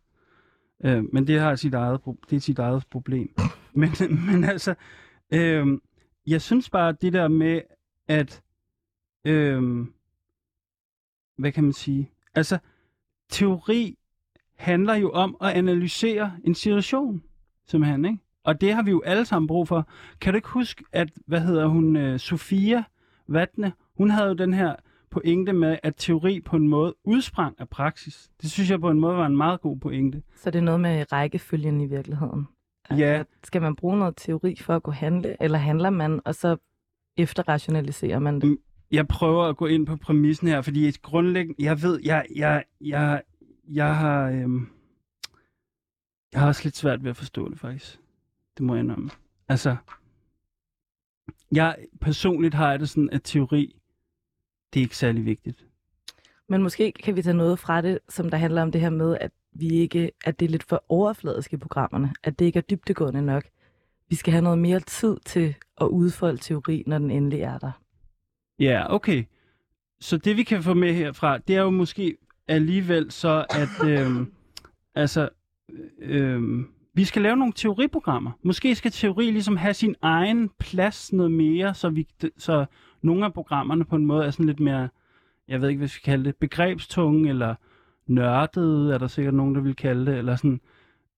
Øh, 0.85 1.05
men 1.13 1.27
det 1.27 1.41
har 1.41 1.55
sit 1.55 1.75
eget, 1.75 2.01
det 2.31 2.37
er 2.37 2.41
sit 2.41 2.59
eget 2.59 2.85
problem. 2.91 3.31
men, 3.75 3.91
men 4.27 4.45
altså, 4.45 4.75
øh, 5.35 5.67
jeg 6.27 6.43
synes 6.43 6.71
bare, 6.71 6.93
det 6.93 7.13
der 7.13 7.29
med, 7.29 7.61
at, 8.09 8.43
Øhm, 9.25 9.93
hvad 11.39 11.53
kan 11.53 11.65
man 11.65 11.73
sige, 11.73 12.11
altså, 12.35 12.59
teori 13.29 13.99
handler 14.55 14.95
jo 14.95 15.11
om 15.11 15.37
at 15.41 15.51
analysere 15.51 16.33
en 16.45 16.55
situation, 16.55 17.23
simpelthen, 17.67 18.05
ikke? 18.05 18.19
Og 18.45 18.61
det 18.61 18.75
har 18.75 18.83
vi 18.83 18.91
jo 18.91 19.01
alle 19.01 19.25
sammen 19.25 19.47
brug 19.47 19.69
for. 19.69 19.89
Kan 20.21 20.33
du 20.33 20.37
ikke 20.37 20.49
huske, 20.49 20.85
at, 20.93 21.09
hvad 21.27 21.41
hedder 21.41 21.67
hun, 21.67 21.97
øh, 21.97 22.19
Sofia 22.19 22.85
Vatne, 23.29 23.73
hun 23.97 24.11
havde 24.11 24.29
jo 24.29 24.35
den 24.35 24.55
her 24.55 24.77
pointe 25.11 25.53
med, 25.53 25.79
at 25.83 25.95
teori 25.97 26.41
på 26.41 26.57
en 26.57 26.69
måde 26.69 26.95
udsprang 27.05 27.57
af 27.61 27.69
praksis. 27.69 28.31
Det 28.43 28.51
synes 28.51 28.71
jeg 28.71 28.81
på 28.81 28.91
en 28.91 29.01
måde 29.01 29.17
var 29.17 29.27
en 29.27 29.37
meget 29.37 29.61
god 29.61 29.79
pointe. 29.79 30.23
Så 30.37 30.51
det 30.51 30.59
er 30.59 30.63
noget 30.63 30.81
med 30.81 31.13
rækkefølgen 31.13 31.81
i 31.81 31.87
virkeligheden. 31.87 32.47
Ja. 32.91 33.25
Skal 33.45 33.63
man 33.63 33.77
bruge 33.77 33.99
noget 33.99 34.17
teori 34.17 34.57
for 34.61 34.77
at 34.77 34.83
kunne 34.83 34.95
handle, 34.95 35.37
eller 35.41 35.59
handler 35.59 35.91
man, 35.91 36.21
og 36.25 36.35
så 36.35 36.57
efterrationaliserer 37.17 38.19
man 38.19 38.41
det? 38.41 38.45
Mm. 38.45 38.59
Jeg 38.91 39.09
prøver 39.09 39.45
at 39.45 39.57
gå 39.57 39.67
ind 39.67 39.87
på 39.87 39.97
præmissen 39.97 40.49
her, 40.49 40.63
fordi 40.63 40.89
et 40.89 41.03
grundlæggende, 41.03 41.65
jeg 41.65 41.83
ved, 41.83 42.01
jeg, 42.05 42.27
jeg, 42.37 42.65
jeg, 42.81 43.23
jeg 43.69 43.97
har, 43.97 44.31
øhm, 44.31 44.69
jeg 46.33 46.41
har 46.41 46.49
også 46.49 46.65
lidt 46.65 46.77
svært 46.77 47.05
ved 47.05 47.11
at 47.11 47.17
forstå 47.17 47.49
det 47.49 47.59
faktisk. 47.59 48.01
Det 48.57 48.65
må 48.67 48.75
jeg 48.75 48.85
indrømme. 48.85 49.11
Altså, 49.49 49.77
jeg 51.53 51.77
personligt 52.01 52.55
har 52.55 52.71
jeg 52.71 52.81
det 52.81 52.89
sådan, 52.89 53.11
at 53.11 53.21
teori, 53.25 53.77
det 54.73 54.81
er 54.81 54.85
ikke 54.85 54.97
særlig 54.97 55.25
vigtigt. 55.25 55.67
Men 56.49 56.63
måske 56.63 56.93
kan 56.93 57.17
vi 57.17 57.23
tage 57.23 57.37
noget 57.37 57.59
fra 57.59 57.81
det, 57.81 57.99
som 58.09 58.31
der 58.31 58.39
handler 58.39 58.63
om 58.63 58.73
det 58.73 58.81
her 58.81 58.91
med, 58.91 59.19
at 59.21 59.31
vi 59.53 59.69
ikke, 59.69 60.11
at 60.25 60.41
det 60.41 60.47
er 60.47 60.51
lidt 60.51 60.63
for 60.63 60.85
overfladisk 60.89 61.53
i 61.53 61.57
programmerne, 61.57 62.13
at 62.23 62.39
det 62.39 62.45
ikke 62.45 62.57
er 62.57 62.63
dybtegående 62.63 63.23
nok. 63.23 63.45
Vi 64.09 64.17
skal 64.17 64.33
have 64.33 64.43
noget 64.43 64.59
mere 64.59 64.81
tid 64.81 65.17
til 65.25 65.55
at 65.81 65.87
udfolde 65.87 66.39
teori, 66.39 66.83
når 66.87 66.99
den 66.99 67.11
endelig 67.11 67.41
er 67.41 67.59
der. 67.59 67.73
Ja, 68.59 68.95
okay. 68.95 69.25
Så 70.01 70.17
det 70.17 70.37
vi 70.37 70.43
kan 70.43 70.63
få 70.63 70.75
med 70.75 70.95
herfra, 70.95 71.39
det 71.39 71.57
er 71.57 71.61
jo 71.61 71.71
måske 71.71 72.17
alligevel 72.49 73.11
så, 73.11 73.47
at 73.51 73.89
øhm, 73.89 74.33
altså, 74.95 75.29
øhm, 75.99 76.69
vi 76.95 77.05
skal 77.05 77.23
lave 77.23 77.37
nogle 77.37 77.53
teoriprogrammer. 77.53 78.31
Måske 78.43 78.75
skal 78.75 78.91
teori 78.91 79.31
ligesom 79.31 79.57
have 79.57 79.75
sin 79.75 79.95
egen 80.03 80.51
plads 80.59 81.13
noget 81.13 81.33
mere, 81.33 81.75
så, 81.75 81.91
vi, 81.91 82.09
så 82.37 82.65
nogle 83.03 83.25
af 83.25 83.33
programmerne 83.33 83.85
på 83.85 83.97
en 83.97 84.07
måde 84.07 84.27
er 84.27 84.31
sådan 84.31 84.47
lidt 84.47 84.61
mere, 84.61 84.89
jeg 85.49 85.61
ved 85.61 85.69
ikke, 85.69 85.79
hvad 85.79 85.89
vi 85.89 85.93
skal 85.93 86.13
kalde 86.13 86.25
det, 86.25 86.37
begrebstunge 86.37 87.29
eller 87.29 87.55
nørdede, 88.07 88.95
er 88.95 88.99
der 88.99 89.07
sikkert 89.07 89.35
nogen, 89.35 89.55
der 89.55 89.61
vil 89.61 89.77
kalde 89.77 90.07
det, 90.11 90.19
eller 90.19 90.37
sådan. 90.37 90.61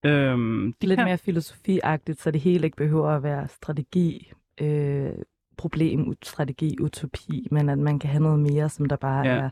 Øhm, 0.04 0.74
det 0.80 0.88
Lidt 0.88 0.98
kan, 0.98 1.06
mere 1.06 1.18
filosofiagtigt, 1.18 2.20
så 2.20 2.30
det 2.30 2.40
hele 2.40 2.64
ikke 2.64 2.76
behøver 2.76 3.08
at 3.08 3.22
være 3.22 3.48
strategi, 3.48 4.32
øh, 4.60 5.10
problem, 5.56 6.12
strategi, 6.22 6.76
utopi, 6.80 7.48
men 7.50 7.68
at 7.68 7.78
man 7.78 7.98
kan 7.98 8.10
have 8.10 8.22
noget 8.22 8.38
mere, 8.38 8.68
som 8.68 8.86
der 8.88 8.96
bare 8.96 9.26
Ja. 9.26 9.34
er 9.34 9.50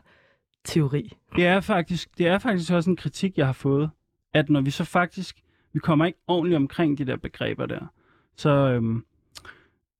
teori. 0.65 1.17
Det 1.35 1.45
er 1.45 1.59
faktisk, 1.61 2.17
det 2.17 2.27
er 2.27 2.37
faktisk 2.37 2.71
også 2.71 2.89
en 2.89 2.95
kritik, 2.95 3.37
jeg 3.37 3.45
har 3.45 3.53
fået, 3.53 3.89
at 4.33 4.49
når 4.49 4.61
vi 4.61 4.69
så 4.71 4.83
faktisk, 4.83 5.41
vi 5.73 5.79
kommer 5.79 6.05
ikke 6.05 6.19
ordentligt 6.27 6.55
omkring 6.55 6.97
de 6.97 7.05
der 7.05 7.17
begreber 7.17 7.65
der, 7.65 7.91
så 8.35 8.49
øhm, 8.49 9.05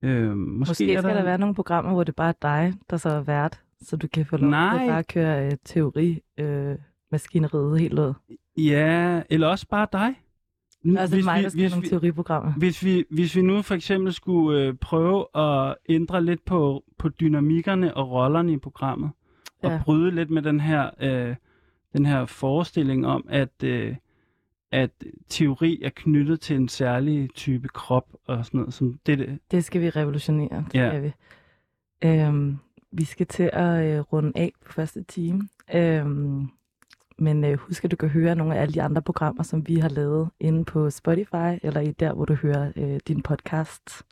øhm, 0.02 0.38
måske, 0.38 0.72
Måske 0.72 0.94
er 0.94 1.02
skal 1.02 1.16
der 1.16 1.24
være 1.24 1.38
nogle 1.38 1.56
programmer, 1.56 1.94
hvor 1.94 2.04
det 2.04 2.16
bare 2.16 2.30
er 2.30 2.34
dig, 2.42 2.74
der 2.90 2.98
så 2.98 3.10
er 3.10 3.22
vært, 3.22 3.62
så 3.82 3.96
du 3.96 4.08
kan 4.08 4.26
få 4.26 4.38
lov 4.38 4.50
til 4.52 4.56
at 4.56 4.90
bare 4.90 5.04
køre 5.04 5.46
øh, 5.46 5.52
teori, 5.66 6.22
øh, 6.38 6.76
maskineriet 7.14 7.80
helt 7.80 8.00
ud. 8.00 8.14
Ja, 8.58 9.22
eller 9.30 9.48
også 9.48 9.68
bare 9.68 9.88
dig. 9.94 10.14
Altså 10.98 11.16
hvis, 11.16 11.26
mig, 11.26 11.38
vi, 11.40 11.44
der 11.44 11.50
skal 11.50 11.62
hvis, 11.62 11.72
nogle 11.72 11.84
vi, 11.84 11.90
teoriprogrammer. 11.90 12.54
hvis, 12.58 12.84
vi, 12.86 13.04
hvis 13.12 13.36
vi 13.36 13.42
nu 13.42 13.62
for 13.62 13.76
eksempel 13.76 14.14
skulle 14.14 14.62
øh, 14.62 14.74
prøve 14.74 15.26
at 15.38 15.76
ændre 15.90 16.24
lidt 16.24 16.46
på, 16.46 16.84
på 16.98 17.10
dynamikkerne 17.10 17.94
og 17.98 18.12
rollerne 18.12 18.54
i 18.54 18.58
programmet, 18.58 19.12
og 19.64 19.72
Ja. 19.72 19.82
bryde 19.86 20.12
lidt 20.12 20.30
med 20.30 20.42
den 20.42 20.60
her, 20.60 20.90
øh, 21.02 21.36
den 21.94 22.06
her 22.06 22.26
forestilling 22.26 23.08
om, 23.08 23.26
at, 23.30 23.64
øh, 23.64 23.96
at 24.72 24.92
teori 25.30 25.82
er 25.84 25.90
knyttet 25.96 26.40
til 26.42 26.56
en 26.56 26.68
særlig 26.68 27.30
type 27.36 27.68
krop 27.68 28.08
og 28.28 28.46
sådan 28.46 28.58
noget. 28.60 28.74
Som 28.74 29.00
det, 29.06 29.20
det, 29.20 29.40
Det 29.52 29.66
skal 29.66 29.82
vi 29.82 29.90
revolutionere, 29.90 30.66
det 30.72 30.76
Ja. 30.80 30.90
skal 30.90 31.04
vi. 31.04 31.12
Øhm, 32.08 32.58
vi 32.92 33.04
skal 33.04 33.26
til 33.28 33.50
at 33.54 33.86
øh, 33.98 34.00
runde 34.00 34.32
af 34.36 34.52
på 34.66 34.72
første 34.74 35.04
time. 35.04 35.42
Øhm, 35.76 36.48
men 37.20 37.44
øh, 37.44 37.58
husk, 37.58 37.86
at 37.86 37.92
du 37.92 37.96
kan 37.96 38.10
høre 38.10 38.36
nogle 38.36 38.56
af 38.56 38.62
alle 38.62 38.74
de 38.74 38.82
andre 38.82 39.02
programmer, 39.02 39.44
som 39.44 39.68
vi 39.68 39.76
har 39.76 39.90
lavet 39.90 40.30
inde 40.40 40.66
på 40.66 40.90
Spotify, 40.90 41.60
eller 41.64 41.80
i 41.80 41.92
der, 41.92 42.14
hvor 42.14 42.26
du 42.26 42.34
hører 42.34 42.72
øh, 42.76 43.00
din 43.08 43.22
podcast. 43.22 44.04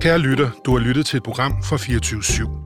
Kære 0.00 0.18
lytter, 0.18 0.50
du 0.64 0.70
har 0.72 0.78
lyttet 0.78 1.06
til 1.06 1.16
et 1.16 1.22
program 1.22 1.52
fra 1.62 1.76
24 1.76 2.20
/7. 2.20 2.65